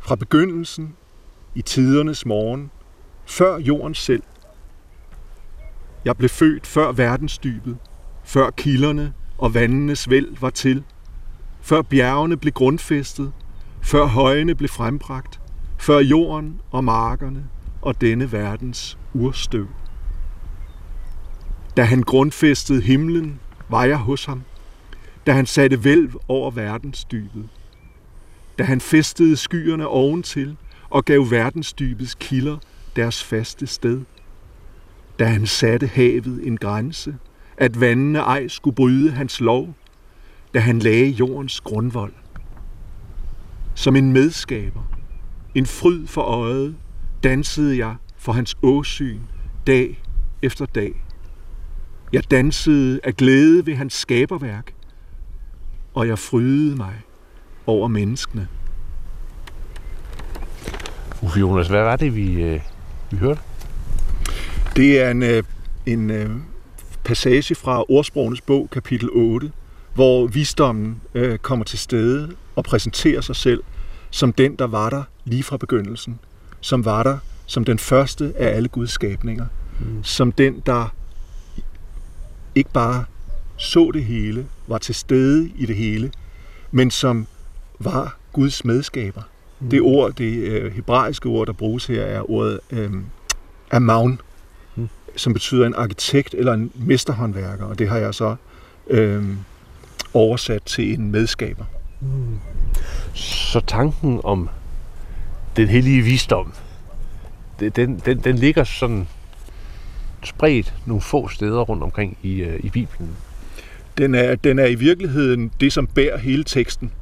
fra 0.00 0.14
begyndelsen, 0.14 0.96
i 1.54 1.62
tidernes 1.62 2.26
morgen, 2.26 2.70
før 3.26 3.58
jorden 3.58 3.94
selv. 3.94 4.22
Jeg 6.04 6.16
blev 6.16 6.28
født 6.28 6.66
før 6.66 6.92
verdensdybet, 6.92 7.76
før 8.24 8.50
kilderne 8.50 9.12
og 9.38 9.54
vandenes 9.54 10.10
væld 10.10 10.36
var 10.40 10.50
til, 10.50 10.84
før 11.60 11.82
bjergene 11.82 12.36
blev 12.36 12.52
grundfæstet, 12.52 13.32
før 13.82 14.04
højene 14.04 14.54
blev 14.54 14.68
frembragt, 14.68 15.40
før 15.78 15.98
jorden 15.98 16.60
og 16.70 16.84
markerne 16.84 17.44
og 17.82 18.00
denne 18.00 18.32
verdens 18.32 18.98
urstøv. 19.14 19.68
Da 21.76 21.84
han 21.84 22.02
grundfæstede 22.02 22.82
himlen, 22.82 23.40
var 23.68 23.84
jeg 23.84 23.98
hos 23.98 24.24
ham. 24.24 24.42
Da 25.26 25.32
han 25.32 25.46
satte 25.46 25.84
vælv 25.84 26.12
over 26.28 26.50
verdensdybet. 26.50 27.48
Da 28.58 28.64
han 28.64 28.80
festede 28.80 29.36
skyerne 29.36 29.86
oventil 29.86 30.56
og 30.90 31.04
gav 31.04 31.30
verdensdybets 31.30 32.16
kilder 32.20 32.58
deres 32.96 33.24
faste 33.24 33.66
sted. 33.66 34.00
Da 35.18 35.24
han 35.24 35.46
satte 35.46 35.86
havet 35.86 36.46
en 36.46 36.56
grænse, 36.56 37.16
at 37.56 37.80
vandene 37.80 38.18
ej 38.18 38.48
skulle 38.48 38.76
bryde 38.76 39.10
hans 39.10 39.40
lov, 39.40 39.74
da 40.54 40.58
han 40.58 40.78
lagde 40.78 41.10
jordens 41.10 41.60
grundvold. 41.60 42.12
Som 43.74 43.96
en 43.96 44.12
medskaber, 44.12 44.82
en 45.54 45.66
fryd 45.66 46.06
for 46.06 46.22
øjet, 46.22 46.76
dansede 47.22 47.78
jeg 47.78 47.96
for 48.18 48.32
hans 48.32 48.56
åsyn 48.62 49.20
dag 49.66 50.02
efter 50.42 50.66
dag. 50.66 51.04
Jeg 52.12 52.30
dansede 52.30 53.00
af 53.04 53.16
glæde 53.16 53.66
ved 53.66 53.74
hans 53.74 53.94
skaberværk, 53.94 54.74
og 55.94 56.08
jeg 56.08 56.18
frydede 56.18 56.76
mig 56.76 56.94
over 57.66 57.88
menneskene. 57.88 58.48
Uffe 61.22 61.40
Jonas, 61.40 61.68
hvad 61.68 61.82
var 61.82 61.96
det, 61.96 62.16
vi, 62.16 62.42
øh, 62.42 62.60
vi 63.10 63.16
hørte? 63.16 63.40
Det 64.76 65.00
er 65.00 65.10
en, 65.10 65.22
øh, 65.22 65.42
en 65.86 66.10
øh, 66.10 66.30
passage 67.04 67.54
fra 67.54 67.84
Ordsprogenes 67.88 68.40
bog, 68.40 68.68
kapitel 68.72 69.08
8, 69.12 69.52
hvor 69.94 70.26
visdommen 70.26 71.00
øh, 71.14 71.38
kommer 71.38 71.64
til 71.64 71.78
stede 71.78 72.36
og 72.56 72.64
præsenterer 72.64 73.20
sig 73.20 73.36
selv 73.36 73.62
som 74.10 74.32
den, 74.32 74.56
der 74.56 74.66
var 74.66 74.90
der 74.90 75.02
lige 75.24 75.42
fra 75.42 75.56
begyndelsen– 75.56 76.18
som 76.62 76.84
var 76.84 77.02
der 77.02 77.18
som 77.46 77.64
den 77.64 77.78
første 77.78 78.32
af 78.36 78.56
alle 78.56 78.68
Guds 78.68 78.90
skabninger. 78.90 79.46
Mm. 79.80 80.04
Som 80.04 80.32
den, 80.32 80.62
der 80.66 80.94
ikke 82.54 82.70
bare 82.70 83.04
så 83.62 83.90
det 83.94 84.04
hele, 84.04 84.46
var 84.66 84.78
til 84.78 84.94
stede 84.94 85.50
i 85.56 85.66
det 85.66 85.76
hele, 85.76 86.12
men 86.70 86.90
som 86.90 87.26
var 87.78 88.16
Guds 88.32 88.64
medskaber. 88.64 89.22
Mm. 89.60 89.70
Det 89.70 89.80
ord, 89.80 90.12
det 90.12 90.34
øh, 90.34 90.72
hebraiske 90.72 91.28
ord, 91.28 91.46
der 91.46 91.52
bruges 91.52 91.86
her, 91.86 92.02
er 92.02 92.30
ordet 92.30 92.60
øh, 92.70 92.92
amaun, 93.70 94.20
mm. 94.76 94.88
som 95.16 95.32
betyder 95.32 95.66
en 95.66 95.74
arkitekt 95.74 96.34
eller 96.34 96.52
en 96.52 96.72
mesterhåndværker, 96.74 97.64
og 97.64 97.78
det 97.78 97.88
har 97.88 97.98
jeg 97.98 98.14
så 98.14 98.36
øh, 98.86 99.24
oversat 100.14 100.62
til 100.62 100.94
en 100.94 101.10
medskaber. 101.10 101.64
Mm. 102.00 102.38
Så 103.14 103.60
tanken 103.66 104.20
om 104.24 104.48
den 105.56 105.68
hellige 105.68 106.02
visdom, 106.02 106.52
den, 107.60 107.98
den, 108.04 108.18
den 108.18 108.36
ligger 108.36 108.64
sådan 108.64 109.08
spredt 110.22 110.74
nogle 110.86 111.00
få 111.00 111.28
steder 111.28 111.60
rundt 111.60 111.82
omkring 111.82 112.18
i, 112.22 112.42
øh, 112.42 112.60
i 112.64 112.70
Bibelen. 112.70 113.16
Den 113.98 114.14
er, 114.14 114.34
den 114.34 114.58
er 114.58 114.66
i 114.66 114.74
virkeligheden 114.74 115.50
det, 115.60 115.72
som 115.72 115.86
bærer 115.86 116.18
hele 116.18 116.44
teksten. 116.44 116.92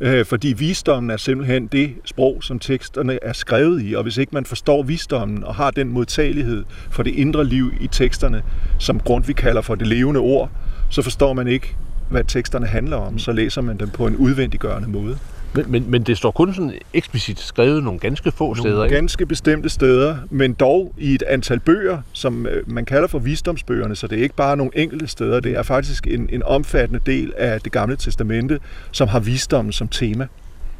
Øh, 0.00 0.26
fordi 0.26 0.52
visdommen 0.58 1.10
er 1.10 1.16
simpelthen 1.16 1.66
det 1.66 1.94
sprog, 2.04 2.38
som 2.42 2.58
teksterne 2.58 3.18
er 3.22 3.32
skrevet 3.32 3.82
i. 3.84 3.94
Og 3.94 4.02
hvis 4.02 4.16
ikke 4.16 4.34
man 4.34 4.44
forstår 4.44 4.82
visdommen 4.82 5.44
og 5.44 5.54
har 5.54 5.70
den 5.70 5.88
modtagelighed 5.88 6.64
for 6.90 7.02
det 7.02 7.14
indre 7.14 7.44
liv 7.44 7.72
i 7.80 7.86
teksterne, 7.86 8.42
som 8.78 9.00
grund 9.00 9.24
vi 9.24 9.32
kalder 9.32 9.60
for 9.60 9.74
det 9.74 9.86
levende 9.86 10.20
ord, 10.20 10.50
så 10.90 11.02
forstår 11.02 11.32
man 11.32 11.48
ikke, 11.48 11.76
hvad 12.10 12.24
teksterne 12.24 12.66
handler 12.66 12.96
om. 12.96 13.18
Så 13.18 13.32
læser 13.32 13.62
man 13.62 13.76
dem 13.76 13.90
på 13.90 14.06
en 14.06 14.16
udvendiggørende 14.16 14.88
måde. 14.88 15.18
Men, 15.54 15.64
men, 15.68 15.90
men 15.90 16.02
det 16.02 16.18
står 16.18 16.30
kun 16.30 16.54
sådan 16.54 16.72
eksplicit 16.94 17.38
skrevet 17.38 17.84
nogle 17.84 17.98
ganske 17.98 18.30
få 18.30 18.44
nogle 18.44 18.60
steder, 18.60 18.84
ikke? 18.84 18.96
ganske 18.96 19.26
bestemte 19.26 19.68
steder, 19.68 20.16
men 20.30 20.52
dog 20.52 20.94
i 20.98 21.14
et 21.14 21.22
antal 21.22 21.60
bøger, 21.60 21.98
som 22.12 22.46
øh, 22.46 22.70
man 22.70 22.84
kalder 22.84 23.08
for 23.08 23.18
visdomsbøgerne, 23.18 23.96
så 23.96 24.06
det 24.06 24.18
er 24.18 24.22
ikke 24.22 24.34
bare 24.34 24.56
nogle 24.56 24.72
enkelte 24.74 25.06
steder, 25.06 25.40
det 25.40 25.52
er 25.52 25.62
faktisk 25.62 26.06
en, 26.06 26.28
en 26.32 26.42
omfattende 26.42 27.00
del 27.06 27.32
af 27.36 27.60
det 27.60 27.72
gamle 27.72 27.96
testamente, 27.96 28.60
som 28.92 29.08
har 29.08 29.20
visdommen 29.20 29.72
som 29.72 29.88
tema. 29.88 30.26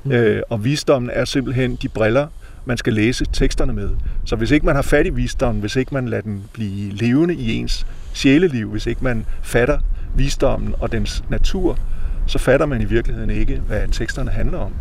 Mm. 0.04 0.12
Øh, 0.12 0.42
og 0.50 0.64
visdommen 0.64 1.10
er 1.14 1.24
simpelthen 1.24 1.78
de 1.82 1.88
briller 1.88 2.26
man 2.66 2.76
skal 2.76 2.92
læse 2.92 3.26
teksterne 3.32 3.72
med. 3.72 3.90
Så 4.24 4.36
hvis 4.36 4.50
ikke 4.50 4.66
man 4.66 4.74
har 4.74 4.82
fat 4.82 5.06
i 5.06 5.10
visdommen, 5.10 5.60
hvis 5.60 5.76
ikke 5.76 5.94
man 5.94 6.08
lader 6.08 6.22
den 6.22 6.44
blive 6.52 6.92
levende 6.92 7.34
i 7.34 7.54
ens 7.54 7.86
sjæleliv, 8.12 8.70
hvis 8.70 8.86
ikke 8.86 9.04
man 9.04 9.26
fatter 9.42 9.78
visdommen 10.14 10.74
og 10.80 10.92
dens 10.92 11.24
natur, 11.28 11.78
så 12.26 12.38
fatter 12.38 12.66
man 12.66 12.80
i 12.80 12.84
virkeligheden 12.84 13.30
ikke, 13.30 13.62
hvad 13.66 13.88
teksterne 13.92 14.30
handler 14.30 14.58
om. 14.58 14.72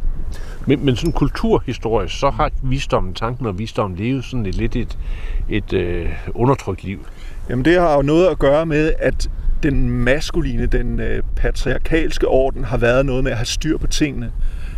Men, 0.65 0.85
men 0.85 0.95
sådan 0.95 1.11
kulturhistorisk, 1.11 2.19
så 2.19 2.29
har 2.29 2.51
visdommen, 2.63 3.13
tanken 3.13 3.45
og 3.45 3.59
visdommen 3.59 3.99
levet 3.99 4.25
sådan 4.25 4.45
et 4.45 4.55
lidt 4.55 4.75
et, 4.75 4.97
et 5.49 5.73
øh, 5.73 6.09
undertrykt 6.33 6.83
liv. 6.83 7.07
Jamen 7.49 7.65
det 7.65 7.79
har 7.79 7.95
jo 7.95 8.01
noget 8.01 8.27
at 8.27 8.39
gøre 8.39 8.65
med, 8.65 8.93
at 8.99 9.29
den 9.63 9.89
maskuline, 9.89 10.65
den 10.65 10.99
øh, 10.99 11.23
patriarkalske 11.35 12.27
orden 12.27 12.63
har 12.63 12.77
været 12.77 13.05
noget 13.05 13.23
med 13.23 13.31
at 13.31 13.37
have 13.37 13.45
styr 13.45 13.77
på 13.77 13.87
tingene. 13.87 14.31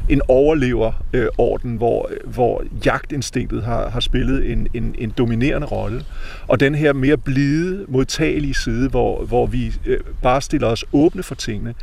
En 0.09 0.21
overlever-orden, 0.27 1.71
øh, 1.71 1.77
hvor, 1.77 2.09
hvor 2.25 2.63
jagtinstinktet 2.85 3.63
har, 3.63 3.89
har 3.89 3.99
spillet 3.99 4.51
en, 4.51 4.67
en, 4.73 4.95
en 4.97 5.13
dominerende 5.17 5.67
rolle. 5.67 6.03
Og 6.47 6.59
den 6.59 6.75
her 6.75 6.93
mere 6.93 7.17
blide, 7.17 7.85
modtagelige 7.87 8.53
side, 8.53 8.89
hvor, 8.89 9.25
hvor 9.25 9.45
vi 9.45 9.73
øh, 9.85 9.99
bare 10.23 10.41
stiller 10.41 10.67
os 10.67 10.85
åbne 10.93 11.23
for 11.23 11.35
tingene, 11.35 11.73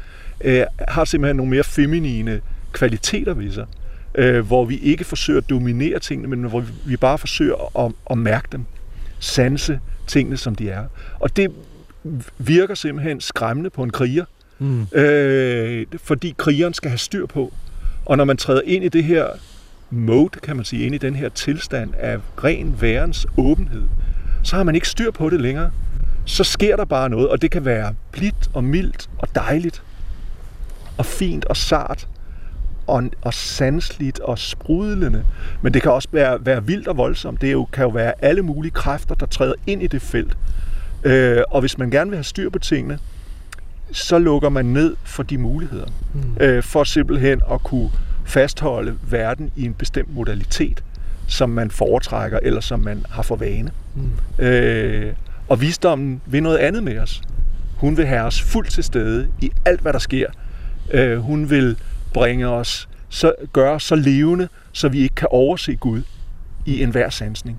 øh, 0.41 0.64
har 0.89 1.05
simpelthen 1.05 1.37
nogle 1.37 1.51
mere 1.51 1.64
feminine 1.64 2.41
kvaliteter 2.72 3.35
ved 3.35 3.53
sig. 3.53 3.66
Øh, 4.14 4.47
hvor 4.47 4.64
vi 4.64 4.78
ikke 4.78 5.05
forsøger 5.05 5.41
at 5.41 5.51
dominere 5.51 5.99
tingene, 5.99 6.28
men 6.37 6.45
hvor 6.45 6.64
vi 6.87 6.97
bare 6.97 7.18
forsøger 7.18 7.78
at, 7.87 7.93
at 8.11 8.18
mærke 8.18 8.49
dem, 8.53 8.64
sanse 9.18 9.80
tingene, 10.07 10.37
som 10.37 10.55
de 10.55 10.70
er. 10.70 10.85
Og 11.20 11.37
det 11.37 11.53
virker 12.39 12.74
simpelthen 12.74 13.20
skræmmende 13.20 13.70
på 13.70 13.82
en 13.82 13.91
kriger, 13.91 14.24
mm. 14.59 14.87
øh, 14.93 15.87
fordi 15.97 16.35
krigeren 16.39 16.74
skal 16.74 16.91
have 16.91 16.99
styr 16.99 17.26
på. 17.26 17.53
Og 18.05 18.16
når 18.16 18.24
man 18.24 18.37
træder 18.37 18.61
ind 18.64 18.85
i 18.85 18.89
det 18.89 19.05
her 19.05 19.26
mode, 19.91 20.28
kan 20.43 20.57
man 20.57 20.64
sige, 20.64 20.87
ind 20.87 20.95
i 20.95 20.99
den 20.99 21.16
her 21.16 21.28
tilstand 21.28 21.95
af 21.99 22.18
ren 22.45 22.76
værens 22.80 23.26
åbenhed, 23.37 23.82
så 24.43 24.57
har 24.57 24.62
man 24.62 24.74
ikke 24.74 24.89
styr 24.89 25.11
på 25.11 25.30
det 25.30 25.41
længere. 25.41 25.70
Så 26.24 26.45
sker 26.45 26.76
der 26.76 26.85
bare 26.85 27.11
noget, 27.11 27.28
og 27.28 27.43
det 27.43 27.51
kan 27.51 27.64
være 27.64 27.95
blidt 28.12 28.51
og 28.53 28.64
mildt 28.64 29.11
og 29.18 29.28
dejligt 29.35 29.82
og 30.99 31.07
fint 31.07 31.45
og 31.45 31.57
sart 31.57 32.09
og, 32.87 33.05
og 33.23 33.35
sansligt 33.35 34.21
og 34.21 34.39
sprudlende. 34.39 35.25
Men 35.63 35.75
det 35.75 35.83
kan 35.83 35.93
også 35.93 36.09
være, 36.13 36.47
være 36.47 36.65
vildt 36.65 36.89
og 36.89 36.97
voldsomt. 36.97 37.41
Det 37.41 37.53
jo, 37.53 37.65
kan 37.65 37.85
jo 37.85 37.91
være 37.91 38.13
alle 38.25 38.43
mulige 38.43 38.73
kræfter, 38.73 39.15
der 39.15 39.27
træder 39.27 39.55
ind 39.67 39.83
i 39.83 39.87
det 39.87 40.03
felt. 40.03 40.37
Øh, 41.05 41.43
og 41.51 41.61
hvis 41.61 41.79
man 41.79 41.91
gerne 41.91 42.11
vil 42.11 42.17
have 42.17 42.25
styr 42.25 42.51
på 42.51 42.59
tingene, 42.59 42.99
så 43.93 44.19
lukker 44.19 44.49
man 44.49 44.65
ned 44.65 44.97
for 45.05 45.23
de 45.23 45.39
muligheder. 45.39 45.87
Mm. 46.15 46.37
Øh, 46.41 46.63
for 46.63 46.85
simpelthen 46.85 47.41
at 47.53 47.63
kunne 47.63 47.91
fastholde 48.25 48.97
verden 49.11 49.51
i 49.57 49.65
en 49.65 49.75
bestemt 49.75 50.15
modalitet, 50.15 50.85
som 51.29 51.51
man 51.51 51.71
foretrækker, 51.71 52.39
eller 52.43 52.61
som 52.61 52.81
man 52.81 53.07
har 53.11 53.23
for 53.23 53.37
vane. 53.37 53.71
Mm. 53.95 54.45
Øh, 54.45 55.13
og 55.49 55.61
visdommen 55.61 56.21
vil 56.27 56.43
noget 56.43 56.59
andet 56.59 56.83
med 56.83 56.99
os. 56.99 57.23
Hun 57.77 57.97
vil 57.97 58.07
have 58.07 58.23
os 58.23 58.43
fuldt 58.43 58.71
til 58.71 58.85
stede 58.85 59.29
i 59.41 59.51
alt, 59.65 59.81
hvad 59.81 59.93
der 59.93 59.99
sker. 59.99 60.27
Øh, 60.91 61.18
hun 61.18 61.51
vil 61.51 61.76
bringe 62.12 62.49
os, 62.49 62.89
så, 63.09 63.35
gøre 63.53 63.80
så 63.80 63.95
levende, 63.95 64.49
så 64.72 64.89
vi 64.89 65.01
ikke 65.01 65.14
kan 65.14 65.28
overse 65.30 65.76
Gud 65.76 66.03
i 66.66 66.82
enhver 66.82 67.11
sansning. 67.11 67.59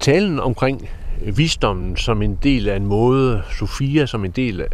Talen 0.00 0.40
omkring 0.40 0.88
visdommen 1.26 1.96
som 1.96 2.22
en 2.22 2.38
del 2.42 2.68
af 2.68 2.76
en 2.76 2.86
måde, 2.86 3.42
Sofia 3.58 4.06
som 4.06 4.24
en 4.24 4.30
del 4.30 4.60
af, 4.60 4.68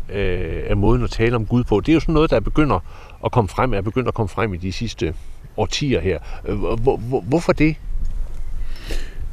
af 0.68 0.76
måden 0.76 1.04
at 1.04 1.10
tale 1.10 1.36
om 1.36 1.46
Gud 1.46 1.64
på, 1.64 1.80
det 1.80 1.92
er 1.92 1.94
jo 1.94 2.00
sådan 2.00 2.14
noget, 2.14 2.30
der 2.30 2.40
begynder 2.40 2.80
at 3.24 3.32
komme 3.32 3.48
frem, 3.48 3.74
er 3.74 3.80
begyndt 3.80 4.08
at 4.08 4.14
komme 4.14 4.28
frem 4.28 4.54
i 4.54 4.56
de 4.56 4.72
sidste 4.72 5.14
årtier 5.56 6.00
her. 6.00 6.18
Hvor, 6.42 6.96
hvor, 6.96 7.20
hvorfor 7.20 7.52
det? 7.52 7.76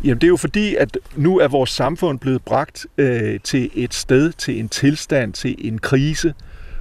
Jamen 0.03 0.17
det 0.17 0.23
er 0.23 0.29
jo 0.29 0.37
fordi, 0.37 0.75
at 0.75 0.97
nu 1.15 1.39
er 1.39 1.47
vores 1.47 1.69
samfund 1.69 2.19
blevet 2.19 2.41
bragt 2.41 2.85
øh, 2.97 3.39
til 3.39 3.69
et 3.73 3.93
sted, 3.93 4.31
til 4.31 4.59
en 4.59 4.69
tilstand, 4.69 5.33
til 5.33 5.55
en 5.57 5.79
krise, 5.79 6.33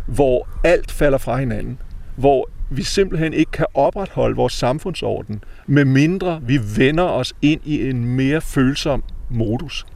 hvor 0.06 0.48
alt 0.64 0.92
falder 0.92 1.18
fra 1.18 1.36
hinanden. 1.36 1.78
Hvor 2.16 2.48
vi 2.70 2.82
simpelthen 2.82 3.32
ikke 3.32 3.50
kan 3.50 3.66
opretholde 3.74 4.36
vores 4.36 4.52
samfundsorden, 4.52 5.44
medmindre 5.66 6.40
vi 6.42 6.60
vender 6.76 7.04
os 7.04 7.32
ind 7.42 7.60
i 7.64 7.90
en 7.90 8.04
mere 8.04 8.40
følsom 8.40 9.04
modus 9.30 9.86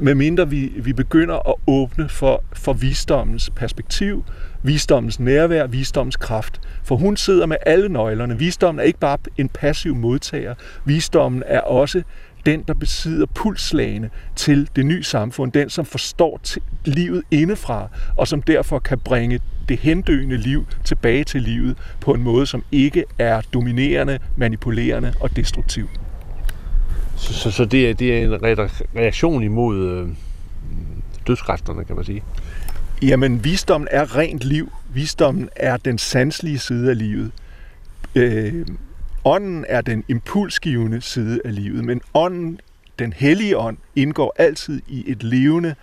medmindre 0.00 0.48
vi, 0.48 0.72
vi 0.76 0.92
begynder 0.92 1.48
at 1.48 1.54
åbne 1.66 2.08
for, 2.08 2.44
for 2.52 2.72
visdommens 2.72 3.50
perspektiv, 3.50 4.24
visdommens 4.62 5.20
nærvær, 5.20 5.66
visdommens 5.66 6.16
kraft. 6.16 6.60
For 6.82 6.96
hun 6.96 7.16
sidder 7.16 7.46
med 7.46 7.56
alle 7.66 7.88
nøglerne. 7.88 8.38
Visdommen 8.38 8.80
er 8.80 8.84
ikke 8.84 8.98
bare 8.98 9.18
en 9.36 9.48
passiv 9.48 9.94
modtager. 9.94 10.54
Visdommen 10.84 11.42
er 11.46 11.60
også 11.60 12.02
den, 12.46 12.62
der 12.68 12.74
besidder 12.74 13.26
pulslagene 13.26 14.10
til 14.36 14.68
det 14.76 14.86
nye 14.86 15.02
samfund, 15.02 15.52
den, 15.52 15.70
som 15.70 15.84
forstår 15.84 16.40
livet 16.84 17.22
indefra, 17.30 17.88
og 18.16 18.28
som 18.28 18.42
derfor 18.42 18.78
kan 18.78 18.98
bringe 18.98 19.40
det 19.68 19.78
hendøende 19.78 20.36
liv 20.36 20.66
tilbage 20.84 21.24
til 21.24 21.42
livet 21.42 21.76
på 22.00 22.12
en 22.12 22.22
måde, 22.22 22.46
som 22.46 22.64
ikke 22.72 23.04
er 23.18 23.40
dominerende, 23.54 24.18
manipulerende 24.36 25.14
og 25.20 25.36
destruktiv. 25.36 25.88
Så, 27.16 27.34
så, 27.34 27.50
så 27.50 27.64
det, 27.64 27.90
er, 27.90 27.94
det 27.94 28.18
er 28.18 28.24
en 28.24 28.42
reaktion 28.96 29.42
imod 29.42 29.88
øh, 29.88 30.08
dødskræfterne, 31.26 31.84
kan 31.84 31.96
man 31.96 32.04
sige? 32.04 32.22
Jamen, 33.02 33.44
visdommen 33.44 33.88
er 33.90 34.16
rent 34.16 34.44
liv. 34.44 34.72
Visdommen 34.94 35.48
er 35.56 35.76
den 35.76 35.98
sanselige 35.98 36.58
side 36.58 36.90
af 36.90 36.98
livet. 36.98 37.32
Øh, 38.14 38.66
ånden 39.24 39.64
er 39.68 39.80
den 39.80 40.04
impulsgivende 40.08 41.00
side 41.00 41.40
af 41.44 41.54
livet, 41.54 41.84
men 41.84 42.00
ånden, 42.14 42.60
den 42.98 43.12
hellige 43.12 43.58
ånd, 43.58 43.76
indgår 43.96 44.34
altid 44.38 44.82
i 44.88 45.04
et 45.10 45.22
levende, 45.22 45.74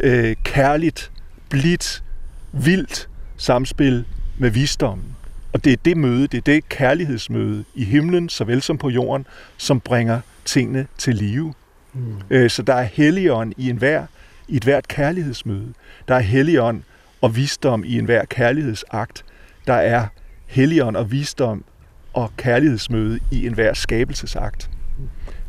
øh, 0.00 0.36
kærligt, 0.44 1.12
blidt, 1.48 2.04
vildt 2.52 3.08
samspil 3.36 4.04
med 4.38 4.50
visdommen. 4.50 5.16
Og 5.52 5.64
det 5.64 5.72
er 5.72 5.76
det 5.84 5.96
møde, 5.96 6.26
det 6.26 6.38
er 6.38 6.42
det 6.42 6.68
kærlighedsmøde 6.68 7.64
i 7.74 7.84
himlen, 7.84 8.28
såvel 8.28 8.62
som 8.62 8.78
på 8.78 8.88
jorden, 8.88 9.26
som 9.56 9.80
bringer 9.80 10.20
tingene 10.44 10.86
til 10.98 11.14
live. 11.14 11.54
Mm. 11.92 12.14
Øh, 12.30 12.50
så 12.50 12.62
der 12.62 12.74
er 12.74 12.82
helligånd 12.82 13.52
i 13.56 13.70
enhver, 13.70 14.06
i 14.48 14.56
et 14.56 14.64
hvert 14.64 14.88
kærlighedsmøde. 14.88 15.74
Der 16.08 16.14
er 16.14 16.20
helligånd 16.20 16.82
og 17.20 17.36
visdom 17.36 17.84
i 17.84 17.98
enhver 17.98 18.24
kærlighedsakt. 18.24 19.24
Der 19.66 19.74
er 19.74 20.06
helligånd 20.46 20.96
og 20.96 21.12
visdom 21.12 21.64
og 22.12 22.32
kærlighedsmøde 22.36 23.20
i 23.30 23.46
enhver 23.46 23.74
skabelsesakt. 23.74 24.70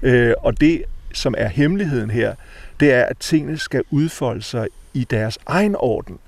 Øh, 0.02 0.34
og 0.40 0.62
det, 0.62 0.84
som 1.14 1.36
er 1.38 1.48
hemmeligheden 1.48 2.10
her, 2.10 2.36
det 2.80 2.94
er, 2.94 3.04
at 3.04 3.18
tingene 3.18 3.58
skal 3.58 3.84
udfolde 3.92 4.42
sig 4.42 4.68
i 4.94 5.04
deres 5.04 5.40
egen 5.46 5.76
orden. 5.80 6.20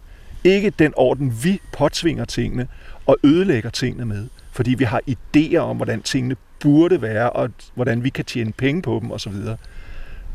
Ikke 0.44 0.70
den 0.70 0.94
orden, 0.96 1.34
vi 1.44 1.62
påtvinger 1.74 2.26
tingene 2.26 2.68
og 3.06 3.18
ødelægger 3.24 3.70
tingene 3.70 4.06
med. 4.06 4.28
Fordi 4.52 4.74
vi 4.74 4.84
har 4.84 5.02
idéer 5.10 5.58
om, 5.58 5.76
hvordan 5.76 6.02
tingene 6.02 6.36
burde 6.60 7.02
være, 7.02 7.30
og 7.30 7.50
hvordan 7.76 8.04
vi 8.04 8.10
kan 8.10 8.26
tjene 8.26 8.52
penge 8.52 8.82
på 8.82 9.00
dem 9.02 9.12
osv. 9.12 9.34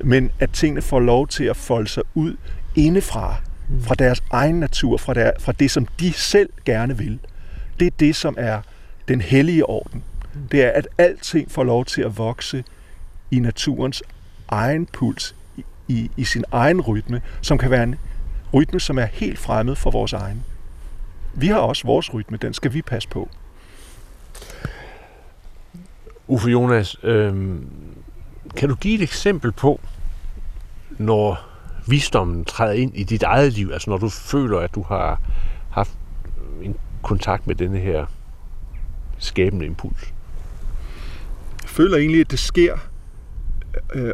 Men 0.04 0.30
at 0.40 0.50
tingene 0.50 0.82
får 0.82 1.00
lov 1.00 1.28
til 1.28 1.44
at 1.44 1.56
folde 1.56 1.88
sig 1.88 2.02
ud 2.14 2.36
indefra, 2.76 3.36
mm. 3.68 3.82
fra 3.82 3.94
deres 3.94 4.22
egen 4.30 4.60
natur, 4.60 4.96
fra, 4.96 5.14
der, 5.14 5.30
fra 5.38 5.52
det, 5.52 5.70
som 5.70 5.86
de 6.00 6.12
selv 6.12 6.50
gerne 6.64 6.98
vil. 6.98 7.18
Det 7.80 7.86
er 7.86 7.90
det, 8.00 8.16
som 8.16 8.34
er 8.38 8.60
den 9.08 9.20
hellige 9.20 9.66
orden. 9.66 10.04
Det 10.52 10.62
er, 10.62 10.70
at 10.70 10.88
alting 10.98 11.50
får 11.50 11.64
lov 11.64 11.84
til 11.84 12.02
at 12.02 12.18
vokse 12.18 12.64
i 13.30 13.38
naturens 13.38 14.02
egen 14.48 14.86
puls, 14.86 15.34
i, 15.56 15.64
i, 15.88 16.10
i 16.16 16.24
sin 16.24 16.44
egen 16.52 16.80
rytme, 16.80 17.22
som 17.40 17.58
kan 17.58 17.70
være 17.70 17.82
en 17.82 17.96
rytme, 18.54 18.80
som 18.80 18.98
er 18.98 19.04
helt 19.04 19.38
fremmed 19.38 19.76
for 19.76 19.90
vores 19.90 20.12
egen. 20.12 20.44
Vi 21.34 21.46
har 21.46 21.58
også 21.58 21.86
vores 21.86 22.14
rytme, 22.14 22.36
den 22.36 22.54
skal 22.54 22.72
vi 22.72 22.82
passe 22.82 23.08
på. 23.08 23.28
Uffe 26.28 26.50
Jonas, 26.50 26.96
øh, 27.02 27.56
kan 28.56 28.68
du 28.68 28.74
give 28.74 28.94
et 28.94 29.02
eksempel 29.02 29.52
på, 29.52 29.80
når 30.90 31.48
visdommen 31.86 32.44
træder 32.44 32.72
ind 32.72 32.96
i 32.96 33.02
dit 33.02 33.22
eget 33.22 33.52
liv, 33.52 33.70
altså 33.72 33.90
når 33.90 33.98
du 33.98 34.08
føler, 34.08 34.58
at 34.58 34.74
du 34.74 34.82
har 34.82 35.20
haft 35.70 35.90
en 36.62 36.76
kontakt 37.02 37.46
med 37.46 37.54
denne 37.54 37.78
her 37.78 38.06
skabende 39.18 39.66
impuls? 39.66 40.14
Jeg 41.62 41.70
føler 41.70 41.96
egentlig, 41.96 42.20
at 42.20 42.30
det 42.30 42.38
sker 42.38 42.76
øh, 43.94 44.10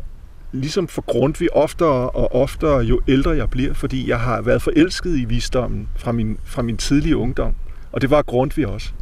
ligesom 0.53 0.89
for 0.89 1.03
Grundtvig 1.03 1.57
oftere 1.57 2.11
og 2.11 2.35
oftere, 2.35 2.79
jo 2.79 3.01
ældre 3.09 3.31
jeg 3.31 3.51
bliver, 3.51 3.75
fordi 3.75 4.09
jeg 4.09 4.21
har 4.21 4.41
været 4.41 4.63
forelsket 4.63 5.17
i 5.17 5.25
visdommen 5.25 5.89
fra 5.97 6.13
min, 6.13 6.39
fra 6.45 6.63
min 6.63 6.77
tidlige 6.77 7.17
ungdom. 7.17 7.55
Og 7.93 8.01
det 8.01 8.11
var 8.11 8.23
Grundtvig 8.23 8.67
også. 8.67 8.93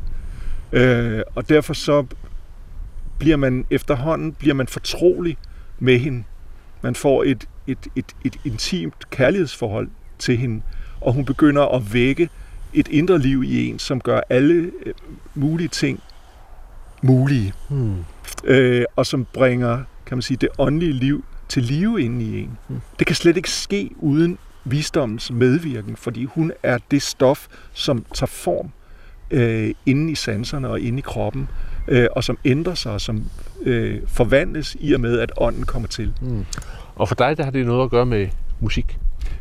Øh, 0.73 1.23
og 1.35 1.49
derfor 1.49 1.75
så 1.75 2.07
bliver 3.19 3.37
man 3.37 3.67
efterhånden 3.71 4.33
bliver 4.33 4.55
man 4.55 4.67
fortrolig 4.67 5.37
med 5.79 5.99
hende. 5.99 6.25
Man 6.83 6.95
får 6.95 7.25
et, 7.25 7.49
et, 7.67 7.79
et, 7.97 8.05
et 8.25 8.37
intimt 8.45 9.11
kærlighedsforhold 9.11 9.89
til 10.19 10.37
hende, 10.37 10.63
og 11.01 11.13
hun 11.13 11.25
begynder 11.25 11.75
at 11.77 11.95
vække 11.95 12.29
et 12.75 12.89
indre 12.89 13.19
liv 13.19 13.43
i 13.45 13.69
en, 13.69 13.79
som 13.79 14.01
gør 14.01 14.21
alle 14.31 14.71
øh, 14.87 14.95
mulige 15.35 15.69
ting 15.69 16.01
mulige, 17.03 17.53
hmm. 17.69 18.05
øh, 18.45 18.85
og 18.97 19.07
som 19.07 19.27
bringer, 19.33 19.83
kan 20.07 20.17
man 20.17 20.23
sige, 20.23 20.37
det 20.37 20.49
åndelige 20.59 20.93
liv 20.93 21.25
til 21.49 21.63
live 21.63 22.03
inde 22.03 22.25
i 22.25 22.41
en. 22.41 22.59
Hmm. 22.69 22.81
Det 22.99 23.07
kan 23.07 23.17
slet 23.17 23.37
ikke 23.37 23.51
ske 23.51 23.91
uden 23.97 24.39
visdommens 24.65 25.31
medvirken, 25.31 25.97
fordi 25.97 26.25
hun 26.25 26.53
er 26.63 26.79
det 26.91 27.03
stof, 27.03 27.47
som 27.73 28.05
tager 28.15 28.27
form 28.27 28.71
øh, 29.31 29.75
inde 29.87 30.13
i 30.13 30.15
sanserne 30.15 30.69
og 30.69 30.81
inde 30.81 30.99
i 30.99 31.03
kroppen, 31.03 31.49
øh, 31.89 32.07
og 32.13 32.25
som 32.25 32.39
ændrer 32.45 32.75
sig, 32.75 32.93
og 32.93 33.01
som 33.01 33.25
øh, 33.63 34.01
forvandles 34.07 34.77
i 34.81 34.93
og 34.93 35.01
med, 35.01 35.19
at 35.19 35.33
ånden 35.37 35.65
kommer 35.65 35.89
til. 35.89 36.13
Mm. 36.21 36.45
Og 36.95 37.09
for 37.09 37.15
dig, 37.15 37.37
der 37.37 37.45
har 37.45 37.51
det 37.51 37.67
noget 37.67 37.85
at 37.85 37.91
gøre 37.91 38.07
med 38.07 38.29
musik? 38.61 38.99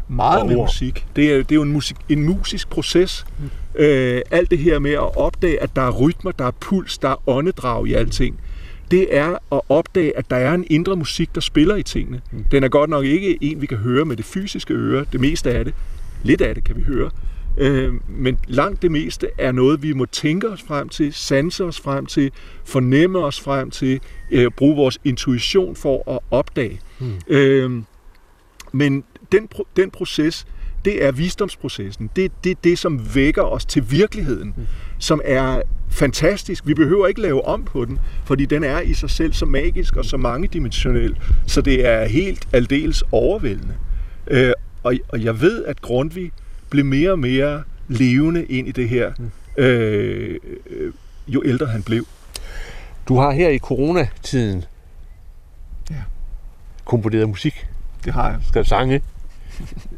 Meget 0.08 0.48
med 0.48 0.56
musik. 0.56 1.06
Det 1.16 1.32
er, 1.32 1.38
det 1.38 1.52
er 1.52 1.56
jo 1.56 1.62
en, 1.62 1.72
musik, 1.72 1.96
en 2.10 2.24
musisk 2.24 2.70
proces. 2.70 3.26
Mm. 3.40 3.50
Øh, 3.82 4.22
alt 4.32 4.52
det 4.52 4.60
her 4.60 4.80
med 4.80 4.92
at 4.92 5.18
opdage, 5.18 5.64
at 5.64 5.76
der 5.76 5.82
er 5.82 5.92
rytmer, 5.92 6.32
der 6.32 6.46
er 6.46 6.52
puls, 6.52 6.98
der 6.98 7.10
er 7.10 7.30
åndedrag 7.30 7.88
i 7.88 7.94
alting. 7.94 8.40
Det 8.92 9.18
er 9.18 9.38
at 9.52 9.62
opdage, 9.70 10.18
at 10.18 10.30
der 10.30 10.36
er 10.36 10.54
en 10.54 10.66
indre 10.70 10.96
musik, 10.96 11.36
der 11.36 11.42
spiller 11.42 11.76
i 11.76 11.84
tingene. 11.84 12.22
Mm. 12.32 12.44
Den 12.52 12.64
er 12.64 12.68
godt 12.68 12.90
nok 12.90 13.06
ikke 13.06 13.38
en, 13.42 13.62
vi 13.62 13.66
kan 13.66 13.78
høre 13.78 14.06
med 14.06 14.16
det 14.16 14.26
fysiske 14.26 14.74
øre. 14.74 15.06
Det 15.12 15.20
meste 15.20 15.52
af 15.52 15.66
det. 15.66 15.74
Lidt 16.24 16.42
af 16.42 16.56
det 16.56 16.64
kan 16.64 16.76
vi 16.76 16.82
høre. 16.82 17.10
Øh, 17.58 17.94
men 18.08 18.38
langt 18.48 18.82
det 18.82 18.92
meste 18.92 19.28
er 19.38 19.52
noget, 19.52 19.84
vi 19.84 19.94
må 19.94 20.06
tænke 20.06 20.50
os 20.50 20.62
frem 20.62 20.90
til, 20.90 21.14
sanse 21.14 21.64
os 21.64 21.80
frem 21.80 22.06
til, 22.06 22.32
fornemme 22.66 23.20
os 23.20 23.40
frem 23.40 23.72
til, 23.72 24.00
øh, 24.32 24.52
bruge 24.52 24.76
vores 24.76 25.00
intuition 25.04 25.76
for 25.76 26.12
at 26.16 26.20
opdage. 26.32 26.80
Mm. 27.00 27.14
Øh, 27.28 27.82
men 28.72 29.04
den, 29.32 29.50
den 29.76 29.92
proces, 29.92 30.46
det 30.86 31.06
er 31.06 31.12
visdomsprocessen. 31.12 32.10
Det 32.16 32.26
er 32.26 32.30
det, 32.44 32.64
det, 32.64 32.80
som 32.80 33.16
vækker 33.16 33.42
os 33.42 33.66
til 33.66 33.92
virkeligheden, 33.92 34.54
mm. 34.58 34.68
som 35.00 35.22
er 35.26 35.62
fantastisk. 35.90 36.68
Vi 36.68 36.74
behøver 36.74 37.08
ikke 37.08 37.22
lave 37.22 37.46
om 37.46 37.64
på 37.64 37.86
den, 37.86 38.00
fordi 38.26 38.46
den 38.46 38.64
er 38.64 38.80
i 38.80 38.94
sig 38.94 39.10
selv 39.10 39.34
så 39.34 39.46
magisk 39.46 39.96
og 39.96 40.06
så 40.06 40.18
mangedimensionel, 40.18 41.18
så 41.48 41.62
det 41.62 41.88
er 41.88 42.06
helt 42.06 42.48
aldeles 42.54 43.04
overvældende. 43.12 43.74
Øh, 44.28 44.54
og, 44.84 44.94
og 45.10 45.24
jeg 45.24 45.42
ved, 45.42 45.66
at 45.66 45.82
Grundtvig 45.82 46.32
blev 46.70 46.86
mere 46.86 47.12
og 47.12 47.20
mere 47.20 47.64
levende 47.88 48.46
ind 48.46 48.68
i 48.68 48.72
det 48.72 48.90
her, 48.90 49.12
mm. 49.18 49.64
øh, 49.64 50.40
jo 51.28 51.42
ældre 51.46 51.66
han 51.66 51.84
blev. 51.84 52.08
Du 53.08 53.18
har 53.18 53.32
her 53.32 53.50
i 53.50 53.58
coronatiden 53.58 54.64
ja. 55.90 55.96
komponeret 56.86 57.30
musik. 57.30 57.68
Det 58.06 58.14
har 58.14 58.30
jeg. 58.30 58.40
Skrevet 58.48 58.68
sange 58.68 59.02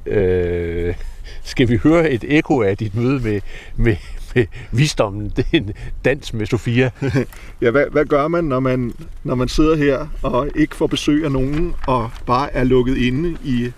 øh, 0.06 0.96
skal 1.44 1.70
vi 1.70 1.78
høre 1.78 2.10
et 2.10 2.24
ekko 2.28 2.62
af 2.62 2.78
dit 2.78 2.96
møde 2.96 3.20
med, 3.20 3.42
med, 3.76 3.96
med 4.36 4.46
visdommen? 4.72 5.30
Det 5.36 5.46
er 5.54 5.58
en 5.58 5.72
dans 6.06 6.34
med 6.34 6.46
Sofia. 6.46 6.90
ja, 7.62 7.72
hvad, 7.72 7.86
hvad 7.92 8.06
gør 8.06 8.28
man 8.28 8.44
når, 8.44 8.60
man, 8.60 8.94
når 9.24 9.36
man 9.36 9.48
sidder 9.48 9.76
her 9.76 10.08
og 10.22 10.50
ikke 10.56 10.76
får 10.76 10.88
besøg 10.88 11.26
af 11.26 11.32
nogen, 11.32 11.74
og 11.88 12.12
bare 12.26 12.54
er 12.54 12.64
lukket 12.64 12.98
inde 12.98 13.38
i, 13.44 13.72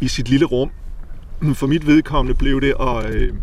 i 0.00 0.08
sit 0.08 0.28
lille 0.28 0.46
rum? 0.46 0.70
For 1.54 1.66
mit 1.66 1.86
vedkommende 1.86 2.38
blev 2.38 2.60
det 2.60 2.74
at 2.80 3.14
øh, 3.14 3.34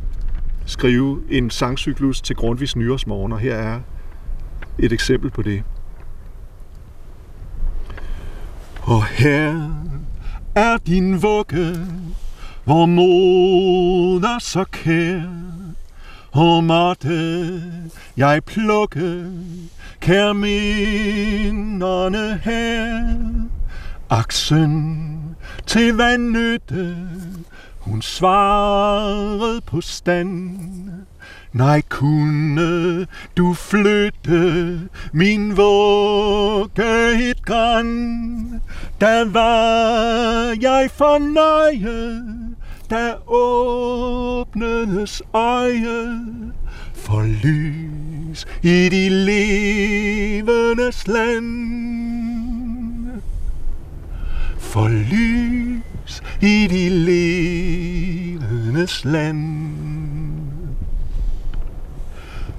skrive 0.65 1.21
en 1.29 1.49
sangcyklus 1.49 2.21
til 2.21 2.35
Grundtvigs 2.35 2.75
nyårsmorgen, 2.75 3.31
og 3.31 3.39
her 3.39 3.55
er 3.55 3.79
et 4.79 4.93
eksempel 4.93 5.31
på 5.31 5.41
det. 5.41 5.63
Og 8.81 9.05
her 9.05 9.71
er 10.57 10.77
din 10.77 11.21
vugge, 11.21 11.77
hvor 12.63 12.85
moder 12.85 14.39
så 14.39 14.65
kær, 14.71 15.21
og 16.31 16.63
måtte 16.63 17.61
jeg 18.17 18.43
plukke 18.43 19.31
kær 20.01 20.33
minderne 20.33 22.39
her. 22.43 23.05
Aksen 24.09 25.19
til 25.67 25.93
hvad 25.93 26.17
nytte 26.17 26.97
hun 27.79 28.01
svarede 28.01 29.61
på 29.61 29.81
stand. 29.81 30.59
Nej, 31.53 31.81
kunne 31.89 33.07
du 33.37 33.53
flytte 33.53 34.79
min 35.13 35.57
vugge 35.57 37.29
et 37.29 37.45
græn, 37.45 38.61
da 39.01 39.23
var 39.25 40.57
jeg 40.61 40.89
fornøjet, 40.91 42.55
da 42.89 43.13
åbnedes 43.27 45.21
øje 45.33 46.19
for 46.93 47.21
lys 47.43 48.45
i 48.63 48.89
de 48.89 49.09
levendes 49.09 51.07
land. 51.07 51.47
For 54.59 54.87
lys 54.87 56.21
i 56.41 56.67
de 56.67 56.89
levendes 56.89 58.45
land. 59.05 60.06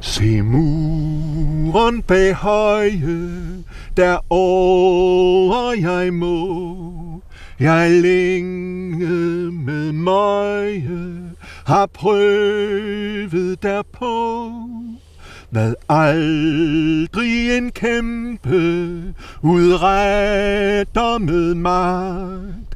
Se 0.01 0.43
muren 0.43 2.03
bag 2.03 2.35
høje, 2.35 3.65
der 3.97 4.19
over 4.31 5.73
jeg 5.73 6.15
må. 6.15 7.23
Jeg 7.61 7.91
længe 7.91 9.07
med 9.53 9.93
møje 9.93 11.13
har 11.67 11.87
prøvet 11.87 13.63
derpå. 13.63 14.53
Hvad 15.51 15.75
aldrig 15.89 17.59
en 17.59 17.71
kæmpe 17.71 19.15
udretter 19.43 21.19
med 21.19 21.55
mig 21.55 22.68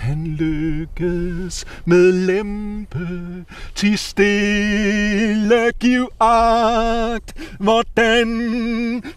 kan 0.00 0.26
lykkes 0.26 1.64
med 1.84 2.12
lempe 2.12 3.44
til 3.74 3.98
stille 3.98 5.72
giv 5.80 6.08
agt, 6.20 7.56
hvordan 7.58 8.28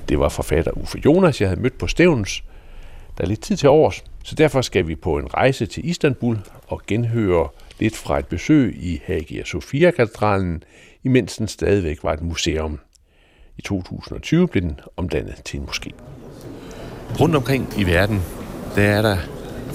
Det 0.09 0.19
var 0.19 0.29
forfatter 0.29 0.71
Uffe 0.71 1.01
Jonas, 1.05 1.41
jeg 1.41 1.49
havde 1.49 1.61
mødt 1.61 1.77
på 1.77 1.87
Stævns. 1.87 2.43
Der 3.17 3.23
er 3.23 3.27
lidt 3.27 3.41
tid 3.41 3.57
til 3.57 3.69
års, 3.69 4.03
så 4.23 4.35
derfor 4.35 4.61
skal 4.61 4.87
vi 4.87 4.95
på 4.95 5.17
en 5.17 5.33
rejse 5.33 5.65
til 5.65 5.89
Istanbul 5.89 6.37
og 6.67 6.81
genhøre 6.87 7.47
lidt 7.79 7.95
fra 7.95 8.19
et 8.19 8.27
besøg 8.27 8.75
i 8.79 9.01
Hagia 9.05 9.43
Sophia-katedralen, 9.43 10.63
imens 11.03 11.35
den 11.35 11.47
stadigvæk 11.47 12.03
var 12.03 12.13
et 12.13 12.21
museum. 12.21 12.79
I 13.57 13.61
2020 13.61 14.47
blev 14.47 14.63
den 14.63 14.79
omdannet 14.97 15.41
til 15.45 15.59
en 15.59 15.65
moské. 15.65 15.89
Rundt 17.19 17.35
omkring 17.35 17.67
i 17.77 17.83
verden, 17.83 18.21
der 18.75 18.83
er 18.83 19.01
der 19.01 19.17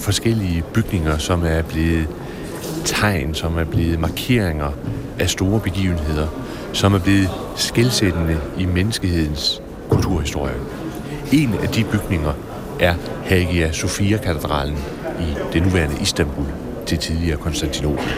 forskellige 0.01 0.63
bygninger, 0.73 1.17
som 1.17 1.43
er 1.45 1.61
blevet 1.61 2.07
tegn, 2.85 3.33
som 3.33 3.57
er 3.57 3.63
blevet 3.63 3.99
markeringer 3.99 4.71
af 5.19 5.29
store 5.29 5.59
begivenheder. 5.59 6.27
som 6.73 6.93
er 6.93 6.99
blevet 6.99 7.29
skældsættende 7.55 8.37
i 8.57 8.65
menneskehedens 8.65 9.61
kulturhistorie. 9.89 10.55
En 11.31 11.53
af 11.53 11.69
de 11.69 11.83
bygninger 11.83 12.33
er 12.79 12.95
Hagia 13.25 13.71
Sophia-katedralen 13.71 14.77
i 15.19 15.53
det 15.53 15.63
nuværende 15.63 16.01
Istanbul 16.01 16.45
til 16.85 16.97
tidligere 16.97 17.37
Konstantinopel. 17.37 18.13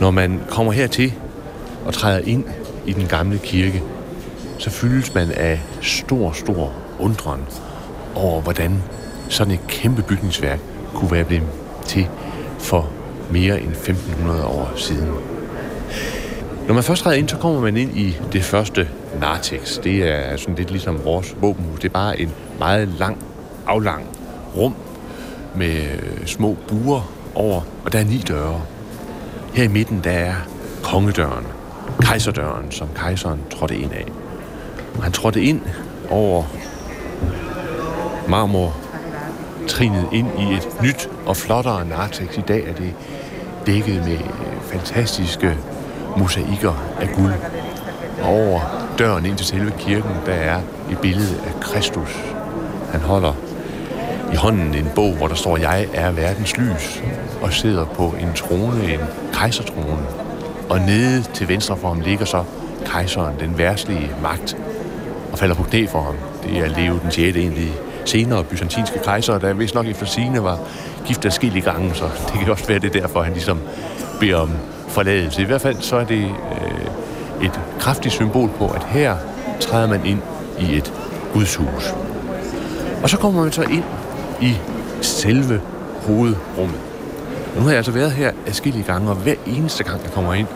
Når 0.00 0.10
man 0.10 0.40
kommer 0.48 0.72
hertil 0.72 1.14
og 1.84 1.94
træder 1.94 2.18
ind 2.18 2.44
i 2.86 2.92
den 2.92 3.06
gamle 3.06 3.38
kirke, 3.38 3.82
så 4.58 4.70
fyldes 4.70 5.14
man 5.14 5.30
af 5.30 5.60
stor, 5.80 6.32
stor 6.32 6.72
undren 7.00 7.40
over, 8.14 8.40
hvordan 8.40 8.82
sådan 9.28 9.54
et 9.54 9.66
kæmpe 9.68 10.02
bygningsværk 10.02 10.58
kunne 10.94 11.10
være 11.10 11.24
blevet 11.24 11.46
til 11.86 12.08
for 12.58 12.90
mere 13.30 13.60
end 13.60 13.70
1500 13.70 14.46
år 14.46 14.72
siden. 14.76 15.10
Når 16.66 16.74
man 16.74 16.82
først 16.82 17.02
træder 17.02 17.16
ind, 17.16 17.28
så 17.28 17.36
kommer 17.36 17.60
man 17.60 17.76
ind 17.76 17.96
i 17.96 18.16
det 18.32 18.44
første 18.44 18.88
narthex. 19.20 19.78
Det 19.78 20.08
er 20.08 20.36
sådan 20.36 20.54
lidt 20.54 20.70
ligesom 20.70 21.04
vores 21.04 21.36
våbenhus. 21.40 21.80
Det 21.80 21.88
er 21.88 21.92
bare 21.92 22.20
en 22.20 22.30
meget 22.58 22.88
lang, 22.88 23.18
aflang 23.66 24.06
rum 24.56 24.74
med 25.54 25.82
øh, 25.82 26.26
små 26.26 26.56
buer 26.68 27.12
over, 27.34 27.60
og 27.84 27.92
der 27.92 27.98
er 27.98 28.04
ni 28.04 28.18
døre. 28.28 28.60
Her 29.54 29.64
i 29.64 29.68
midten, 29.68 30.00
der 30.04 30.10
er 30.10 30.34
kongedøren, 30.82 31.46
kejserdøren, 32.00 32.70
som 32.70 32.88
kejseren 32.94 33.40
trådte 33.50 33.76
ind 33.76 33.92
af. 33.92 34.06
Han 35.02 35.12
trådte 35.12 35.42
ind 35.42 35.60
over 36.10 36.44
marmor 38.28 38.76
trinet 39.68 40.08
ind 40.12 40.28
i 40.38 40.54
et 40.54 40.68
nyt 40.82 41.08
og 41.26 41.36
flottere 41.36 41.84
narthex. 41.88 42.38
I 42.38 42.40
dag 42.40 42.68
er 42.68 42.72
det 42.72 42.94
dækket 43.66 44.04
med 44.04 44.18
fantastiske 44.62 45.56
mosaikker 46.16 46.82
af 47.00 47.08
guld. 47.16 47.32
Og 48.22 48.28
over 48.28 48.60
døren 48.98 49.26
ind 49.26 49.36
til 49.36 49.46
selve 49.46 49.72
kirken, 49.78 50.12
der 50.26 50.32
er 50.32 50.60
et 50.90 50.98
billede 50.98 51.40
af 51.46 51.60
Kristus. 51.60 52.34
Han 52.92 53.00
holder 53.00 53.32
i 54.32 54.36
hånden 54.36 54.74
en 54.74 54.88
bog, 54.94 55.12
hvor 55.12 55.28
der 55.28 55.34
står, 55.34 55.56
jeg 55.56 55.86
er 55.94 56.10
verdens 56.10 56.56
lys, 56.56 57.02
og 57.42 57.52
sidder 57.52 57.84
på 57.84 58.14
en 58.20 58.32
trone, 58.34 58.92
en 58.94 59.00
kejsertrone. 59.32 60.06
Og 60.68 60.80
nede 60.80 61.22
til 61.34 61.48
venstre 61.48 61.76
for 61.76 61.88
ham 61.88 62.00
ligger 62.00 62.24
så 62.24 62.44
kejseren, 62.84 63.40
den 63.40 63.58
værtslige 63.58 64.10
magt, 64.22 64.56
og 65.32 65.38
falder 65.38 65.54
på 65.54 65.62
knæ 65.62 65.86
for 65.86 66.02
ham. 66.02 66.14
Det 66.44 66.58
er 66.58 66.68
Leo 66.68 66.98
den 67.02 67.10
6. 67.10 67.36
egentlig 67.36 67.72
senere 68.04 68.44
byzantinske 68.44 68.98
kejser, 69.04 69.38
der 69.38 69.52
vist 69.52 69.74
nok 69.74 69.86
efter 69.86 70.06
sine 70.06 70.44
var 70.44 70.58
gift 71.06 71.42
i 71.42 71.60
gange, 71.60 71.94
så 71.94 72.04
det 72.32 72.40
kan 72.40 72.50
også 72.50 72.66
være 72.66 72.78
det 72.78 72.94
derfor, 72.94 73.22
han 73.22 73.32
ligesom 73.32 73.58
beder 74.20 74.36
om 74.36 74.50
forladelse. 74.88 75.42
I 75.42 75.44
hvert 75.44 75.60
fald 75.60 75.76
så 75.80 75.96
er 75.96 76.04
det 76.04 76.24
øh, 76.24 77.46
et 77.46 77.60
kraftigt 77.78 78.14
symbol 78.14 78.50
på, 78.58 78.68
at 78.68 78.84
her 78.84 79.16
træder 79.60 79.88
man 79.88 80.06
ind 80.06 80.20
i 80.60 80.76
et 80.76 80.92
gudshus. 81.32 81.94
Og 83.02 83.10
så 83.10 83.18
kommer 83.18 83.42
man 83.42 83.52
så 83.52 83.62
ind 83.62 83.84
i 84.40 84.56
selve 85.00 85.60
hovedrummet. 86.06 86.80
Nu 87.56 87.62
har 87.62 87.68
jeg 87.68 87.76
altså 87.76 87.92
været 87.92 88.12
her 88.12 88.32
adskillige 88.46 88.84
gange, 88.84 89.10
og 89.10 89.16
hver 89.16 89.34
eneste 89.46 89.84
gang, 89.84 90.02
jeg 90.02 90.12
kommer 90.12 90.34
ind, 90.34 90.46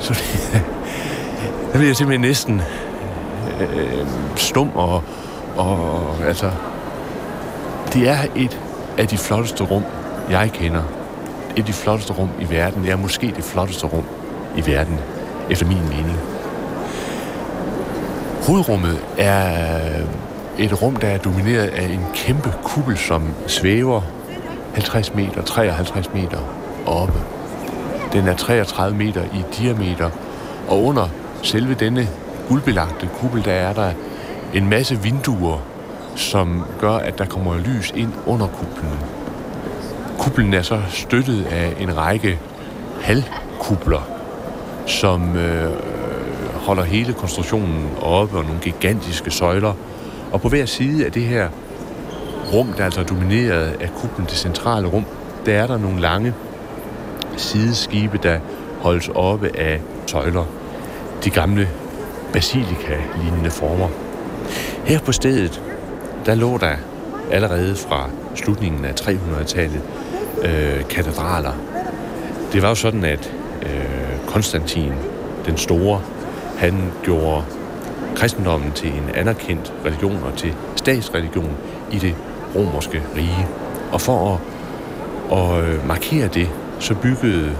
så 0.00 0.14
der 1.72 1.78
bliver 1.78 1.86
jeg 1.86 1.96
simpelthen 1.96 2.20
næsten 2.20 2.62
øh, 3.60 4.06
stum 4.36 4.70
og, 4.74 5.02
og 5.56 6.16
altså, 6.26 6.50
det 7.92 8.08
er 8.08 8.18
et 8.36 8.60
af 8.98 9.08
de 9.08 9.18
flotteste 9.18 9.64
rum, 9.64 9.84
jeg 10.30 10.50
kender. 10.52 10.82
Et 11.56 11.58
af 11.58 11.64
de 11.64 11.72
flotteste 11.72 12.12
rum 12.12 12.28
i 12.40 12.50
verden. 12.50 12.82
Det 12.82 12.92
er 12.92 12.96
måske 12.96 13.32
det 13.36 13.44
flotteste 13.44 13.86
rum 13.86 14.04
i 14.56 14.66
verden, 14.66 14.98
efter 15.50 15.66
min 15.66 15.88
mening. 15.88 16.18
Hovedrummet 18.46 18.98
er 19.18 19.66
et 20.58 20.82
rum, 20.82 20.96
der 20.96 21.08
er 21.08 21.18
domineret 21.18 21.66
af 21.66 21.84
en 21.84 22.06
kæmpe 22.14 22.52
kuppel, 22.62 22.98
som 22.98 23.34
svæver 23.46 24.00
50 24.74 25.14
meter, 25.14 25.42
53 25.42 26.10
meter 26.14 26.38
oppe. 26.86 27.18
Den 28.12 28.28
er 28.28 28.36
33 28.36 28.96
meter 28.96 29.22
i 29.22 29.44
diameter, 29.58 30.10
og 30.68 30.84
under 30.84 31.08
selve 31.42 31.74
denne 31.74 32.08
guldbelagte 32.48 33.08
kuppel, 33.20 33.44
der 33.44 33.52
er 33.52 33.72
der 33.72 33.92
en 34.54 34.68
masse 34.68 35.02
vinduer, 35.02 35.58
som 36.16 36.64
gør, 36.80 36.92
at 36.92 37.18
der 37.18 37.24
kommer 37.24 37.56
lys 37.56 37.92
ind 37.96 38.12
under 38.26 38.46
kuplen. 38.46 38.98
Kuplen 40.18 40.54
er 40.54 40.62
så 40.62 40.80
støttet 40.88 41.44
af 41.44 41.76
en 41.80 41.96
række 41.96 42.38
halvkupler, 43.02 44.08
som 44.86 45.36
øh, 45.36 45.70
holder 46.54 46.82
hele 46.82 47.12
konstruktionen 47.12 47.88
oppe 48.02 48.38
og 48.38 48.44
nogle 48.44 48.60
gigantiske 48.60 49.30
søjler. 49.30 49.72
Og 50.32 50.40
på 50.40 50.48
hver 50.48 50.66
side 50.66 51.06
af 51.06 51.12
det 51.12 51.22
her 51.22 51.48
rum, 52.52 52.66
der 52.66 52.80
er 52.80 52.84
altså 52.84 53.02
domineret 53.02 53.76
af 53.80 53.90
kuplen, 53.94 54.26
det 54.26 54.36
centrale 54.36 54.86
rum, 54.86 55.04
der 55.46 55.54
er 55.54 55.66
der 55.66 55.78
nogle 55.78 56.00
lange 56.00 56.34
sideskibe, 57.36 58.18
der 58.22 58.38
holdes 58.80 59.08
oppe 59.08 59.50
af 59.58 59.80
søjler. 60.06 60.44
De 61.24 61.30
gamle 61.30 61.68
basilika-lignende 62.32 63.50
former. 63.50 64.03
Her 64.86 65.00
på 65.00 65.12
stedet, 65.12 65.62
der 66.26 66.34
lå 66.34 66.58
der 66.58 66.76
allerede 67.30 67.76
fra 67.76 68.10
slutningen 68.34 68.84
af 68.84 68.92
300-tallet 69.00 69.82
øh, 70.42 70.88
katedraler. 70.88 71.52
Det 72.52 72.62
var 72.62 72.68
jo 72.68 72.74
sådan, 72.74 73.04
at 73.04 73.34
øh, 73.62 74.26
Konstantin 74.26 74.92
den 75.46 75.56
Store, 75.56 76.00
han 76.58 76.92
gjorde 77.02 77.44
kristendommen 78.16 78.72
til 78.72 78.88
en 78.88 79.10
anerkendt 79.14 79.72
religion 79.84 80.22
og 80.22 80.36
til 80.36 80.54
statsreligion 80.76 81.56
i 81.92 81.98
det 81.98 82.14
romerske 82.56 83.02
rige. 83.16 83.46
Og 83.92 84.00
for 84.00 84.40
at, 85.30 85.38
at 85.38 85.64
øh, 85.64 85.88
markere 85.88 86.28
det, 86.28 86.48
så 86.78 86.94
byggede 86.94 87.56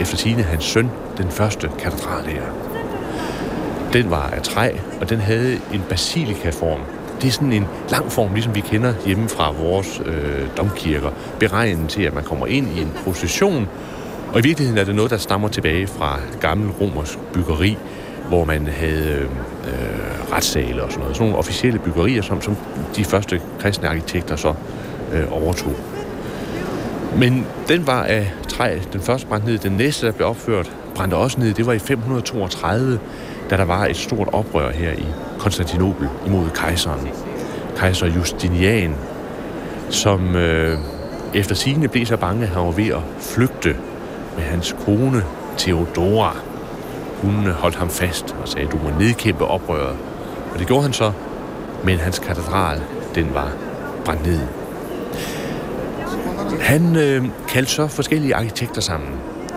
efter 0.00 0.16
sine 0.16 0.42
hans 0.42 0.64
søn 0.64 0.90
den 1.18 1.30
første 1.30 1.70
katedral 1.78 2.24
her. 2.24 2.65
Den 3.96 4.10
var 4.10 4.30
af 4.30 4.42
træ, 4.42 4.70
og 5.00 5.10
den 5.10 5.20
havde 5.20 5.54
en 5.72 5.82
basilikaform. 5.88 6.80
Det 7.22 7.28
er 7.28 7.32
sådan 7.32 7.52
en 7.52 7.66
lang 7.90 8.12
form, 8.12 8.34
ligesom 8.34 8.54
vi 8.54 8.60
kender 8.60 8.94
hjemme 9.06 9.28
fra 9.28 9.50
vores 9.50 10.02
øh, 10.06 10.46
domkirker, 10.56 11.10
beregnet 11.40 11.88
til, 11.88 12.02
at 12.02 12.14
man 12.14 12.24
kommer 12.24 12.46
ind 12.46 12.68
i 12.78 12.82
en 12.82 12.92
procession, 13.04 13.68
og 14.32 14.38
i 14.38 14.42
virkeligheden 14.42 14.78
er 14.78 14.84
det 14.84 14.94
noget, 14.94 15.10
der 15.10 15.16
stammer 15.16 15.48
tilbage 15.48 15.86
fra 15.86 16.20
gammel 16.40 16.70
romersk 16.70 17.18
byggeri, 17.32 17.78
hvor 18.28 18.44
man 18.44 18.66
havde 18.66 19.10
øh, 19.10 19.22
øh 19.22 20.32
retssale 20.32 20.82
og 20.82 20.90
sådan 20.90 21.00
noget. 21.00 21.16
Sådan 21.16 21.26
nogle 21.26 21.38
officielle 21.38 21.78
byggerier, 21.78 22.22
som, 22.22 22.42
som 22.42 22.56
de 22.96 23.04
første 23.04 23.40
kristne 23.60 23.88
arkitekter 23.88 24.36
så 24.36 24.54
øh, 25.12 25.24
overtog. 25.30 25.74
Men 27.18 27.46
den 27.68 27.86
var 27.86 28.02
af 28.02 28.32
træ. 28.48 28.78
Den 28.92 29.00
første 29.00 29.26
brændte 29.26 29.48
ned. 29.48 29.58
Den 29.58 29.72
næste, 29.72 30.06
der 30.06 30.12
blev 30.12 30.28
opført, 30.28 30.72
brændte 30.94 31.14
også 31.14 31.40
ned. 31.40 31.54
Det 31.54 31.66
var 31.66 31.72
i 31.72 31.78
532 31.78 32.98
da 33.50 33.56
der 33.56 33.64
var 33.64 33.86
et 33.86 33.96
stort 33.96 34.28
oprør 34.32 34.70
her 34.70 34.92
i 34.92 35.06
Konstantinopel 35.38 36.08
imod 36.26 36.50
kejseren. 36.50 37.08
Kejser 37.76 38.06
Justinian, 38.06 38.94
som 39.90 40.36
øh, 40.36 40.78
efter 41.34 41.54
sigende 41.54 41.88
blev 41.88 42.06
så 42.06 42.16
bange, 42.16 42.42
at 42.42 42.48
han 42.48 42.64
var 42.64 42.70
ved 42.70 42.88
at 42.88 43.02
flygte 43.20 43.76
med 44.36 44.44
hans 44.44 44.76
kone 44.84 45.22
Theodora. 45.58 46.36
Hun 47.22 47.46
holdt 47.46 47.76
ham 47.76 47.90
fast 47.90 48.36
og 48.42 48.48
sagde, 48.48 48.68
du 48.68 48.76
må 48.76 48.90
nedkæmpe 48.98 49.44
oprøret. 49.44 49.96
Og 50.52 50.58
det 50.58 50.66
gjorde 50.66 50.82
han 50.82 50.92
så, 50.92 51.12
men 51.84 51.98
hans 51.98 52.18
katedral, 52.18 52.82
den 53.14 53.34
var 53.34 53.52
brændt 54.04 54.26
ned. 54.26 54.40
Han 56.60 56.96
øh, 56.96 57.24
kaldte 57.48 57.72
så 57.72 57.86
forskellige 57.86 58.34
arkitekter 58.34 58.80
sammen 58.80 59.08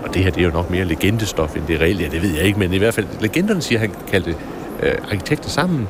og 0.09 0.15
det 0.15 0.23
her 0.23 0.31
det 0.31 0.41
er 0.41 0.45
jo 0.45 0.51
nok 0.51 0.69
mere 0.69 0.85
legendestof, 0.85 1.55
end 1.55 1.67
det 1.67 1.81
reelt, 1.81 2.01
ja, 2.01 2.07
det 2.07 2.21
ved 2.21 2.29
jeg 2.35 2.43
ikke, 2.43 2.59
men 2.59 2.73
i 2.73 2.77
hvert 2.77 2.93
fald 2.93 3.07
legenderne 3.19 3.61
siger, 3.61 3.79
at 3.79 3.87
han 3.87 3.95
kaldte 4.11 4.35
øh, 4.83 4.93
arkitekter 5.11 5.49
sammen 5.49 5.87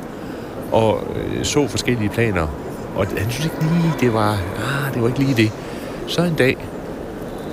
og 0.71 1.03
øh, 1.15 1.45
så 1.45 1.67
forskellige 1.67 2.09
planer. 2.09 2.47
Og 2.95 3.07
han 3.07 3.31
synes 3.31 3.45
ikke 3.45 3.57
lige, 3.61 3.93
det 3.99 4.13
var, 4.13 4.31
ah, 4.31 4.93
det 4.93 5.01
var 5.01 5.07
ikke 5.07 5.19
lige 5.19 5.33
det. 5.33 5.51
Så 6.07 6.23
en 6.23 6.35
dag, 6.35 6.57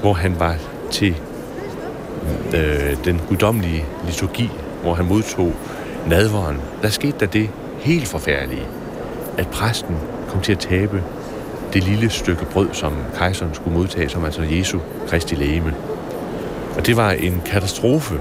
hvor 0.01 0.12
han 0.12 0.41
var 0.41 0.57
til 0.91 1.17
øh, 2.55 3.05
den 3.05 3.21
guddommelige 3.29 3.85
liturgi, 4.07 4.51
hvor 4.83 4.95
han 4.95 5.07
modtog 5.07 5.53
nadveren, 6.09 6.57
der 6.83 6.89
skete 6.89 7.17
der 7.21 7.27
det 7.27 7.51
helt 7.79 8.09
forfærdelige, 8.09 8.67
at 9.39 9.49
præsten 9.49 9.97
kom 10.29 10.41
til 10.41 10.53
at 10.53 10.59
tabe 10.59 11.03
det 11.73 11.85
lille 11.85 12.11
stykke 12.11 12.45
brød, 12.45 12.69
som 12.73 12.93
kejseren 13.14 13.55
skulle 13.55 13.79
modtage, 13.79 14.09
som 14.09 14.25
altså 14.25 14.43
Jesu 14.43 14.79
Kristi 15.09 15.35
lægeme. 15.35 15.75
Og 16.77 16.87
det 16.87 16.97
var 16.97 17.11
en 17.11 17.43
katastrofe. 17.47 18.20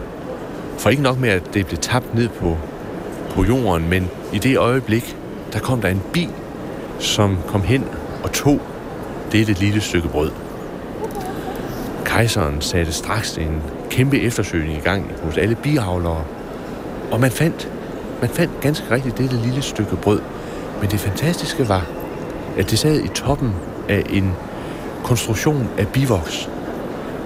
For 0.77 0.89
ikke 0.89 1.03
nok 1.03 1.19
med, 1.19 1.29
at 1.29 1.53
det 1.53 1.65
blev 1.67 1.77
tabt 1.77 2.15
ned 2.15 2.29
på, 2.29 2.57
på 3.29 3.43
jorden, 3.43 3.89
men 3.89 4.09
i 4.33 4.37
det 4.39 4.57
øjeblik, 4.57 5.17
der 5.53 5.59
kom 5.59 5.81
der 5.81 5.89
en 5.89 6.01
bil, 6.13 6.29
som 6.99 7.37
kom 7.47 7.61
hen 7.61 7.83
og 8.23 8.31
tog 8.31 8.61
dette 9.31 9.53
lille 9.53 9.81
stykke 9.81 10.07
brød. 10.07 10.31
Kejseren 12.05 12.61
satte 12.61 12.91
straks 12.91 13.37
en 13.37 13.61
kæmpe 13.89 14.19
eftersøgning 14.19 14.77
i 14.77 14.81
gang 14.81 15.11
hos 15.23 15.37
alle 15.37 15.55
biavlere, 15.55 16.23
Og 17.11 17.19
man 17.19 17.31
fandt, 17.31 17.71
man 18.21 18.29
fandt 18.29 18.59
ganske 18.61 18.85
rigtigt 18.91 19.17
dette 19.17 19.35
lille 19.35 19.61
stykke 19.61 19.95
brød. 19.95 20.21
Men 20.81 20.91
det 20.91 20.99
fantastiske 20.99 21.69
var, 21.69 21.85
at 22.57 22.71
det 22.71 22.79
sad 22.79 22.99
i 22.99 23.07
toppen 23.07 23.53
af 23.89 24.03
en 24.09 24.33
konstruktion 25.03 25.69
af 25.77 25.87
bivoks. 25.87 26.49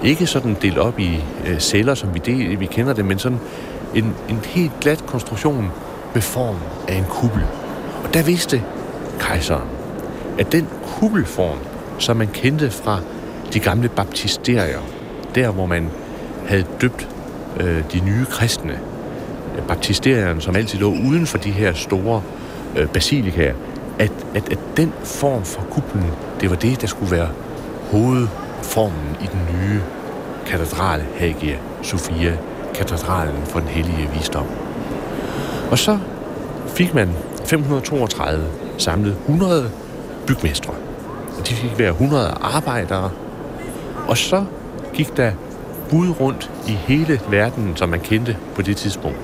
Ikke 0.04 0.26
sådan 0.26 0.56
delt 0.62 0.78
op 0.78 0.98
i 0.98 1.24
øh, 1.46 1.58
celler, 1.58 1.94
som 1.94 2.14
vi, 2.14 2.18
del, 2.18 2.60
vi 2.60 2.66
kender 2.66 2.92
det, 2.92 3.04
men 3.04 3.18
sådan 3.18 3.38
en, 3.94 4.14
en 4.28 4.38
helt 4.44 4.72
glat 4.80 5.06
konstruktion 5.06 5.70
med 6.14 6.22
form 6.22 6.56
af 6.88 6.94
en 6.94 7.04
kuppel. 7.08 7.42
Og 8.04 8.14
der 8.14 8.22
vidste 8.22 8.62
kejseren, 9.18 9.68
at 10.38 10.52
den 10.52 10.68
kuppelform, 10.82 11.58
som 11.98 12.16
man 12.16 12.28
kendte 12.32 12.70
fra 12.70 13.00
de 13.52 13.60
gamle 13.60 13.88
baptisterier, 13.88 14.80
der 15.34 15.50
hvor 15.50 15.66
man 15.66 15.90
havde 16.46 16.64
døbt 16.80 17.08
øh, 17.60 17.82
de 17.92 18.00
nye 18.00 18.24
kristne, 18.24 18.78
øh, 19.56 19.62
baptisterierne, 19.68 20.40
som 20.40 20.56
altid 20.56 20.78
lå 20.78 20.88
uden 20.88 21.26
for 21.26 21.38
de 21.38 21.50
her 21.50 21.72
store 21.72 22.22
øh, 22.76 22.88
basilikaer, 22.88 23.54
at, 23.98 24.12
at, 24.34 24.52
at 24.52 24.58
den 24.76 24.92
form 25.04 25.44
for 25.44 25.62
kuplen, 25.70 26.06
det 26.40 26.50
var 26.50 26.56
det, 26.56 26.80
der 26.80 26.86
skulle 26.86 27.10
være 27.10 27.28
formen 28.62 29.16
i 29.20 29.26
den 29.26 29.40
nye 29.54 29.80
katedral 30.46 31.04
Hagia 31.18 31.56
Sophia, 31.82 32.36
katedralen 32.74 33.42
for 33.44 33.60
den 33.60 33.68
hellige 33.68 34.10
visdom. 34.14 34.46
Og 35.70 35.78
så 35.78 35.98
fik 36.66 36.94
man 36.94 37.08
532 37.44 38.44
samlet 38.78 39.16
100 39.26 39.70
bygmestre. 40.26 40.72
Og 41.38 41.48
de 41.48 41.54
fik 41.54 41.70
hver 41.70 41.88
100 41.88 42.34
arbejdere. 42.40 43.10
Og 44.08 44.16
så 44.16 44.44
gik 44.92 45.16
der 45.16 45.32
bud 45.90 46.20
rundt 46.20 46.50
i 46.68 46.70
hele 46.70 47.20
verden, 47.30 47.76
som 47.76 47.88
man 47.88 48.00
kendte 48.00 48.36
på 48.54 48.62
det 48.62 48.76
tidspunkt, 48.76 49.18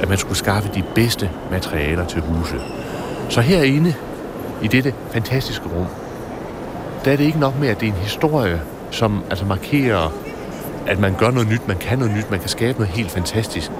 at 0.00 0.08
man 0.08 0.18
skulle 0.18 0.38
skaffe 0.38 0.70
de 0.74 0.82
bedste 0.94 1.30
materialer 1.50 2.06
til 2.06 2.20
huset. 2.20 2.60
Så 3.28 3.40
herinde, 3.40 3.94
i 4.62 4.66
dette 4.68 4.94
fantastiske 5.10 5.64
rum, 5.64 5.86
der 7.04 7.12
er 7.12 7.16
det 7.16 7.24
ikke 7.24 7.38
nok 7.38 7.60
med, 7.60 7.68
at 7.68 7.80
det 7.80 7.88
er 7.88 7.92
en 7.92 7.98
historie, 7.98 8.60
som 8.90 9.24
altså 9.30 9.44
markerer, 9.44 10.12
at 10.86 11.00
man 11.00 11.14
gør 11.18 11.30
noget 11.30 11.48
nyt, 11.48 11.68
man 11.68 11.76
kan 11.76 11.98
noget 11.98 12.14
nyt, 12.16 12.30
man 12.30 12.40
kan 12.40 12.48
skabe 12.48 12.78
noget 12.78 12.94
helt 12.94 13.10
fantastisk. 13.10 13.70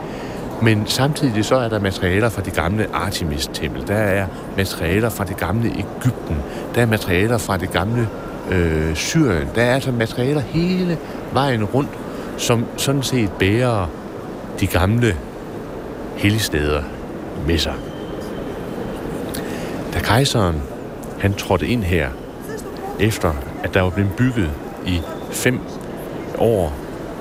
Men 0.62 0.86
samtidig 0.86 1.44
så 1.44 1.56
er 1.56 1.68
der 1.68 1.80
materialer 1.80 2.28
fra 2.28 2.42
det 2.42 2.52
gamle 2.52 2.86
Artemis-tempel, 2.92 3.88
der 3.88 3.94
er 3.94 4.26
materialer 4.56 5.08
fra 5.08 5.24
det 5.24 5.36
gamle 5.36 5.68
Ægypten, 5.68 6.36
der 6.74 6.82
er 6.82 6.86
materialer 6.86 7.38
fra 7.38 7.56
det 7.56 7.70
gamle 7.70 8.08
øh, 8.50 8.94
Syrien, 8.94 9.48
der 9.54 9.62
er 9.62 9.74
altså 9.74 9.92
materialer 9.92 10.40
hele 10.40 10.98
vejen 11.32 11.64
rundt, 11.64 11.90
som 12.36 12.66
sådan 12.76 13.02
set 13.02 13.30
bærer 13.38 13.86
de 14.60 14.66
gamle 14.66 15.16
helligsteder 16.16 16.82
med 17.46 17.58
sig. 17.58 17.74
Da 19.94 19.98
kejseren 19.98 20.62
han 21.18 21.34
trådte 21.34 21.66
ind 21.66 21.82
her, 21.82 22.08
efter 23.00 23.32
at 23.64 23.74
der 23.74 23.80
var 23.80 23.90
blevet 23.90 24.12
bygget 24.16 24.50
i 24.86 25.02
fem 25.30 25.60
år 26.38 26.72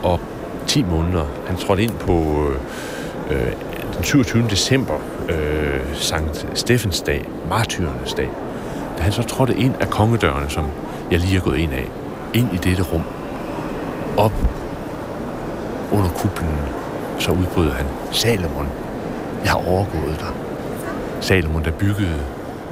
og 0.03 0.20
10 0.68 0.84
måneder. 0.84 1.26
Han 1.47 1.57
trådte 1.57 1.84
ind 1.84 1.91
på 1.91 2.47
øh, 3.30 3.38
øh 3.38 3.53
den 3.95 4.03
27. 4.03 4.47
december, 4.49 4.93
øh, 5.30 5.80
Sankt 5.93 6.47
Steffens 6.53 7.01
dag, 7.01 7.26
martyrernes 7.49 8.13
dag. 8.13 8.30
Da 8.97 9.03
han 9.03 9.11
så 9.11 9.24
trådte 9.24 9.55
ind 9.57 9.76
af 9.80 9.89
kongedørene, 9.89 10.49
som 10.49 10.66
jeg 11.11 11.20
lige 11.20 11.38
er 11.38 11.41
gået 11.41 11.57
ind 11.57 11.74
af, 11.74 11.88
ind 12.34 12.53
i 12.53 12.57
dette 12.57 12.84
rum, 12.84 13.03
op 14.18 14.34
under 15.91 16.09
kuplen, 16.09 16.57
så 17.20 17.32
udbrød 17.32 17.72
han, 17.72 17.86
Salomon, 18.11 18.68
jeg 19.43 19.51
har 19.51 19.68
overgået 19.68 20.20
dig. 20.20 20.32
Salomon, 21.22 21.63
der 21.63 21.72
byggede 21.72 22.22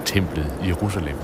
templet 0.06 0.48
i 0.64 0.68
Jerusalem. 0.68 1.16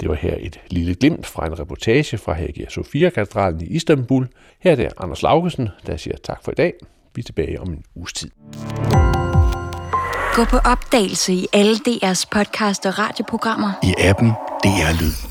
Det 0.00 0.08
var 0.08 0.14
her 0.14 0.36
et 0.40 0.60
lille 0.70 0.94
glimt 0.94 1.26
fra 1.26 1.46
en 1.46 1.58
reportage 1.58 2.18
fra 2.18 2.32
Hagia 2.32 2.68
Sophia-katedralen 2.68 3.60
i 3.60 3.64
Istanbul. 3.64 4.28
Her 4.60 4.72
er 4.72 4.76
det 4.76 4.88
Anders 4.98 5.22
Laugesen, 5.22 5.68
der 5.86 5.96
siger 5.96 6.16
tak 6.24 6.44
for 6.44 6.52
i 6.52 6.54
dag. 6.54 6.72
Vi 7.14 7.20
er 7.20 7.24
tilbage 7.24 7.60
om 7.60 7.68
en 7.72 7.82
uges 7.94 8.12
tid. 8.12 8.30
Gå 10.34 10.44
på 10.44 10.56
opdagelse 10.56 11.32
i 11.32 11.46
alle 11.52 11.76
DR's 11.88 12.24
podcast 12.32 12.86
og 12.86 12.98
radioprogrammer. 12.98 13.72
I 13.82 13.94
appen 13.98 14.28
DR 14.64 15.02
Lyd. 15.02 15.29